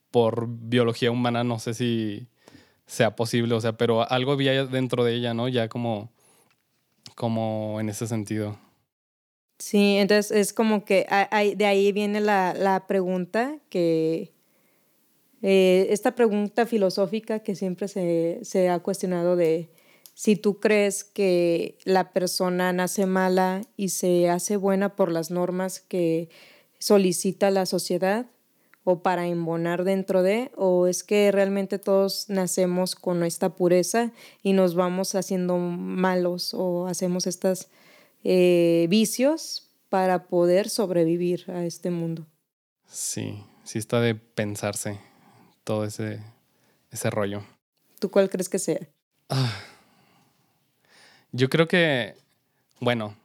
por 0.09 0.47
biología 0.47 1.11
humana, 1.11 1.43
no 1.43 1.59
sé 1.59 1.73
si 1.73 2.27
sea 2.87 3.15
posible, 3.15 3.53
o 3.53 3.61
sea, 3.61 3.73
pero 3.73 4.09
algo 4.09 4.31
había 4.31 4.65
dentro 4.65 5.03
de 5.03 5.15
ella, 5.15 5.33
¿no? 5.33 5.47
Ya 5.47 5.67
como, 5.67 6.11
como 7.15 7.79
en 7.79 7.89
ese 7.89 8.07
sentido. 8.07 8.57
Sí, 9.57 9.97
entonces 9.97 10.31
es 10.31 10.53
como 10.53 10.83
que 10.83 11.05
de 11.55 11.65
ahí 11.65 11.91
viene 11.91 12.19
la, 12.21 12.85
pregunta 12.87 13.59
que, 13.69 14.33
eh, 15.41 15.87
esta 15.89 16.15
pregunta 16.15 16.65
filosófica 16.65 17.39
que 17.39 17.55
siempre 17.55 17.87
se, 17.87 18.39
se, 18.43 18.69
ha 18.69 18.79
cuestionado 18.79 19.35
de 19.35 19.69
si 20.13 20.35
tú 20.35 20.59
crees 20.59 21.03
que 21.03 21.77
la 21.85 22.11
persona 22.11 22.71
nace 22.73 23.05
mala 23.05 23.61
y 23.77 23.89
se 23.89 24.29
hace 24.29 24.57
buena 24.57 24.95
por 24.95 25.11
las 25.11 25.31
normas 25.31 25.79
que 25.79 26.29
solicita 26.79 27.51
la 27.51 27.65
sociedad 27.65 28.27
o 28.83 29.01
para 29.01 29.27
embonar 29.27 29.83
dentro 29.83 30.23
de, 30.23 30.51
o 30.55 30.87
es 30.87 31.03
que 31.03 31.31
realmente 31.31 31.79
todos 31.79 32.25
nacemos 32.29 32.95
con 32.95 33.23
esta 33.23 33.55
pureza 33.55 34.11
y 34.41 34.53
nos 34.53 34.75
vamos 34.75 35.15
haciendo 35.15 35.57
malos 35.57 36.53
o 36.53 36.87
hacemos 36.87 37.25
estos 37.25 37.69
eh, 38.23 38.87
vicios 38.89 39.69
para 39.89 40.27
poder 40.27 40.69
sobrevivir 40.69 41.45
a 41.49 41.65
este 41.65 41.91
mundo. 41.91 42.25
Sí, 42.85 43.43
sí 43.63 43.79
está 43.79 44.01
de 44.01 44.15
pensarse 44.15 44.99
todo 45.63 45.85
ese, 45.85 46.21
ese 46.91 47.09
rollo. 47.09 47.43
¿Tú 47.99 48.09
cuál 48.09 48.29
crees 48.29 48.49
que 48.49 48.59
sea? 48.59 48.79
Ah, 49.29 49.53
yo 51.31 51.49
creo 51.49 51.67
que, 51.67 52.15
bueno, 52.79 53.15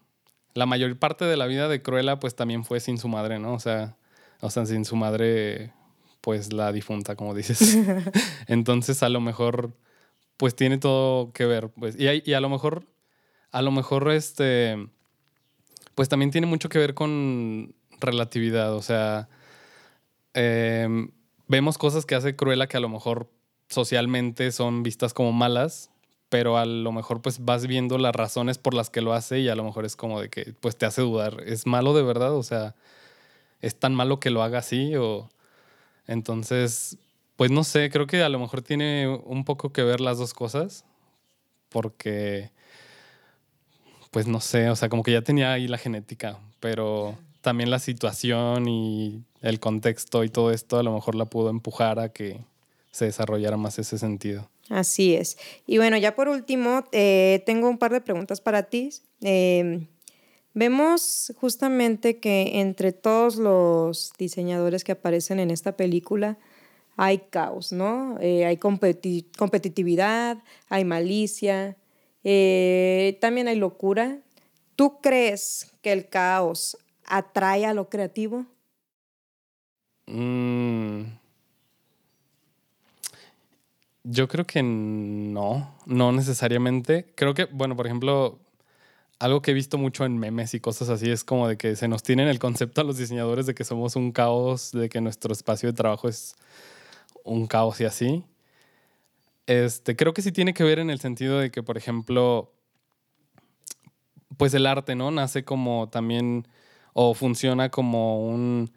la 0.55 0.66
mayor 0.66 0.99
parte 0.99 1.24
de 1.24 1.36
la 1.36 1.46
vida 1.46 1.68
de 1.68 1.82
Cruella 1.82 2.18
pues 2.18 2.34
también 2.34 2.64
fue 2.64 2.80
sin 2.80 2.99
su 2.99 3.09
madre, 3.09 3.38
¿no? 3.38 3.55
O 3.55 3.61
sea, 3.61 3.96
o 4.40 4.51
sea, 4.51 4.66
sin 4.66 4.84
su 4.84 4.96
madre, 4.96 5.72
pues 6.20 6.53
la 6.53 6.72
difunta, 6.72 7.16
como 7.16 7.34
dices. 7.34 7.76
Entonces, 8.46 9.03
a 9.03 9.09
lo 9.09 9.20
mejor, 9.20 9.72
pues 10.36 10.55
tiene 10.55 10.78
todo 10.78 11.32
que 11.32 11.44
ver. 11.44 11.70
Pues, 11.70 11.96
y, 11.99 12.07
y 12.24 12.34
a 12.34 12.40
lo 12.40 12.49
mejor, 12.49 12.86
a 13.53 13.62
lo 13.62 13.70
mejor, 13.70 14.11
este, 14.11 14.88
pues 15.94 16.09
también 16.09 16.30
tiene 16.30 16.46
mucho 16.46 16.68
que 16.68 16.78
ver 16.78 16.94
con 16.94 17.74
relatividad. 18.01 18.74
O 18.74 18.82
sea, 18.82 19.28
em, 20.34 21.11
vemos 21.49 21.78
cosas 21.78 22.07
que 22.07 22.14
hace 22.14 22.36
Cruella 22.36 22.66
que 22.68 22.76
a 22.76 22.80
lo 22.80 22.88
mejor 22.88 23.30
socialmente 23.68 24.53
son 24.53 24.82
vistas 24.82 25.14
como 25.14 25.32
malas, 25.32 25.90
pero 26.28 26.59
a 26.59 26.66
lo 26.66 26.92
mejor 26.92 27.22
pues 27.22 27.44
vas 27.44 27.66
viendo 27.66 27.99
las 27.99 28.14
razones 28.14 28.59
por 28.59 28.74
las 28.74 28.90
que 28.90 29.01
lo 29.01 29.12
hace 29.12 29.40
y 29.40 29.49
a 29.49 29.55
lo 29.55 29.64
mejor 29.64 29.84
es 29.84 29.96
como 29.96 30.20
de 30.20 30.28
que 30.30 30.55
pues 30.61 30.76
te 30.76 30.86
hace 30.86 31.03
dudar, 31.03 31.42
¿es 31.46 31.66
malo 31.66 31.94
de 31.94 32.03
verdad? 32.03 32.34
O 32.34 32.42
sea, 32.42 32.74
es 33.61 33.78
tan 33.78 33.94
malo 33.94 34.20
que 34.20 34.30
lo 34.30 34.42
haga 34.42 34.59
así 34.59 34.94
o 34.96 35.28
entonces 36.07 36.99
pues 37.36 37.51
no 37.51 37.64
sé, 37.64 37.90
creo 37.90 38.07
que 38.07 38.22
a 38.22 38.28
lo 38.28 38.38
mejor 38.38 38.62
tiene 38.62 39.09
un 39.09 39.44
poco 39.44 39.72
que 39.72 39.82
ver 39.82 40.01
las 40.01 40.18
dos 40.18 40.34
cosas 40.34 40.84
porque 41.68 42.51
pues 44.11 44.26
no 44.26 44.40
sé, 44.40 44.70
o 44.70 44.76
sea, 44.76 44.88
como 44.88 45.02
que 45.02 45.12
ya 45.12 45.22
tenía 45.22 45.52
ahí 45.52 45.68
la 45.68 45.78
genética, 45.78 46.38
pero 46.61 47.16
también 47.40 47.70
la 47.70 47.78
situación 47.78 48.68
y 48.68 49.22
el 49.42 49.61
contexto 49.61 50.24
y 50.24 50.28
todo 50.28 50.50
esto 50.50 50.78
a 50.78 50.82
lo 50.82 50.92
mejor 50.92 51.14
la 51.14 51.26
pudo 51.26 51.50
empujar 51.50 51.98
a 52.00 52.11
que 52.11 52.40
se 52.90 53.04
desarrollara 53.04 53.56
más 53.56 53.78
ese 53.78 53.98
sentido. 53.98 54.48
Así 54.68 55.14
es. 55.14 55.38
Y 55.66 55.78
bueno, 55.78 55.96
ya 55.96 56.14
por 56.14 56.28
último, 56.28 56.84
eh, 56.92 57.42
tengo 57.46 57.68
un 57.68 57.78
par 57.78 57.92
de 57.92 58.00
preguntas 58.00 58.40
para 58.40 58.64
ti. 58.64 58.90
Eh, 59.22 59.86
Vemos 60.59 61.32
justamente 61.36 62.18
que 62.18 62.59
entre 62.59 62.90
todos 62.90 63.36
los 63.36 64.12
diseñadores 64.18 64.82
que 64.82 64.90
aparecen 64.90 65.38
en 65.38 65.52
esta 65.52 65.76
película 65.76 66.36
hay 66.96 67.18
caos, 67.30 67.70
¿no? 67.70 68.18
Eh, 68.20 68.44
hay 68.44 68.56
competitividad, 68.56 70.38
hay 70.68 70.84
malicia, 70.84 71.76
eh, 72.30 73.16
también 73.22 73.48
hay 73.48 73.56
locura. 73.56 74.18
¿Tú 74.76 75.00
crees 75.00 75.72
que 75.80 75.92
el 75.92 76.10
caos 76.10 76.76
atrae 77.06 77.64
a 77.64 77.72
lo 77.72 77.88
creativo? 77.88 78.44
Mm. 80.04 81.04
Yo 84.04 84.28
creo 84.28 84.46
que 84.46 84.62
no, 84.62 85.74
no 85.86 86.12
necesariamente. 86.12 87.10
Creo 87.14 87.32
que, 87.32 87.46
bueno, 87.46 87.76
por 87.76 87.86
ejemplo, 87.86 88.38
algo 89.18 89.40
que 89.40 89.52
he 89.52 89.54
visto 89.54 89.78
mucho 89.78 90.04
en 90.04 90.18
memes 90.18 90.52
y 90.52 90.60
cosas 90.60 90.90
así 90.90 91.10
es 91.10 91.24
como 91.24 91.48
de 91.48 91.56
que 91.56 91.76
se 91.76 91.88
nos 91.88 92.02
tienen 92.02 92.28
el 92.28 92.38
concepto 92.38 92.82
a 92.82 92.84
los 92.84 92.98
diseñadores 92.98 93.46
de 93.46 93.54
que 93.54 93.64
somos 93.64 93.96
un 93.96 94.12
caos, 94.12 94.72
de 94.72 94.90
que 94.90 95.00
nuestro 95.00 95.32
espacio 95.32 95.70
de 95.70 95.72
trabajo 95.72 96.10
es 96.10 96.36
un 97.24 97.46
caos 97.46 97.80
y 97.80 97.86
así. 97.86 98.22
Este, 99.49 99.96
creo 99.96 100.12
que 100.12 100.20
sí 100.20 100.30
tiene 100.30 100.53
que 100.53 100.62
ver 100.62 100.78
en 100.78 100.90
el 100.90 101.01
sentido 101.01 101.38
de 101.38 101.51
que, 101.51 101.62
por 101.62 101.78
ejemplo, 101.78 102.53
pues 104.36 104.53
el 104.53 104.66
arte, 104.66 104.94
¿no? 104.94 105.11
Nace 105.11 105.42
como 105.42 105.88
también, 105.88 106.46
o 106.92 107.14
funciona 107.14 107.70
como 107.70 108.28
un, 108.28 108.70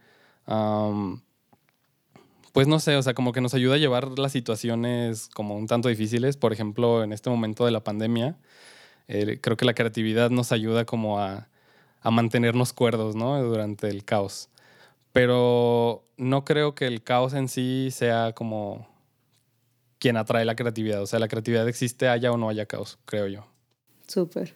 pues 2.53 2.67
no 2.67 2.79
sé, 2.79 2.95
o 2.95 3.03
sea, 3.03 3.13
como 3.13 3.33
que 3.33 3.41
nos 3.41 3.53
ayuda 3.53 3.75
a 3.75 3.79
llevar 3.79 4.17
las 4.17 4.31
situaciones 4.31 5.27
como 5.33 5.57
un 5.57 5.67
tanto 5.67 5.89
difíciles. 5.89 6.37
Por 6.37 6.53
ejemplo, 6.53 7.03
en 7.03 7.11
este 7.11 7.29
momento 7.29 7.65
de 7.65 7.71
la 7.71 7.83
pandemia, 7.83 8.37
eh, 9.09 9.39
creo 9.41 9.57
que 9.57 9.65
la 9.65 9.73
creatividad 9.73 10.29
nos 10.29 10.53
ayuda 10.53 10.85
como 10.85 11.19
a, 11.19 11.49
mantenernos 12.03 12.73
cuerdos, 12.73 13.15
¿no? 13.17 13.41
Durante 13.43 13.89
el 13.89 14.05
caos. 14.05 14.49
Pero 15.13 16.05
no 16.17 16.45
creo 16.45 16.75
que 16.75 16.87
el 16.87 17.03
caos 17.03 17.33
en 17.33 17.49
sí 17.49 17.89
sea 17.91 18.33
como 18.33 18.90
quien 20.01 20.17
atrae 20.17 20.43
la 20.45 20.55
creatividad. 20.55 21.01
O 21.03 21.05
sea, 21.05 21.19
la 21.19 21.27
creatividad 21.27 21.69
existe 21.69 22.07
haya 22.09 22.31
o 22.31 22.37
no 22.37 22.49
haya 22.49 22.65
caos, 22.65 22.97
creo 23.05 23.27
yo. 23.27 23.45
Súper. 24.07 24.55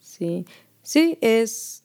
Sí. 0.00 0.44
Sí, 0.82 1.16
es 1.20 1.84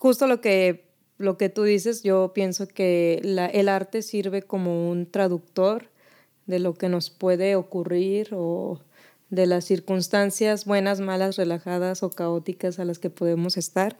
justo 0.00 0.26
lo 0.26 0.40
que, 0.40 0.88
lo 1.18 1.38
que 1.38 1.48
tú 1.48 1.62
dices. 1.62 2.02
Yo 2.02 2.32
pienso 2.34 2.66
que 2.66 3.20
el 3.22 3.68
arte 3.68 4.02
sirve 4.02 4.42
como 4.42 4.90
un 4.90 5.06
traductor 5.06 5.90
de 6.46 6.58
lo 6.58 6.74
que 6.74 6.88
nos 6.88 7.08
puede 7.10 7.54
ocurrir 7.54 8.30
o 8.32 8.80
de 9.30 9.46
las 9.46 9.64
circunstancias 9.64 10.64
buenas, 10.64 11.00
malas, 11.00 11.36
relajadas 11.36 12.02
o 12.02 12.10
caóticas 12.10 12.80
a 12.80 12.84
las 12.84 12.98
que 12.98 13.10
podemos 13.10 13.56
estar. 13.56 13.96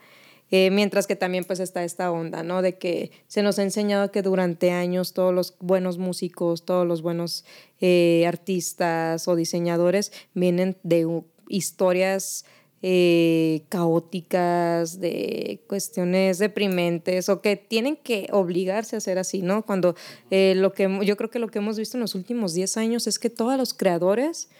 Eh, 0.55 0.70
mientras 0.70 1.07
que 1.07 1.16
también 1.16 1.44
pues 1.44 1.61
está 1.61 1.82
esta 1.82 2.12
onda, 2.12 2.42
¿no? 2.42 2.61
De 2.61 2.76
que 2.76 3.11
se 3.26 3.42
nos 3.42 3.59
ha 3.59 3.62
enseñado 3.62 4.12
que 4.12 4.20
durante 4.20 4.70
años 4.70 5.14
todos 5.14 5.32
los 5.32 5.57
buenos 5.61 5.96
músicos, 5.96 6.66
todos 6.66 6.86
los 6.86 7.00
buenos 7.00 7.46
eh, 7.80 8.26
artistas 8.28 9.26
o 9.28 9.34
diseñadores 9.34 10.12
vienen 10.34 10.76
de 10.82 11.22
historias 11.48 12.44
eh, 12.82 13.62
caóticas, 13.70 15.00
de 15.00 15.64
cuestiones 15.68 16.38
deprimentes 16.38 17.30
o 17.30 17.40
que 17.40 17.57
tienen 17.57 17.96
que 17.96 18.28
obligarse 18.30 18.96
a 18.96 19.00
ser 19.00 19.18
así, 19.18 19.40
¿no? 19.40 19.64
Cuando 19.64 19.96
lo 20.30 20.72
que 20.74 21.00
yo 21.03 21.16
creo 21.16 21.30
que 21.30 21.38
lo 21.38 21.48
que 21.48 21.61
hemos 21.61 21.78
visto 21.78 21.96
en 21.96 22.03
los 22.03 22.14
últimos 22.14 22.53
10 22.53 22.76
años 22.76 23.07
es 23.07 23.18
que 23.18 23.30
todos 23.30 23.57
los 23.57 23.72
creadores 23.72 24.50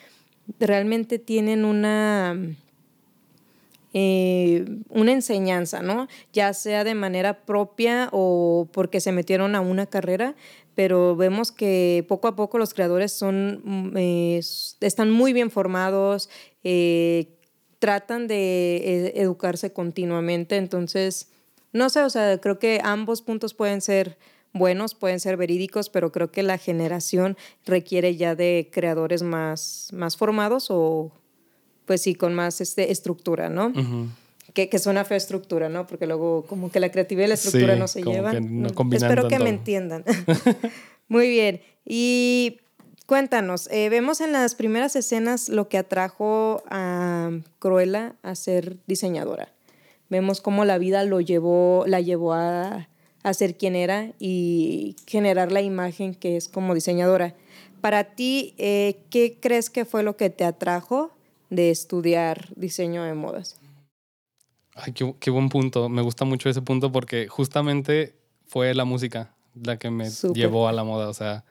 realmente 0.59 1.19
tienen 1.19 1.67
una, 1.67 2.35
eh, 3.95 4.65
una 4.89 5.13
enseñanza, 5.13 5.83
¿no? 5.83 6.09
Ya 6.33 6.55
sea 6.55 6.83
de 6.85 6.95
manera 6.95 7.45
propia 7.45 8.09
o 8.13 8.69
porque 8.73 9.01
se 9.01 9.13
metieron 9.13 9.55
a 9.55 9.61
una 9.61 9.87
carrera, 9.87 10.35
pero 10.75 11.15
vemos 11.15 11.53
que 11.53 12.05
poco 12.09 12.29
a 12.29 12.37
poco 12.37 12.57
los 12.57 12.73
creadores 12.73 13.13
son, 13.13 13.61
mm, 13.65 13.97
eh, 13.97 14.41
están 14.81 15.11
muy 15.11 15.33
bien 15.33 15.51
formados, 15.51 16.31
eh, 16.65 17.37
tratan 17.79 18.29
de 18.29 19.13
educarse 19.17 19.73
continuamente, 19.73 20.57
entonces, 20.57 21.29
no 21.73 21.91
sé, 21.91 22.03
o 22.03 22.11
sea, 22.11 22.39
creo 22.39 22.59
que 22.59 22.81
ambos 22.83 23.23
puntos 23.23 23.55
pueden 23.55 23.81
ser 23.81 24.17
buenos, 24.53 24.95
pueden 24.95 25.21
ser 25.21 25.37
verídicos, 25.37 25.91
pero 25.91 26.13
creo 26.13 26.31
que 26.31 26.43
la 26.43 26.59
generación 26.59 27.37
requiere 27.67 28.17
ya 28.17 28.35
de 28.35 28.71
creadores 28.73 29.23
más, 29.23 29.89
más 29.93 30.17
formados 30.17 30.69
o, 30.71 31.13
pues 31.87 32.03
sí, 32.03 32.15
con 32.15 32.35
más 32.35 32.61
este, 32.61 32.93
estructura, 32.93 33.49
¿no? 33.49 33.73
que, 34.55 34.69
que, 34.69 34.79
suena 34.79 35.05
fea 35.05 35.17
estructura, 35.17 35.69
¿no? 35.69 35.87
Porque 35.87 36.07
luego 36.07 36.45
como 36.47 36.71
que 36.71 36.81
la 36.81 36.91
creatividad 36.91 37.27
y 37.27 37.29
la 37.29 37.35
estructura 37.35 37.77
no 37.77 37.89
se 37.89 38.03
llevan. 38.03 38.63
Mm, 38.63 38.93
espero 38.93 39.29
que 39.29 39.39
me 39.39 39.49
entiendan. 39.49 40.05
Muy 41.09 41.29
bien. 41.29 41.63
Y 41.87 42.59
cuéntanos, 43.07 43.69
eh, 43.71 43.89
vemos 43.89 44.21
en 44.21 44.33
las 44.33 44.55
primeras 44.55 44.95
escenas 44.95 45.49
lo 45.49 45.69
que 45.69 45.79
atrajo 45.79 46.63
a 46.69 47.31
Cruella 47.59 48.15
a 48.23 48.35
ser 48.35 48.77
diseñadora. 48.87 49.53
Vemos 50.11 50.43
cómo 50.43 50.67
la 50.67 50.77
vida 50.77 51.05
lo 51.05 51.21
llevó, 51.21 51.85
la 51.87 52.01
llevó 52.01 52.35
a 52.35 52.89
a 53.23 53.35
ser 53.35 53.57
quien 53.57 53.77
era 53.77 54.13
y 54.19 54.97
generar 55.07 55.53
la 55.53 55.63
imagen 55.63 56.15
que 56.15 56.37
es 56.37 56.49
como 56.49 56.75
diseñadora. 56.75 57.35
Para 57.81 58.05
ti, 58.05 58.55
eh, 58.59 58.99
¿qué 59.11 59.39
crees 59.41 59.71
que 59.71 59.85
fue 59.85 60.03
lo 60.03 60.17
que 60.17 60.31
te 60.31 60.45
atrajo 60.45 61.13
de 61.53 61.71
estudiar 61.71 62.49
diseño 62.57 63.05
de 63.05 63.13
modas? 63.13 63.61
Ay, 64.75 64.95
qué, 64.95 65.31
buen 65.31 65.51
punto. 65.51 65.91
Me 65.91 66.01
gusta 66.01 66.25
mucho 66.25 66.49
ese 66.49 66.63
punto 66.63 66.91
porque 66.91 67.29
justamente 67.29 68.17
fue 68.47 68.73
la 68.75 68.87
música 68.87 69.35
la 69.55 69.79
que 69.79 69.91
me 69.91 70.09
llevó 70.35 70.67
a 70.67 70.73
la 70.73 70.83
moda. 70.83 71.11
O 71.11 71.15
sea, 71.15 71.45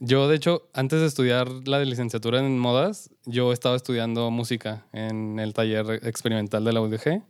Yo, 0.00 0.28
de 0.28 0.36
hecho, 0.36 0.62
antes 0.72 1.00
de 1.00 1.06
estudiar 1.06 1.46
la 1.66 1.78
de 1.78 1.84
licenciatura 1.84 2.38
en 2.38 2.58
modas, 2.58 3.10
yo 3.26 3.52
estaba 3.52 3.76
estudiando 3.76 4.30
música 4.30 4.86
en 4.92 5.38
el 5.38 5.52
taller 5.52 6.00
experimental 6.04 6.64
de 6.64 6.72
la 6.72 6.80
UDG. 6.80 7.22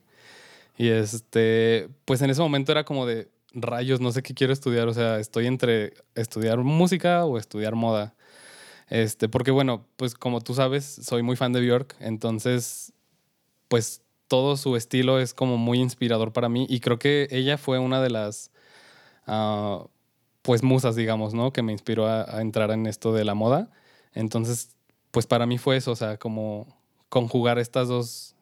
Y 0.77 0.91
este, 0.91 1.89
pues 2.05 2.23
en 2.23 2.31
ese 2.31 2.41
momento 2.41 2.71
era 2.71 2.85
como 2.85 3.07
de 3.07 3.29
rayos, 3.53 4.01
no 4.01 4.13
sé 4.13 4.23
qué 4.23 4.35
quiero 4.35 4.53
estudiar. 4.53 4.87
O 4.87 4.95
sea, 4.95 5.19
estoy 5.19 5.49
entre 5.49 5.95
estudiar 6.15 6.59
música 6.59 7.25
o 7.25 7.39
estudiar 7.39 7.75
moda. 7.75 8.15
Este, 8.91 9.29
porque 9.29 9.51
bueno, 9.51 9.87
pues 9.97 10.15
como 10.15 10.41
tú 10.41 10.55
sabes, 10.55 10.85
soy 10.85 11.23
muy 11.23 11.37
fan 11.37 11.53
de 11.53 11.61
Björk, 11.61 11.97
entonces, 12.01 12.93
pues 13.69 14.03
todo 14.29 14.57
su 14.57 14.77
estilo 14.77 15.19
es 15.19 15.35
como 15.35 15.57
muy 15.57 15.81
inspirador 15.81 16.33
para 16.33 16.49
mí 16.49 16.67
y 16.69 16.81
creo 16.81 16.99
que 16.99 17.29
ella 17.31 17.59
fue 17.59 17.79
una 17.79 18.01
de 18.01 18.11
las, 18.11 18.51
ah, 19.27 19.87
pues 20.43 20.63
musas, 20.63 20.97
digamos, 20.97 21.35
¿no? 21.35 21.53
Que 21.53 21.63
me 21.63 21.73
inspiró 21.73 22.07
a, 22.07 22.41
entrar 22.41 22.71
en 22.71 22.87
esto 22.87 23.13
de 23.13 23.25
la 23.25 23.35
moda. 23.35 23.71
Entonces, 24.15 24.77
pues 25.11 25.27
para 25.27 25.47
mí 25.47 25.59
fue 25.59 25.77
eso, 25.77 25.93
o 25.93 25.97
sea, 25.97 26.19
como 26.19 26.79
conjugar 27.09 27.59
estas 27.59 27.89
dos, 27.89 28.35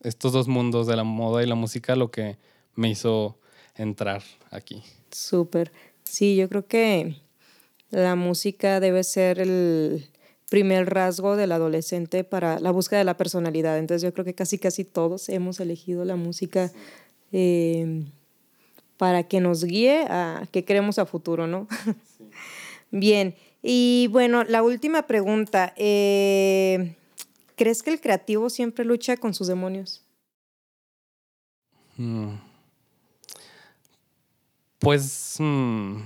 estos 0.00 0.32
dos 0.32 0.48
mundos 0.48 0.86
de 0.86 0.96
la 0.96 1.04
moda 1.04 1.42
y 1.42 1.46
la 1.46 1.54
música, 1.54 1.96
lo 1.96 2.10
que 2.10 2.38
me 2.74 2.90
hizo 2.90 3.38
entrar 3.74 4.22
aquí. 4.50 4.82
Súper. 5.10 5.72
Sí, 6.04 6.36
yo 6.36 6.48
creo 6.48 6.66
que 6.66 7.16
la 7.90 8.14
música 8.16 8.80
debe 8.80 9.04
ser 9.04 9.38
el 9.40 10.08
primer 10.48 10.88
rasgo 10.92 11.36
del 11.36 11.52
adolescente 11.52 12.24
para 12.24 12.58
la 12.58 12.70
búsqueda 12.70 12.98
de 12.98 13.04
la 13.04 13.16
personalidad. 13.16 13.78
Entonces 13.78 14.02
yo 14.02 14.12
creo 14.12 14.24
que 14.24 14.34
casi 14.34 14.58
casi 14.58 14.84
todos 14.84 15.28
hemos 15.28 15.60
elegido 15.60 16.04
la 16.04 16.16
música 16.16 16.72
eh, 17.32 18.04
para 18.96 19.22
que 19.24 19.40
nos 19.40 19.64
guíe 19.64 20.06
a 20.08 20.46
qué 20.50 20.64
queremos 20.64 20.98
a 20.98 21.06
futuro, 21.06 21.46
¿no? 21.46 21.68
Bien, 22.90 23.34
y 23.62 24.08
bueno, 24.10 24.44
la 24.44 24.62
última 24.62 25.02
pregunta. 25.02 25.74
Eh, 25.76 26.94
¿Crees 27.56 27.82
que 27.82 27.90
el 27.90 28.00
creativo 28.00 28.50
siempre 28.50 28.84
lucha 28.84 29.16
con 29.16 29.34
sus 29.34 29.48
demonios? 29.48 30.02
Mm. 31.96 32.34
Pues... 34.78 35.36
Mm, 35.38 36.02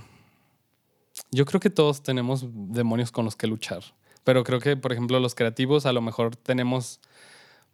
yo 1.33 1.45
creo 1.47 1.61
que 1.61 1.71
todos 1.71 2.03
tenemos 2.03 2.47
demonios 2.53 3.11
con 3.11 3.25
los 3.25 3.35
que 3.35 3.47
luchar, 3.47 3.83
pero 4.23 4.45
creo 4.45 4.61
que, 4.61 4.77
por 4.77 4.93
ejemplo, 4.93 5.19
los 5.19 5.35
creativos 5.35 5.87
a 5.87 5.93
lo 5.93 6.01
mejor 6.01 6.37
tenemos 6.37 7.01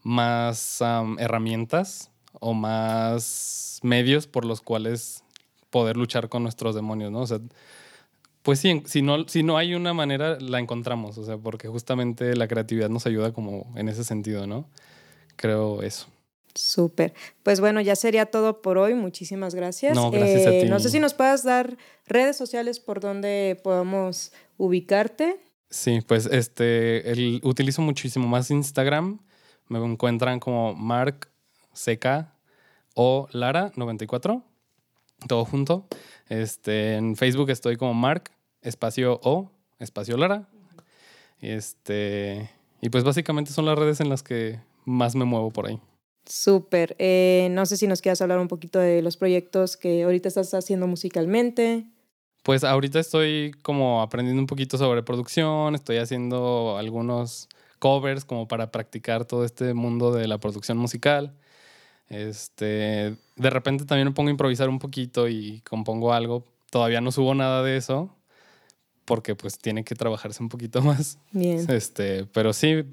más 0.02 0.80
herramientas 1.18 2.10
o 2.40 2.54
más 2.54 3.80
medios 3.82 4.26
por 4.26 4.44
los 4.44 4.60
cuales 4.60 5.24
poder 5.70 5.96
luchar 5.96 6.28
con 6.28 6.42
nuestros 6.42 6.74
demonios, 6.74 7.10
¿no? 7.10 7.20
O 7.20 7.26
sea, 7.26 7.40
pues 8.42 8.60
sí, 8.60 8.82
si 8.86 9.02
no, 9.02 9.28
si 9.28 9.42
no 9.42 9.58
hay 9.58 9.74
una 9.74 9.92
manera, 9.92 10.38
la 10.40 10.60
encontramos, 10.60 11.18
o 11.18 11.24
sea, 11.24 11.36
porque 11.36 11.68
justamente 11.68 12.34
la 12.36 12.48
creatividad 12.48 12.88
nos 12.88 13.06
ayuda 13.06 13.32
como 13.32 13.70
en 13.76 13.88
ese 13.88 14.04
sentido, 14.04 14.46
¿no? 14.46 14.66
Creo 15.36 15.82
eso. 15.82 16.06
Súper. 16.58 17.14
Pues 17.44 17.60
bueno, 17.60 17.80
ya 17.80 17.94
sería 17.94 18.26
todo 18.26 18.62
por 18.62 18.78
hoy. 18.78 18.92
Muchísimas 18.92 19.54
gracias. 19.54 19.94
No, 19.94 20.10
gracias 20.10 20.44
a 20.44 20.50
eh, 20.52 20.62
ti. 20.62 20.68
No 20.68 20.80
sé 20.80 20.90
si 20.90 20.98
nos 20.98 21.14
puedas 21.14 21.44
dar 21.44 21.78
redes 22.04 22.36
sociales 22.36 22.80
por 22.80 22.98
donde 22.98 23.60
podamos 23.62 24.32
ubicarte. 24.56 25.40
Sí, 25.70 26.00
pues 26.04 26.26
este, 26.26 27.12
el, 27.12 27.40
utilizo 27.44 27.80
muchísimo 27.80 28.26
más 28.26 28.50
Instagram. 28.50 29.20
Me 29.68 29.78
encuentran 29.78 30.40
como 30.40 30.74
Mark 30.74 31.28
CK 31.74 32.26
o 32.94 33.28
Lara 33.30 33.70
94, 33.76 34.42
todo 35.28 35.44
junto. 35.44 35.86
Este, 36.28 36.96
en 36.96 37.14
Facebook 37.14 37.50
estoy 37.50 37.76
como 37.76 37.94
Mark 37.94 38.32
espacio 38.62 39.20
O 39.22 39.52
espacio 39.78 40.16
Lara. 40.16 40.48
Este, 41.40 42.50
y 42.80 42.88
pues 42.88 43.04
básicamente 43.04 43.52
son 43.52 43.64
las 43.64 43.78
redes 43.78 44.00
en 44.00 44.08
las 44.08 44.24
que 44.24 44.58
más 44.84 45.14
me 45.14 45.24
muevo 45.24 45.52
por 45.52 45.68
ahí. 45.68 45.80
Súper. 46.28 46.94
Eh, 46.98 47.48
no 47.52 47.64
sé 47.64 47.76
si 47.78 47.86
nos 47.86 48.02
quieras 48.02 48.20
hablar 48.20 48.38
un 48.38 48.48
poquito 48.48 48.78
de 48.78 49.00
los 49.00 49.16
proyectos 49.16 49.76
que 49.76 50.02
ahorita 50.02 50.28
estás 50.28 50.52
haciendo 50.52 50.86
musicalmente. 50.86 51.86
Pues 52.42 52.64
ahorita 52.64 53.00
estoy 53.00 53.52
como 53.62 54.02
aprendiendo 54.02 54.40
un 54.40 54.46
poquito 54.46 54.76
sobre 54.76 55.02
producción, 55.02 55.74
estoy 55.74 55.96
haciendo 55.96 56.76
algunos 56.78 57.48
covers 57.78 58.24
como 58.24 58.46
para 58.46 58.70
practicar 58.70 59.24
todo 59.24 59.44
este 59.44 59.72
mundo 59.72 60.12
de 60.12 60.28
la 60.28 60.38
producción 60.38 60.76
musical. 60.76 61.34
Este, 62.08 63.16
de 63.36 63.50
repente 63.50 63.84
también 63.84 64.08
me 64.08 64.14
pongo 64.14 64.28
a 64.28 64.32
improvisar 64.32 64.68
un 64.68 64.78
poquito 64.78 65.28
y 65.28 65.60
compongo 65.62 66.12
algo. 66.12 66.44
Todavía 66.70 67.00
no 67.00 67.10
subo 67.10 67.34
nada 67.34 67.62
de 67.62 67.76
eso 67.76 68.14
porque 69.04 69.34
pues 69.34 69.58
tiene 69.58 69.84
que 69.84 69.94
trabajarse 69.94 70.42
un 70.42 70.50
poquito 70.50 70.82
más. 70.82 71.18
Bien. 71.32 71.64
Este, 71.70 72.26
pero 72.26 72.52
sí, 72.52 72.84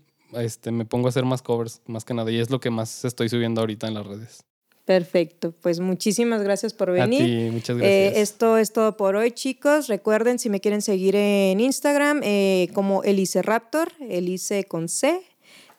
este, 0.41 0.71
me 0.71 0.85
pongo 0.85 1.07
a 1.07 1.09
hacer 1.09 1.25
más 1.25 1.41
covers, 1.41 1.81
más 1.87 2.05
que 2.05 2.13
nada, 2.13 2.31
y 2.31 2.39
es 2.39 2.49
lo 2.49 2.59
que 2.59 2.69
más 2.69 3.05
estoy 3.05 3.29
subiendo 3.29 3.61
ahorita 3.61 3.87
en 3.87 3.93
las 3.93 4.05
redes. 4.05 4.43
Perfecto, 4.85 5.51
pues 5.61 5.79
muchísimas 5.79 6.43
gracias 6.43 6.73
por 6.73 6.91
venir. 6.91 7.21
A 7.21 7.25
ti, 7.25 7.49
muchas 7.51 7.75
gracias. 7.75 8.13
Eh, 8.17 8.21
esto 8.21 8.57
es 8.57 8.71
todo 8.71 8.95
por 8.97 9.15
hoy, 9.15 9.31
chicos. 9.31 9.87
Recuerden, 9.87 10.37
si 10.37 10.49
me 10.51 10.61
quieren 10.61 10.83
seguir 10.83 11.15
en 11.15 11.59
Instagram, 11.59 12.21
eh, 12.23 12.69
como 12.73 13.03
Elise 13.03 13.41
Raptor, 13.41 13.91
Elise 13.99 14.65
con 14.65 14.87
C 14.87 15.21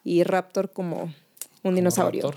y 0.02 0.24
Raptor 0.24 0.72
como 0.72 1.14
un 1.62 1.74
dinosaurio. 1.76 2.34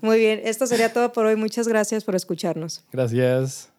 Muy 0.00 0.18
bien, 0.18 0.40
esto 0.44 0.66
sería 0.66 0.90
todo 0.90 1.12
por 1.12 1.26
hoy. 1.26 1.36
Muchas 1.36 1.68
gracias 1.68 2.02
por 2.02 2.14
escucharnos. 2.14 2.82
Gracias. 2.90 3.73